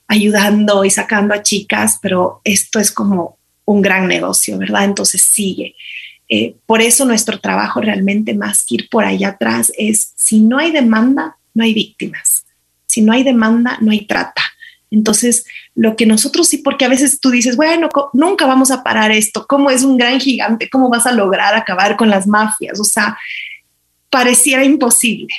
ayudando 0.08 0.86
y 0.86 0.90
sacando 0.90 1.34
a 1.34 1.44
chicas, 1.44 2.00
pero 2.02 2.42
esto 2.44 2.80
es 2.80 2.92
como 2.92 3.38
un 3.66 3.82
gran 3.82 4.08
negocio, 4.08 4.58
¿verdad? 4.58 4.86
Entonces 4.86 5.22
sigue. 5.22 5.76
Eh, 6.30 6.56
por 6.66 6.82
eso 6.82 7.06
nuestro 7.06 7.40
trabajo 7.40 7.82
realmente 7.82 8.34
más 8.34 8.66
que 8.66 8.76
ir 8.76 8.90
por 8.90 9.06
allá 9.06 9.30
atrás 9.30 9.72
es, 9.78 10.14
si 10.16 10.40
no 10.40 10.58
hay 10.58 10.72
demanda, 10.72 11.38
no 11.54 11.64
hay 11.64 11.74
víctimas. 11.74 12.46
Si 12.86 13.02
no 13.02 13.12
hay 13.14 13.24
demanda, 13.24 13.78
no 13.82 13.92
hay 13.92 14.06
trata. 14.06 14.42
Entonces, 14.90 15.46
lo 15.76 15.98
que 15.98 16.06
nosotros 16.06 16.48
sí, 16.48 16.60
porque 16.60 16.86
a 16.86 16.90
veces 16.90 17.20
tú 17.20 17.30
dices, 17.30 17.58
bueno, 17.58 17.90
nunca 18.14 18.46
vamos 18.46 18.72
a 18.72 18.84
parar 18.84 19.12
esto, 19.12 19.46
¿cómo 19.46 19.70
es 19.70 19.84
un 19.84 19.98
gran 19.98 20.20
gigante? 20.22 20.70
¿Cómo 20.70 20.90
vas 20.90 21.06
a 21.06 21.12
lograr 21.12 21.56
acabar 21.56 21.98
con 21.98 22.10
las 22.10 22.26
mafias? 22.26 22.80
O 22.80 22.86
sea, 22.86 23.18
pareciera 24.10 24.64
imposible, 24.64 25.34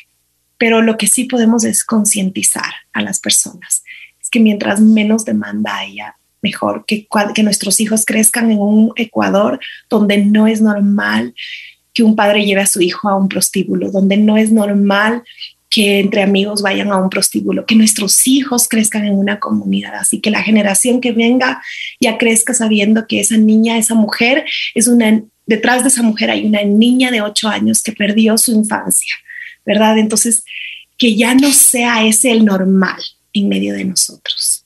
pero 0.59 0.83
lo 0.83 0.99
que 0.99 1.07
sí 1.07 1.25
podemos 1.25 1.65
es 1.65 1.83
concientizar 1.83 2.73
a 2.93 3.01
las 3.01 3.21
personas 3.21 3.83
que 4.29 4.41
mientras 4.41 4.81
menos 4.81 5.25
demanda 5.25 5.79
haya, 5.79 6.17
mejor, 6.43 6.85
que, 6.87 7.07
que 7.35 7.43
nuestros 7.43 7.81
hijos 7.81 8.05
crezcan 8.05 8.51
en 8.51 8.59
un 8.59 8.93
Ecuador 8.97 9.59
donde 9.91 10.19
no 10.19 10.47
es 10.47 10.61
normal 10.61 11.35
que 11.93 12.03
un 12.05 12.15
padre 12.15 12.45
lleve 12.45 12.61
a 12.61 12.67
su 12.67 12.81
hijo 12.81 13.09
a 13.09 13.17
un 13.17 13.29
prostíbulo, 13.29 13.91
donde 13.91 14.17
no 14.17 14.37
es 14.37 14.53
normal 14.53 15.25
que 15.71 16.01
entre 16.01 16.23
amigos 16.23 16.63
vayan 16.63 16.91
a 16.93 16.97
un 16.97 17.11
prostíbulo, 17.11 17.67
que 17.67 17.75
nuestros 17.75 18.27
hijos 18.27 18.69
crezcan 18.69 19.05
en 19.05 19.15
una 19.15 19.39
comunidad, 19.39 19.95
así 19.97 20.21
que 20.21 20.31
la 20.31 20.43
generación 20.43 21.01
que 21.01 21.13
venga 21.13 21.63
ya 22.01 22.17
crezca 22.17 22.55
sabiendo 22.55 23.07
que 23.07 23.21
esa 23.21 23.37
niña, 23.37 23.77
esa 23.77 23.95
mujer, 23.95 24.45
es 24.75 24.87
una, 24.87 25.23
detrás 25.47 25.83
de 25.83 25.89
esa 25.89 26.03
mujer 26.03 26.31
hay 26.31 26.47
una 26.47 26.63
niña 26.63 27.11
de 27.11 27.21
ocho 27.21 27.49
años 27.49 27.83
que 27.83 27.93
perdió 27.93 28.39
su 28.39 28.53
infancia, 28.53 29.15
¿verdad? 29.67 29.99
Entonces, 29.99 30.45
que 30.97 31.17
ya 31.17 31.35
no 31.35 31.53
sea 31.53 32.07
ese 32.07 32.31
el 32.31 32.45
normal, 32.45 33.01
en 33.41 33.49
medio 33.49 33.75
de 33.75 33.85
nosotros. 33.85 34.65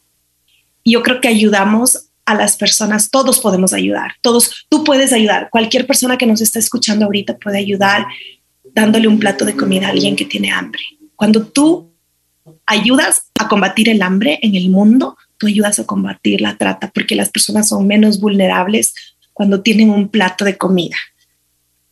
Yo 0.84 1.02
creo 1.02 1.20
que 1.20 1.28
ayudamos 1.28 2.08
a 2.24 2.34
las 2.34 2.56
personas, 2.56 3.10
todos 3.10 3.40
podemos 3.40 3.72
ayudar, 3.72 4.12
todos, 4.20 4.66
tú 4.68 4.84
puedes 4.84 5.12
ayudar, 5.12 5.48
cualquier 5.50 5.86
persona 5.86 6.16
que 6.16 6.26
nos 6.26 6.40
está 6.40 6.58
escuchando 6.58 7.04
ahorita 7.06 7.36
puede 7.38 7.58
ayudar 7.58 8.06
dándole 8.74 9.08
un 9.08 9.18
plato 9.18 9.44
de 9.44 9.56
comida 9.56 9.88
a 9.88 9.90
alguien 9.90 10.16
que 10.16 10.24
tiene 10.24 10.50
hambre. 10.50 10.82
Cuando 11.16 11.46
tú 11.46 11.92
ayudas 12.66 13.24
a 13.38 13.48
combatir 13.48 13.88
el 13.88 14.02
hambre 14.02 14.38
en 14.42 14.54
el 14.54 14.70
mundo, 14.70 15.16
tú 15.36 15.46
ayudas 15.46 15.78
a 15.78 15.84
combatir 15.84 16.40
la 16.40 16.56
trata, 16.56 16.90
porque 16.92 17.16
las 17.16 17.30
personas 17.30 17.68
son 17.68 17.86
menos 17.86 18.20
vulnerables 18.20 18.94
cuando 19.32 19.62
tienen 19.62 19.90
un 19.90 20.08
plato 20.08 20.44
de 20.44 20.56
comida. 20.56 20.96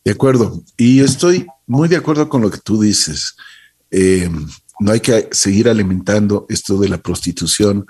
De 0.03 0.11
acuerdo, 0.11 0.63
y 0.77 1.01
estoy 1.01 1.45
muy 1.67 1.87
de 1.87 1.97
acuerdo 1.97 2.27
con 2.27 2.41
lo 2.41 2.49
que 2.49 2.57
tú 2.57 2.81
dices. 2.81 3.35
Eh, 3.91 4.29
no 4.81 4.91
hay 4.91 4.99
que 4.99 5.29
seguir 5.31 5.69
alimentando 5.69 6.47
esto 6.49 6.79
de 6.79 6.89
la 6.89 6.97
prostitución, 6.97 7.85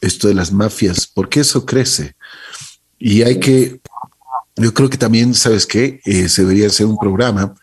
esto 0.00 0.28
de 0.28 0.34
las 0.34 0.52
mafias, 0.52 1.10
porque 1.12 1.40
eso 1.40 1.66
crece. 1.66 2.14
Y 2.96 3.22
hay 3.22 3.40
que, 3.40 3.80
yo 4.54 4.72
creo 4.72 4.88
que 4.88 4.96
también, 4.96 5.34
¿sabes 5.34 5.66
qué? 5.66 6.00
Eh, 6.04 6.28
se 6.28 6.42
debería 6.42 6.68
hacer 6.68 6.86
un 6.86 6.96
programa, 6.96 7.54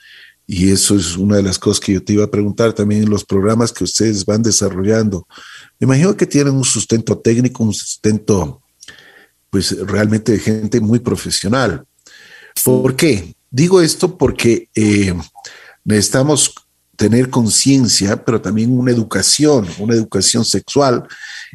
y 0.46 0.72
eso 0.72 0.98
es 0.98 1.16
una 1.16 1.38
de 1.38 1.44
las 1.44 1.58
cosas 1.58 1.80
que 1.80 1.94
yo 1.94 2.04
te 2.04 2.14
iba 2.14 2.26
a 2.26 2.30
preguntar 2.30 2.74
también, 2.74 3.10
los 3.10 3.24
programas 3.24 3.72
que 3.72 3.86
ustedes 3.86 4.26
van 4.26 4.44
desarrollando. 4.44 5.26
Me 5.80 5.86
imagino 5.86 6.18
que 6.18 6.28
tienen 6.28 6.54
un 6.54 6.66
sustento 6.66 7.18
técnico, 7.18 7.64
un 7.64 7.74
sustento, 7.74 8.62
pues 9.50 9.72
realmente 9.88 10.34
de 10.34 10.40
gente 10.40 10.82
muy 10.82 11.00
profesional. 11.00 11.86
¿Por 12.62 12.98
qué? 12.98 13.36
Digo 13.50 13.82
esto 13.82 14.18
porque 14.18 14.68
eh, 14.76 15.14
necesitamos 15.86 16.54
tener 16.96 17.30
conciencia, 17.30 18.24
pero 18.24 18.42
también 18.42 18.78
una 18.78 18.92
educación, 18.92 19.68
una 19.80 19.96
educación 19.96 20.46
sexual, 20.46 21.08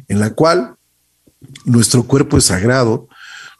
en 0.07 0.19
la 0.19 0.31
cual 0.33 0.75
nuestro 1.65 2.03
cuerpo 2.03 2.37
es 2.37 2.45
sagrado, 2.45 3.07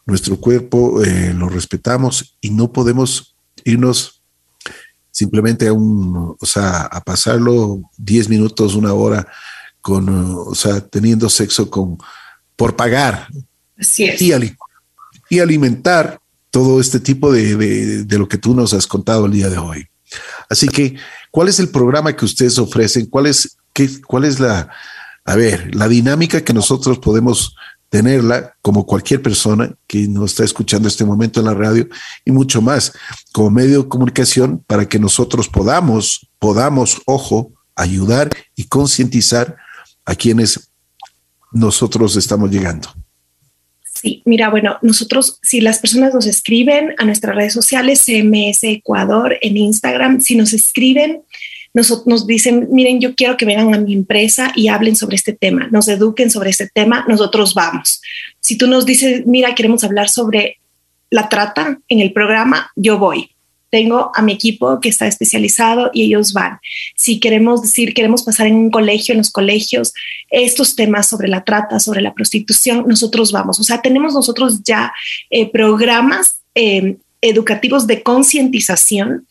nuestro 0.05 0.37
cuerpo 0.37 1.03
eh, 1.03 1.33
lo 1.33 1.49
respetamos 1.49 2.37
y 2.41 2.49
no 2.49 2.71
podemos 2.71 3.35
irnos 3.63 4.21
simplemente 5.11 5.67
a 5.67 5.73
un, 5.73 6.35
o 6.39 6.45
sea, 6.45 6.81
a 6.81 7.01
pasarlo 7.01 7.81
10 7.97 8.29
minutos, 8.29 8.75
una 8.75 8.93
hora 8.93 9.27
con, 9.81 10.07
o 10.09 10.55
sea, 10.55 10.79
teniendo 10.81 11.29
sexo 11.29 11.69
con, 11.69 11.97
por 12.55 12.75
pagar. 12.75 13.27
Y, 15.29 15.35
y, 15.35 15.39
alimentar 15.39 16.19
todo 16.49 16.79
este 16.79 16.99
tipo 16.99 17.31
de, 17.31 18.03
de 18.03 18.17
lo 18.17 18.27
que 18.27 18.37
tú 18.37 18.53
nos 18.53 18.73
has 18.73 18.85
contado 18.85 19.25
el 19.25 19.31
día 19.31 19.49
de 19.49 19.57
hoy. 19.57 19.87
Así 20.49 20.67
que 20.67 20.97
¿Cuál 21.31 21.47
es 21.47 21.59
el 21.59 21.69
programa 21.69 22.15
que 22.15 22.25
ustedes 22.25 22.59
ofrecen? 22.59 23.07
¿Cuál 23.07 23.27
es, 23.27 23.57
qué, 23.73 23.89
cuál 24.05 24.25
es 24.25 24.39
la, 24.39 24.69
a 25.25 25.35
ver, 25.35 25.73
la 25.73 25.87
dinámica 25.87 26.41
que 26.41 26.53
nosotros 26.53 26.99
podemos 26.99 27.55
tenerla 27.89 28.55
como 28.61 28.85
cualquier 28.85 29.21
persona 29.21 29.73
que 29.85 30.07
nos 30.07 30.31
está 30.31 30.45
escuchando 30.45 30.87
este 30.87 31.03
momento 31.03 31.39
en 31.39 31.47
la 31.47 31.53
radio 31.53 31.87
y 32.23 32.31
mucho 32.31 32.61
más 32.61 32.93
como 33.33 33.49
medio 33.49 33.83
de 33.83 33.89
comunicación 33.89 34.63
para 34.65 34.87
que 34.87 34.97
nosotros 34.97 35.49
podamos, 35.49 36.29
podamos, 36.39 37.01
ojo, 37.05 37.51
ayudar 37.75 38.29
y 38.55 38.65
concientizar 38.65 39.57
a 40.05 40.15
quienes 40.15 40.71
nosotros 41.51 42.15
estamos 42.15 42.49
llegando. 42.49 42.89
Sí, 44.01 44.23
mira, 44.25 44.49
bueno, 44.49 44.77
nosotros, 44.81 45.37
si 45.43 45.61
las 45.61 45.77
personas 45.77 46.11
nos 46.11 46.25
escriben 46.25 46.95
a 46.97 47.05
nuestras 47.05 47.35
redes 47.35 47.53
sociales, 47.53 48.03
CMS 48.03 48.63
Ecuador, 48.63 49.37
en 49.41 49.57
Instagram, 49.57 50.21
si 50.21 50.35
nos 50.35 50.53
escriben, 50.53 51.21
nos, 51.75 52.07
nos 52.07 52.25
dicen, 52.25 52.67
miren, 52.71 52.99
yo 52.99 53.13
quiero 53.13 53.37
que 53.37 53.45
vengan 53.45 53.75
a 53.75 53.77
mi 53.77 53.93
empresa 53.93 54.53
y 54.55 54.69
hablen 54.69 54.95
sobre 54.95 55.17
este 55.17 55.33
tema, 55.33 55.67
nos 55.71 55.87
eduquen 55.87 56.31
sobre 56.31 56.49
este 56.49 56.67
tema, 56.67 57.05
nosotros 57.07 57.53
vamos. 57.53 58.01
Si 58.39 58.57
tú 58.57 58.65
nos 58.65 58.87
dices, 58.87 59.27
mira, 59.27 59.53
queremos 59.53 59.83
hablar 59.83 60.09
sobre 60.09 60.57
la 61.11 61.29
trata 61.29 61.79
en 61.87 61.99
el 61.99 62.11
programa, 62.11 62.71
yo 62.75 62.97
voy 62.97 63.30
tengo 63.71 64.11
a 64.13 64.21
mi 64.21 64.33
equipo 64.33 64.79
que 64.79 64.89
está 64.89 65.07
especializado 65.07 65.89
y 65.93 66.03
ellos 66.03 66.33
van. 66.33 66.59
Si 66.95 67.19
queremos 67.19 67.61
decir, 67.61 67.93
queremos 67.93 68.21
pasar 68.23 68.47
en 68.47 68.55
un 68.55 68.69
colegio, 68.69 69.13
en 69.13 69.19
los 69.19 69.31
colegios, 69.31 69.93
estos 70.29 70.75
temas 70.75 71.07
sobre 71.07 71.29
la 71.29 71.43
trata, 71.43 71.79
sobre 71.79 72.01
la 72.01 72.13
prostitución, 72.13 72.83
nosotros 72.85 73.31
vamos. 73.31 73.59
O 73.59 73.63
sea, 73.63 73.81
tenemos 73.81 74.13
nosotros 74.13 74.61
ya 74.63 74.93
eh, 75.29 75.49
programas 75.49 76.41
em, 76.53 76.97
educativos 77.21 77.87
de 77.87 78.03
concientización 78.03 79.25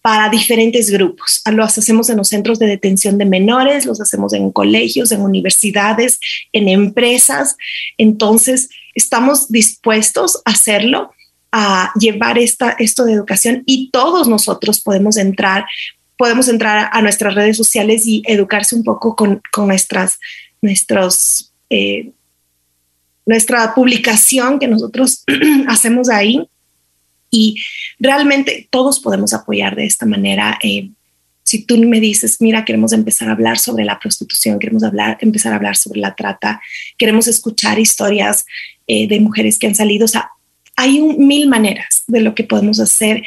para 0.00 0.30
diferentes 0.30 0.90
grupos. 0.90 1.42
Los 1.52 1.78
hacemos 1.78 2.08
en 2.08 2.16
los 2.16 2.28
centros 2.28 2.58
de 2.58 2.66
detención 2.66 3.18
de 3.18 3.26
menores, 3.26 3.86
los 3.86 4.00
hacemos 4.00 4.32
en 4.32 4.50
colegios, 4.50 5.12
en 5.12 5.20
universidades, 5.20 6.18
en 6.52 6.68
empresas. 6.68 7.56
Entonces, 7.98 8.70
estamos 8.94 9.48
dispuestos 9.48 10.40
a 10.44 10.52
hacerlo 10.52 11.12
a 11.52 11.92
llevar 11.98 12.38
esta, 12.38 12.70
esto 12.78 13.04
de 13.04 13.12
educación 13.12 13.62
y 13.66 13.90
todos 13.90 14.26
nosotros 14.26 14.80
podemos 14.80 15.18
entrar, 15.18 15.66
podemos 16.16 16.48
entrar 16.48 16.88
a 16.90 17.02
nuestras 17.02 17.34
redes 17.34 17.58
sociales 17.58 18.06
y 18.06 18.22
educarse 18.26 18.74
un 18.74 18.82
poco 18.82 19.14
con, 19.14 19.42
con 19.52 19.66
nuestras, 19.68 20.18
nuestros, 20.62 21.52
eh, 21.68 22.10
nuestra 23.26 23.74
publicación 23.74 24.58
que 24.58 24.66
nosotros 24.66 25.24
hacemos 25.68 26.08
ahí 26.08 26.48
y 27.30 27.62
realmente 27.98 28.66
todos 28.70 28.98
podemos 28.98 29.34
apoyar 29.34 29.76
de 29.76 29.84
esta 29.84 30.06
manera. 30.06 30.58
Eh, 30.62 30.90
si 31.42 31.64
tú 31.64 31.76
me 31.76 32.00
dices, 32.00 32.38
mira, 32.40 32.64
queremos 32.64 32.92
empezar 32.92 33.28
a 33.28 33.32
hablar 33.32 33.58
sobre 33.58 33.84
la 33.84 33.98
prostitución, 33.98 34.58
queremos 34.58 34.84
hablar, 34.84 35.18
empezar 35.20 35.52
a 35.52 35.56
hablar 35.56 35.76
sobre 35.76 36.00
la 36.00 36.14
trata, 36.14 36.62
queremos 36.96 37.28
escuchar 37.28 37.78
historias 37.78 38.46
eh, 38.86 39.06
de 39.06 39.20
mujeres 39.20 39.58
que 39.58 39.66
han 39.66 39.74
salido, 39.74 40.06
o 40.06 40.08
sea, 40.08 40.30
hay 40.82 41.00
mil 41.00 41.48
maneras 41.48 42.02
de 42.08 42.20
lo 42.20 42.34
que 42.34 42.42
podemos 42.42 42.80
hacer. 42.80 43.22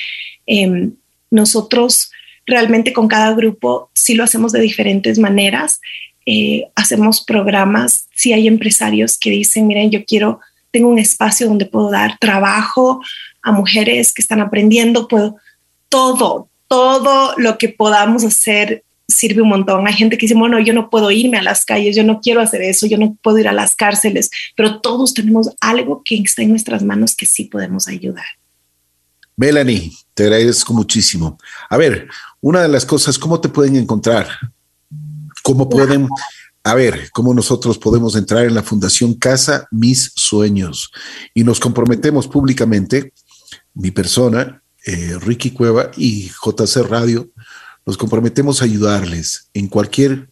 Em, 0.45 0.91
nosotros 1.31 2.11
realmente 2.45 2.91
con 2.91 3.07
cada 3.07 3.33
grupo 3.33 3.89
sí 3.93 4.13
lo 4.13 4.25
hacemos 4.25 4.51
de 4.51 4.59
diferentes 4.59 5.17
maneras. 5.19 5.79
Eh, 6.25 6.65
hacemos 6.75 7.23
programas, 7.23 8.07
si 8.13 8.33
hay 8.33 8.47
empresarios 8.47 9.17
que 9.17 9.29
dicen, 9.29 9.67
miren, 9.67 9.89
yo 9.89 10.03
quiero, 10.03 10.41
tengo 10.71 10.89
un 10.89 10.99
espacio 10.99 11.47
donde 11.47 11.65
puedo 11.65 11.89
dar 11.89 12.17
trabajo 12.19 13.01
a 13.41 13.53
mujeres 13.53 14.11
que 14.11 14.21
están 14.21 14.41
aprendiendo, 14.41 15.07
puedo 15.07 15.37
todo, 15.87 16.49
todo 16.67 17.35
lo 17.37 17.57
que 17.57 17.69
podamos 17.69 18.25
hacer 18.25 18.83
sirve 19.07 19.41
un 19.41 19.49
montón. 19.49 19.87
Hay 19.87 19.93
gente 19.93 20.17
que 20.17 20.25
dice, 20.25 20.37
bueno, 20.37 20.59
yo 20.59 20.73
no 20.73 20.89
puedo 20.89 21.11
irme 21.11 21.37
a 21.37 21.43
las 21.43 21.65
calles, 21.65 21.95
yo 21.95 22.03
no 22.03 22.19
quiero 22.21 22.41
hacer 22.41 22.61
eso, 22.61 22.87
yo 22.87 22.97
no 22.97 23.17
puedo 23.21 23.37
ir 23.37 23.47
a 23.47 23.53
las 23.53 23.75
cárceles, 23.75 24.29
pero 24.55 24.81
todos 24.81 25.13
tenemos 25.13 25.49
algo 25.61 26.01
que 26.03 26.15
está 26.15 26.41
en 26.41 26.49
nuestras 26.49 26.83
manos 26.83 27.15
que 27.15 27.25
sí 27.25 27.45
podemos 27.45 27.87
ayudar. 27.87 28.25
Melanie, 29.37 29.91
te 30.13 30.23
agradezco 30.23 30.73
muchísimo. 30.73 31.37
A 31.69 31.77
ver, 31.77 32.07
una 32.41 32.61
de 32.61 32.69
las 32.69 32.85
cosas, 32.85 33.19
¿cómo 33.19 33.41
te 33.41 33.49
pueden 33.49 33.75
encontrar? 33.75 34.27
¿Cómo 35.43 35.69
pueden, 35.69 36.07
a 36.63 36.73
ver, 36.73 37.09
cómo 37.11 37.33
nosotros 37.33 37.77
podemos 37.77 38.15
entrar 38.15 38.45
en 38.45 38.55
la 38.55 38.63
Fundación 38.63 39.13
Casa 39.13 39.67
Mis 39.71 40.13
Sueños? 40.15 40.91
Y 41.33 41.43
nos 41.43 41.59
comprometemos 41.59 42.27
públicamente, 42.27 43.13
mi 43.73 43.91
persona, 43.91 44.63
eh, 44.85 45.17
Ricky 45.19 45.51
Cueva 45.51 45.91
y 45.97 46.29
JC 46.29 46.77
Radio, 46.87 47.29
nos 47.85 47.97
comprometemos 47.97 48.61
a 48.61 48.65
ayudarles 48.65 49.49
en 49.53 49.67
cualquier, 49.67 50.29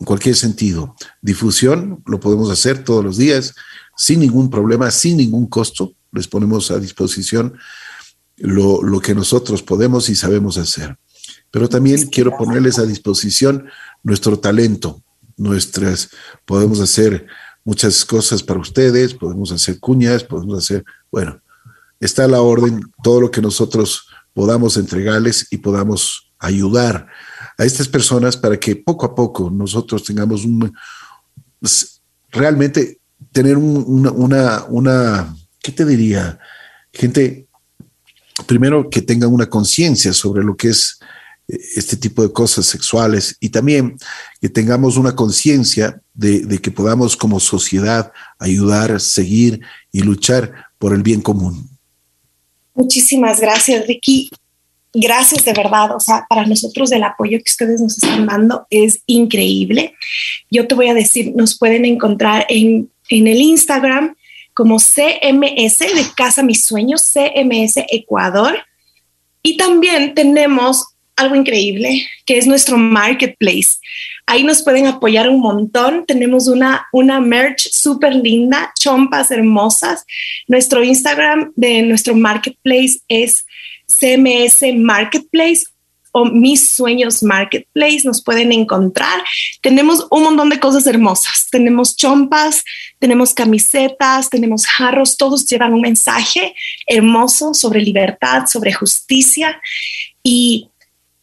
en 0.00 0.06
cualquier 0.06 0.36
sentido. 0.36 0.96
Difusión 1.20 2.02
lo 2.06 2.20
podemos 2.20 2.50
hacer 2.50 2.82
todos 2.82 3.04
los 3.04 3.16
días 3.16 3.54
sin 3.96 4.20
ningún 4.20 4.50
problema, 4.50 4.90
sin 4.90 5.18
ningún 5.18 5.46
costo. 5.46 5.94
Les 6.12 6.28
ponemos 6.28 6.70
a 6.70 6.78
disposición 6.78 7.54
lo, 8.36 8.82
lo 8.82 9.00
que 9.00 9.14
nosotros 9.14 9.62
podemos 9.62 10.08
y 10.08 10.14
sabemos 10.14 10.58
hacer. 10.58 10.96
Pero 11.50 11.68
también 11.68 12.08
quiero 12.08 12.36
ponerles 12.36 12.78
a 12.78 12.86
disposición 12.86 13.66
nuestro 14.02 14.38
talento, 14.38 15.02
nuestras, 15.36 16.10
podemos 16.44 16.80
hacer 16.80 17.26
muchas 17.64 18.04
cosas 18.04 18.42
para 18.42 18.60
ustedes, 18.60 19.14
podemos 19.14 19.52
hacer 19.52 19.78
cuñas, 19.80 20.24
podemos 20.24 20.58
hacer, 20.58 20.84
bueno, 21.10 21.40
está 22.00 22.24
a 22.24 22.28
la 22.28 22.40
orden 22.40 22.82
todo 23.02 23.20
lo 23.20 23.30
que 23.30 23.40
nosotros 23.40 24.06
podamos 24.32 24.76
entregarles 24.76 25.46
y 25.50 25.58
podamos 25.58 26.23
ayudar 26.46 27.06
a 27.56 27.64
estas 27.64 27.88
personas 27.88 28.36
para 28.36 28.58
que 28.58 28.76
poco 28.76 29.06
a 29.06 29.14
poco 29.14 29.50
nosotros 29.50 30.02
tengamos 30.04 30.44
un, 30.44 30.72
realmente 32.30 32.98
tener 33.32 33.56
una, 33.56 34.64
una, 34.64 35.36
¿qué 35.62 35.72
te 35.72 35.84
diría? 35.84 36.38
Gente, 36.92 37.46
primero 38.46 38.88
que 38.90 39.02
tengan 39.02 39.32
una 39.32 39.48
conciencia 39.48 40.12
sobre 40.12 40.42
lo 40.44 40.56
que 40.56 40.68
es 40.68 40.98
eh, 41.48 41.58
este 41.76 41.96
tipo 41.96 42.22
de 42.22 42.32
cosas 42.32 42.66
sexuales 42.66 43.36
y 43.40 43.48
también 43.48 43.96
que 44.40 44.48
tengamos 44.48 44.96
una 44.96 45.14
conciencia 45.14 46.00
de, 46.12 46.60
que 46.60 46.70
podamos 46.70 47.16
como 47.16 47.40
sociedad 47.40 48.12
ayudar, 48.38 49.00
seguir 49.00 49.60
y 49.92 50.00
luchar 50.00 50.52
por 50.78 50.92
el 50.92 51.02
bien 51.02 51.20
común. 51.20 51.68
Muchísimas 52.74 53.40
gracias, 53.40 53.86
Ricky 53.86 54.30
gracias 54.94 55.44
de 55.44 55.52
verdad, 55.52 55.94
o 55.94 56.00
sea, 56.00 56.24
para 56.28 56.46
nosotros 56.46 56.92
el 56.92 57.02
apoyo 57.02 57.38
que 57.38 57.50
ustedes 57.50 57.80
nos 57.80 58.02
están 58.02 58.26
dando 58.26 58.66
es 58.70 59.02
increíble. 59.06 59.94
Yo 60.50 60.66
te 60.66 60.74
voy 60.74 60.88
a 60.88 60.94
decir, 60.94 61.32
nos 61.34 61.58
pueden 61.58 61.84
encontrar 61.84 62.46
en, 62.48 62.90
en 63.08 63.26
el 63.26 63.40
Instagram 63.40 64.14
como 64.54 64.78
CMS 64.78 65.78
de 65.78 66.06
Casa 66.16 66.42
Mis 66.42 66.64
Sueños, 66.64 67.10
CMS 67.12 67.84
Ecuador. 67.90 68.56
Y 69.42 69.56
también 69.56 70.14
tenemos 70.14 70.94
algo 71.16 71.34
increíble, 71.34 72.06
que 72.24 72.38
es 72.38 72.46
nuestro 72.46 72.76
marketplace. 72.76 73.78
Ahí 74.26 74.42
nos 74.42 74.62
pueden 74.62 74.86
apoyar 74.86 75.28
un 75.28 75.40
montón. 75.40 76.06
Tenemos 76.06 76.48
una, 76.48 76.86
una 76.92 77.20
merch 77.20 77.68
súper 77.70 78.14
linda, 78.14 78.72
chompas 78.78 79.30
hermosas. 79.30 80.04
Nuestro 80.48 80.82
Instagram 80.82 81.52
de 81.56 81.82
nuestro 81.82 82.14
marketplace 82.14 83.00
es 83.08 83.44
CMS 83.86 84.62
Marketplace 84.76 85.64
o 86.16 86.24
Mis 86.26 86.70
Sueños 86.70 87.24
Marketplace, 87.24 88.02
nos 88.04 88.22
pueden 88.22 88.52
encontrar. 88.52 89.24
Tenemos 89.60 90.06
un 90.12 90.22
montón 90.22 90.48
de 90.48 90.60
cosas 90.60 90.86
hermosas. 90.86 91.48
Tenemos 91.50 91.96
chompas, 91.96 92.62
tenemos 93.00 93.34
camisetas, 93.34 94.30
tenemos 94.30 94.64
jarros, 94.64 95.16
todos 95.16 95.44
llevan 95.46 95.74
un 95.74 95.80
mensaje 95.80 96.54
hermoso 96.86 97.52
sobre 97.52 97.80
libertad, 97.80 98.46
sobre 98.46 98.72
justicia. 98.72 99.60
Y 100.22 100.70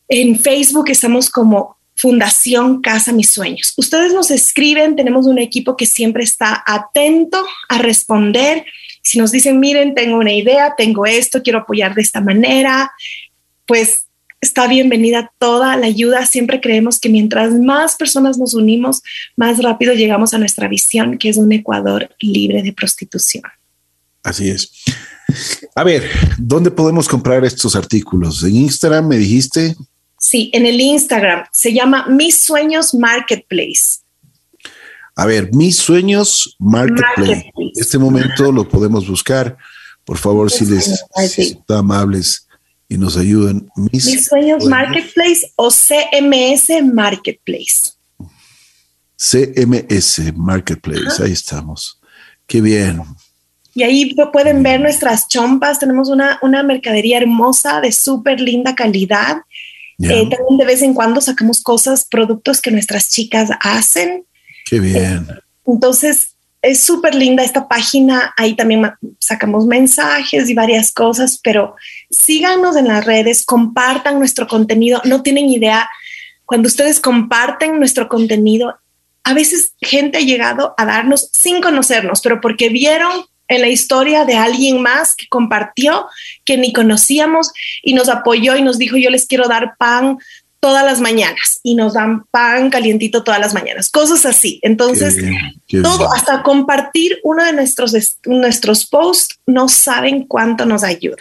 en 0.10 0.38
Facebook 0.38 0.90
estamos 0.90 1.30
como 1.30 1.78
Fundación 1.96 2.82
Casa 2.82 3.14
Mis 3.14 3.32
Sueños. 3.32 3.74
Ustedes 3.78 4.14
nos 4.14 4.30
escriben, 4.30 4.98
tenemos 4.98 5.26
un 5.26 5.40
equipo 5.40 5.78
que 5.78 5.86
siempre 5.86 6.24
está 6.24 6.64
atento 6.66 7.42
a 7.70 7.78
responder 7.78 8.66
si 9.02 9.18
nos 9.18 9.32
dicen, 9.32 9.60
miren, 9.60 9.96
tengo 9.96 10.18
una 10.18 10.34
idea, 10.34 10.74
tengo 10.78 11.06
esto, 11.06 11.42
quiero 11.42 11.60
apoyar 11.60 11.96
de 11.96 12.02
esta 12.02 12.22
manera, 12.22 12.92
pues 13.66 14.06
está 14.42 14.68
bienvenida 14.68 15.32
toda 15.38 15.78
la 15.78 15.88
ayuda. 15.88 16.26
Siempre 16.26 16.60
creemos 16.60 17.00
que 17.00 17.10
mientras 17.10 17.54
más 17.54 17.96
personas 17.96 18.38
nos 18.38 18.54
unimos, 18.54 19.02
más 19.38 19.62
rápido 19.62 19.94
llegamos 19.94 20.34
a 20.34 20.40
nuestra 20.40 20.68
visión, 20.68 21.18
que 21.18 21.30
es 21.30 21.38
un 21.38 21.52
Ecuador 21.52 22.10
libre 22.20 22.64
de 22.64 22.74
prostitución. 22.74 23.44
Así 24.24 24.50
es. 24.50 24.72
A 25.76 25.84
ver, 25.84 26.04
¿dónde 26.38 26.72
podemos 26.72 27.08
comprar 27.08 27.46
estos 27.46 27.76
artículos? 27.76 28.44
¿En 28.44 28.56
Instagram 28.56 29.08
me 29.08 29.18
dijiste? 29.18 29.76
Sí, 30.20 30.52
en 30.54 30.66
el 30.66 30.80
Instagram. 30.80 31.46
Se 31.52 31.74
llama 31.74 32.08
Mis 32.08 32.42
Sueños 32.42 32.94
Marketplace. 32.94 34.01
A 35.16 35.26
ver, 35.26 35.54
mis 35.54 35.78
sueños 35.78 36.56
Marketplace. 36.60 37.52
Este 37.76 37.98
momento 37.98 38.52
lo 38.52 38.68
podemos 38.68 39.08
buscar. 39.08 39.58
Por 40.06 40.18
favor, 40.18 40.50
si 40.52 40.66
les 40.66 41.04
están 41.38 41.78
amables 41.78 42.48
y 42.88 42.98
nos 42.98 43.18
ayudan. 43.18 43.70
Mis, 43.76 44.26
sueños 44.26 44.66
Marketplace 44.66 45.52
o 45.56 45.70
CMS 45.70 46.84
Marketplace. 46.94 47.92
CMS 49.16 50.34
Marketplace, 50.36 51.24
ahí 51.24 51.32
estamos. 51.32 52.02
Qué 52.48 52.60
bien. 52.60 53.02
Y 53.74 53.84
ahí 53.84 54.16
pueden 54.34 54.64
ver 54.64 54.82
nuestras 54.82 55.28
chompas. 55.28 55.80
Tenemos 55.80 56.10
una, 56.10 56.40
una 56.42 56.64
mercadería 56.64 57.20
hermosa 57.20 57.80
de 57.82 57.92
súper 57.92 58.42
linda 58.42 58.76
calidad. 58.76 59.38
Eh, 60.00 60.28
también 60.30 60.58
de 60.58 60.66
vez 60.66 60.82
en 60.82 60.94
cuando 60.96 61.22
sacamos 61.22 61.62
cosas, 61.62 62.06
productos 62.10 62.60
que 62.60 62.72
nuestras 62.72 63.10
chicas 63.10 63.52
hacen. 63.62 64.26
Qué 64.72 64.80
bien. 64.80 65.28
Entonces, 65.68 66.38
es 66.62 66.82
súper 66.82 67.14
linda 67.14 67.44
esta 67.44 67.68
página. 67.68 68.34
Ahí 68.38 68.56
también 68.56 68.90
sacamos 69.20 69.66
mensajes 69.66 70.50
y 70.50 70.54
varias 70.54 70.94
cosas, 70.94 71.42
pero 71.44 71.76
síganos 72.10 72.78
en 72.78 72.88
las 72.88 73.04
redes, 73.04 73.46
compartan 73.46 74.18
nuestro 74.18 74.48
contenido. 74.48 75.02
No 75.04 75.24
tienen 75.24 75.50
idea, 75.50 75.90
cuando 76.46 76.70
ustedes 76.70 77.02
comparten 77.02 77.80
nuestro 77.80 78.08
contenido, 78.08 78.78
a 79.26 79.34
veces 79.34 79.74
gente 79.82 80.20
ha 80.20 80.22
llegado 80.22 80.74
a 80.78 80.86
darnos 80.86 81.28
sin 81.34 81.62
conocernos, 81.62 82.22
pero 82.22 82.40
porque 82.40 82.70
vieron 82.70 83.26
en 83.50 83.60
la 83.60 83.68
historia 83.68 84.24
de 84.24 84.36
alguien 84.36 84.82
más 84.82 85.18
que 85.18 85.28
compartió, 85.28 86.08
que 86.46 86.56
ni 86.56 86.72
conocíamos 86.72 87.52
y 87.84 87.94
nos 87.94 88.08
apoyó 88.08 88.56
y 88.56 88.62
nos 88.62 88.78
dijo, 88.78 88.96
yo 88.96 89.10
les 89.10 89.28
quiero 89.28 89.50
dar 89.50 89.76
pan 89.78 90.18
todas 90.62 90.86
las 90.86 91.02
mañanas 91.02 91.60
y 91.64 91.76
nos 91.76 91.96
dan 91.96 92.24
pan 92.30 92.70
calientito 92.70 93.24
todas 93.24 93.42
las 93.42 93.54
mañanas, 93.54 93.90
cosas 93.90 94.26
así. 94.26 94.60
Entonces, 94.62 95.18
todo, 95.82 96.14
hasta 96.14 96.44
compartir 96.44 97.18
uno 97.24 97.44
de 97.44 97.52
nuestros, 97.52 97.94
nuestros 98.26 98.86
posts, 98.86 99.40
no 99.48 99.68
saben 99.68 100.28
cuánto 100.28 100.66
nos 100.66 100.84
ayuda. 100.84 101.18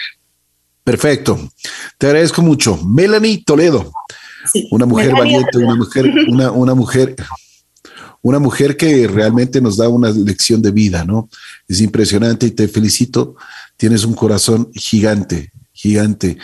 Perfecto. 0.85 1.51
Te 1.99 2.07
agradezco 2.07 2.43
mucho. 2.43 2.77
Melanie 2.85 3.43
Toledo, 3.45 3.91
una 4.71 4.85
mujer 4.85 5.13
valiente, 5.13 5.57
una 5.57 5.75
mujer, 5.75 6.13
una, 6.29 6.51
una 6.51 6.75
mujer, 6.75 7.17
una 8.21 8.39
mujer 8.39 8.77
que 8.77 9.09
realmente 9.09 9.63
nos 9.63 9.79
da 9.79 9.89
una 9.89 10.11
lección 10.11 10.61
de 10.61 10.71
vida, 10.71 11.05
¿no? 11.05 11.31
Es 11.67 11.81
impresionante 11.81 12.47
y 12.47 12.51
te 12.51 12.69
felicito. 12.69 13.37
Tienes 13.79 14.05
un 14.05 14.13
corazón 14.13 14.71
gigante, 14.75 15.51
gigante. 15.73 16.37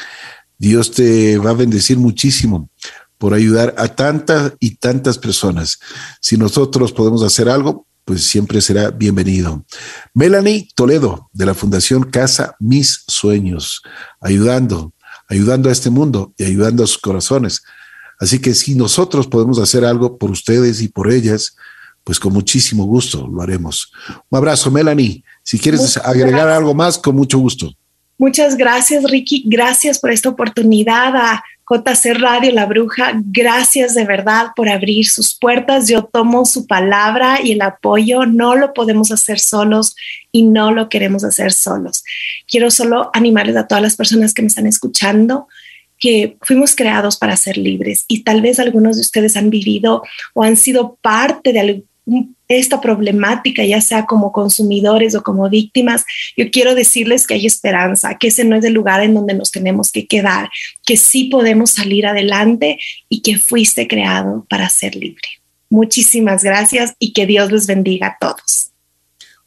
Dios 0.59 0.91
te 0.91 1.39
va 1.39 1.51
a 1.51 1.55
bendecir 1.55 1.99
muchísimo 1.99 2.71
por 3.19 3.35
ayudar 3.35 3.75
a 3.79 3.89
tantas 3.89 4.53
y 4.61 4.77
tantas 4.77 5.19
personas. 5.19 5.79
Si 6.21 6.37
nosotros 6.37 6.93
podemos 6.93 7.23
hacer 7.23 7.49
algo, 7.49 7.87
pues 8.05 8.25
siempre 8.25 8.61
será 8.61 8.91
bienvenido. 8.91 9.65
Melanie 10.15 10.69
Toledo, 10.75 11.29
de 11.33 11.47
la 11.47 11.55
Fundación 11.55 12.05
Casa 12.05 12.57
Mis 12.61 13.05
Sueños, 13.09 13.83
ayudando, 14.21 14.93
ayudando 15.29 15.69
a 15.69 15.73
este 15.73 15.91
mundo 15.91 16.33
y 16.37 16.45
ayudando 16.45 16.85
a 16.85 16.87
sus 16.87 16.99
corazones 16.99 17.63
Así 18.19 18.39
que 18.39 18.55
si 18.55 18.75
nosotros 18.75 19.27
podemos 19.27 19.59
hacer 19.59 19.85
algo 19.85 20.19
por 20.19 20.31
ustedes 20.31 20.81
y 20.81 20.89
por 20.89 21.11
ellas, 21.11 21.57
pues 22.05 22.19
con 22.19 22.33
muchísimo 22.33 22.85
gusto 22.85 23.29
lo 23.29 23.43
haremos. 23.43 23.93
Un 24.31 24.39
abrazo, 24.39 24.71
Melanie. 24.71 25.25
Si 25.43 25.59
quieres 25.59 25.97
agregar 25.99 26.49
algo 26.49 26.75
más, 26.75 26.99
con 26.99 27.15
mucho 27.15 27.39
gusto. 27.39 27.73
Muchas 28.19 28.57
gracias, 28.57 29.05
Ricky. 29.05 29.45
Gracias 29.47 29.99
por 29.99 30.11
esta 30.11 30.31
oportunidad 30.31 31.14
a 31.17 31.45
JC 31.69 32.14
Radio 32.14 32.53
La 32.53 32.64
Bruja. 32.64 33.12
Gracias 33.27 33.95
de 33.95 34.05
verdad 34.05 34.49
por 34.57 34.69
abrir 34.69 35.07
sus 35.07 35.37
puertas. 35.37 35.89
Yo 35.89 36.05
tomo 36.05 36.45
su 36.45 36.67
palabra 36.67 37.41
y 37.43 37.53
el 37.53 37.61
apoyo. 37.61 38.25
No 38.25 38.57
lo 38.57 38.73
podemos 38.73 39.11
hacer 39.11 39.39
solos 39.39 39.97
y 40.33 40.45
no 40.45 40.73
lo 40.73 40.89
queremos 40.89 41.25
hacer 41.25 41.53
solos. 41.53 42.05
Quiero 42.49 42.71
solo 42.71 43.11
animarles 43.12 43.57
a 43.57 43.67
todas 43.67 43.83
las 43.83 43.97
personas 43.97 44.33
que 44.33 44.43
me 44.43 44.49
están 44.49 44.67
escuchando 44.67 45.49
que 45.99 46.37
fuimos 46.43 46.75
creados 46.75 47.17
para 47.17 47.37
ser 47.37 47.57
libres 47.57 48.05
y 48.07 48.23
tal 48.23 48.43
vez 48.43 48.59
algunos 48.59 48.97
de 48.97 49.03
ustedes 49.03 49.37
han 49.37 49.49
vivido 49.49 50.03
o 50.35 50.43
han 50.43 50.57
sido 50.57 50.99
parte 51.01 51.55
de 51.55 51.85
esta 52.49 52.81
problemática, 52.81 53.65
ya 53.65 53.81
sea 53.81 54.07
como 54.07 54.33
consumidores 54.33 55.15
o 55.15 55.23
como 55.23 55.49
víctimas, 55.49 56.05
yo 56.37 56.51
quiero 56.51 56.75
decirles 56.75 57.27
que 57.27 57.35
hay 57.35 57.47
esperanza, 57.47 58.17
que 58.19 58.29
ese 58.29 58.45
no 58.45 58.57
es 58.57 58.65
el 58.65 58.73
lugar 58.73 59.03
en 59.03 59.15
donde 59.15 59.35
nos 59.35 59.51
tenemos 59.51 59.91
que 59.91 60.07
quedar, 60.07 60.49
que 60.85 60.97
sí 60.97 61.25
podemos 61.25 61.71
salir 61.71 62.07
adelante 62.07 62.79
y 63.09 63.23
que 63.23 63.39
fuiste 63.39 63.89
creado 63.89 64.47
para 64.49 64.69
ser 64.69 64.95
libre. 64.95 65.29
Muchísimas 65.69 66.45
gracias 66.45 66.95
y 66.99 67.13
que 67.13 67.27
Dios 67.27 67.51
los 67.51 67.67
bendiga 67.67 68.09
a 68.09 68.17
todos. 68.21 68.71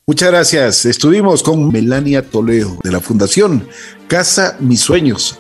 Muchas 0.06 0.32
gracias. 0.32 0.86
Estuvimos 0.86 1.43
con 1.43 1.72
Melania 1.72 2.24
Toledo 2.24 2.80
de 2.84 2.91
la 2.91 3.00
Fundación 3.00 3.68
Casa 4.08 4.58
Mis 4.60 4.82
Sueños 4.82 5.39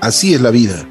Así 0.00 0.34
es 0.34 0.40
la 0.40 0.50
vida. 0.50 0.86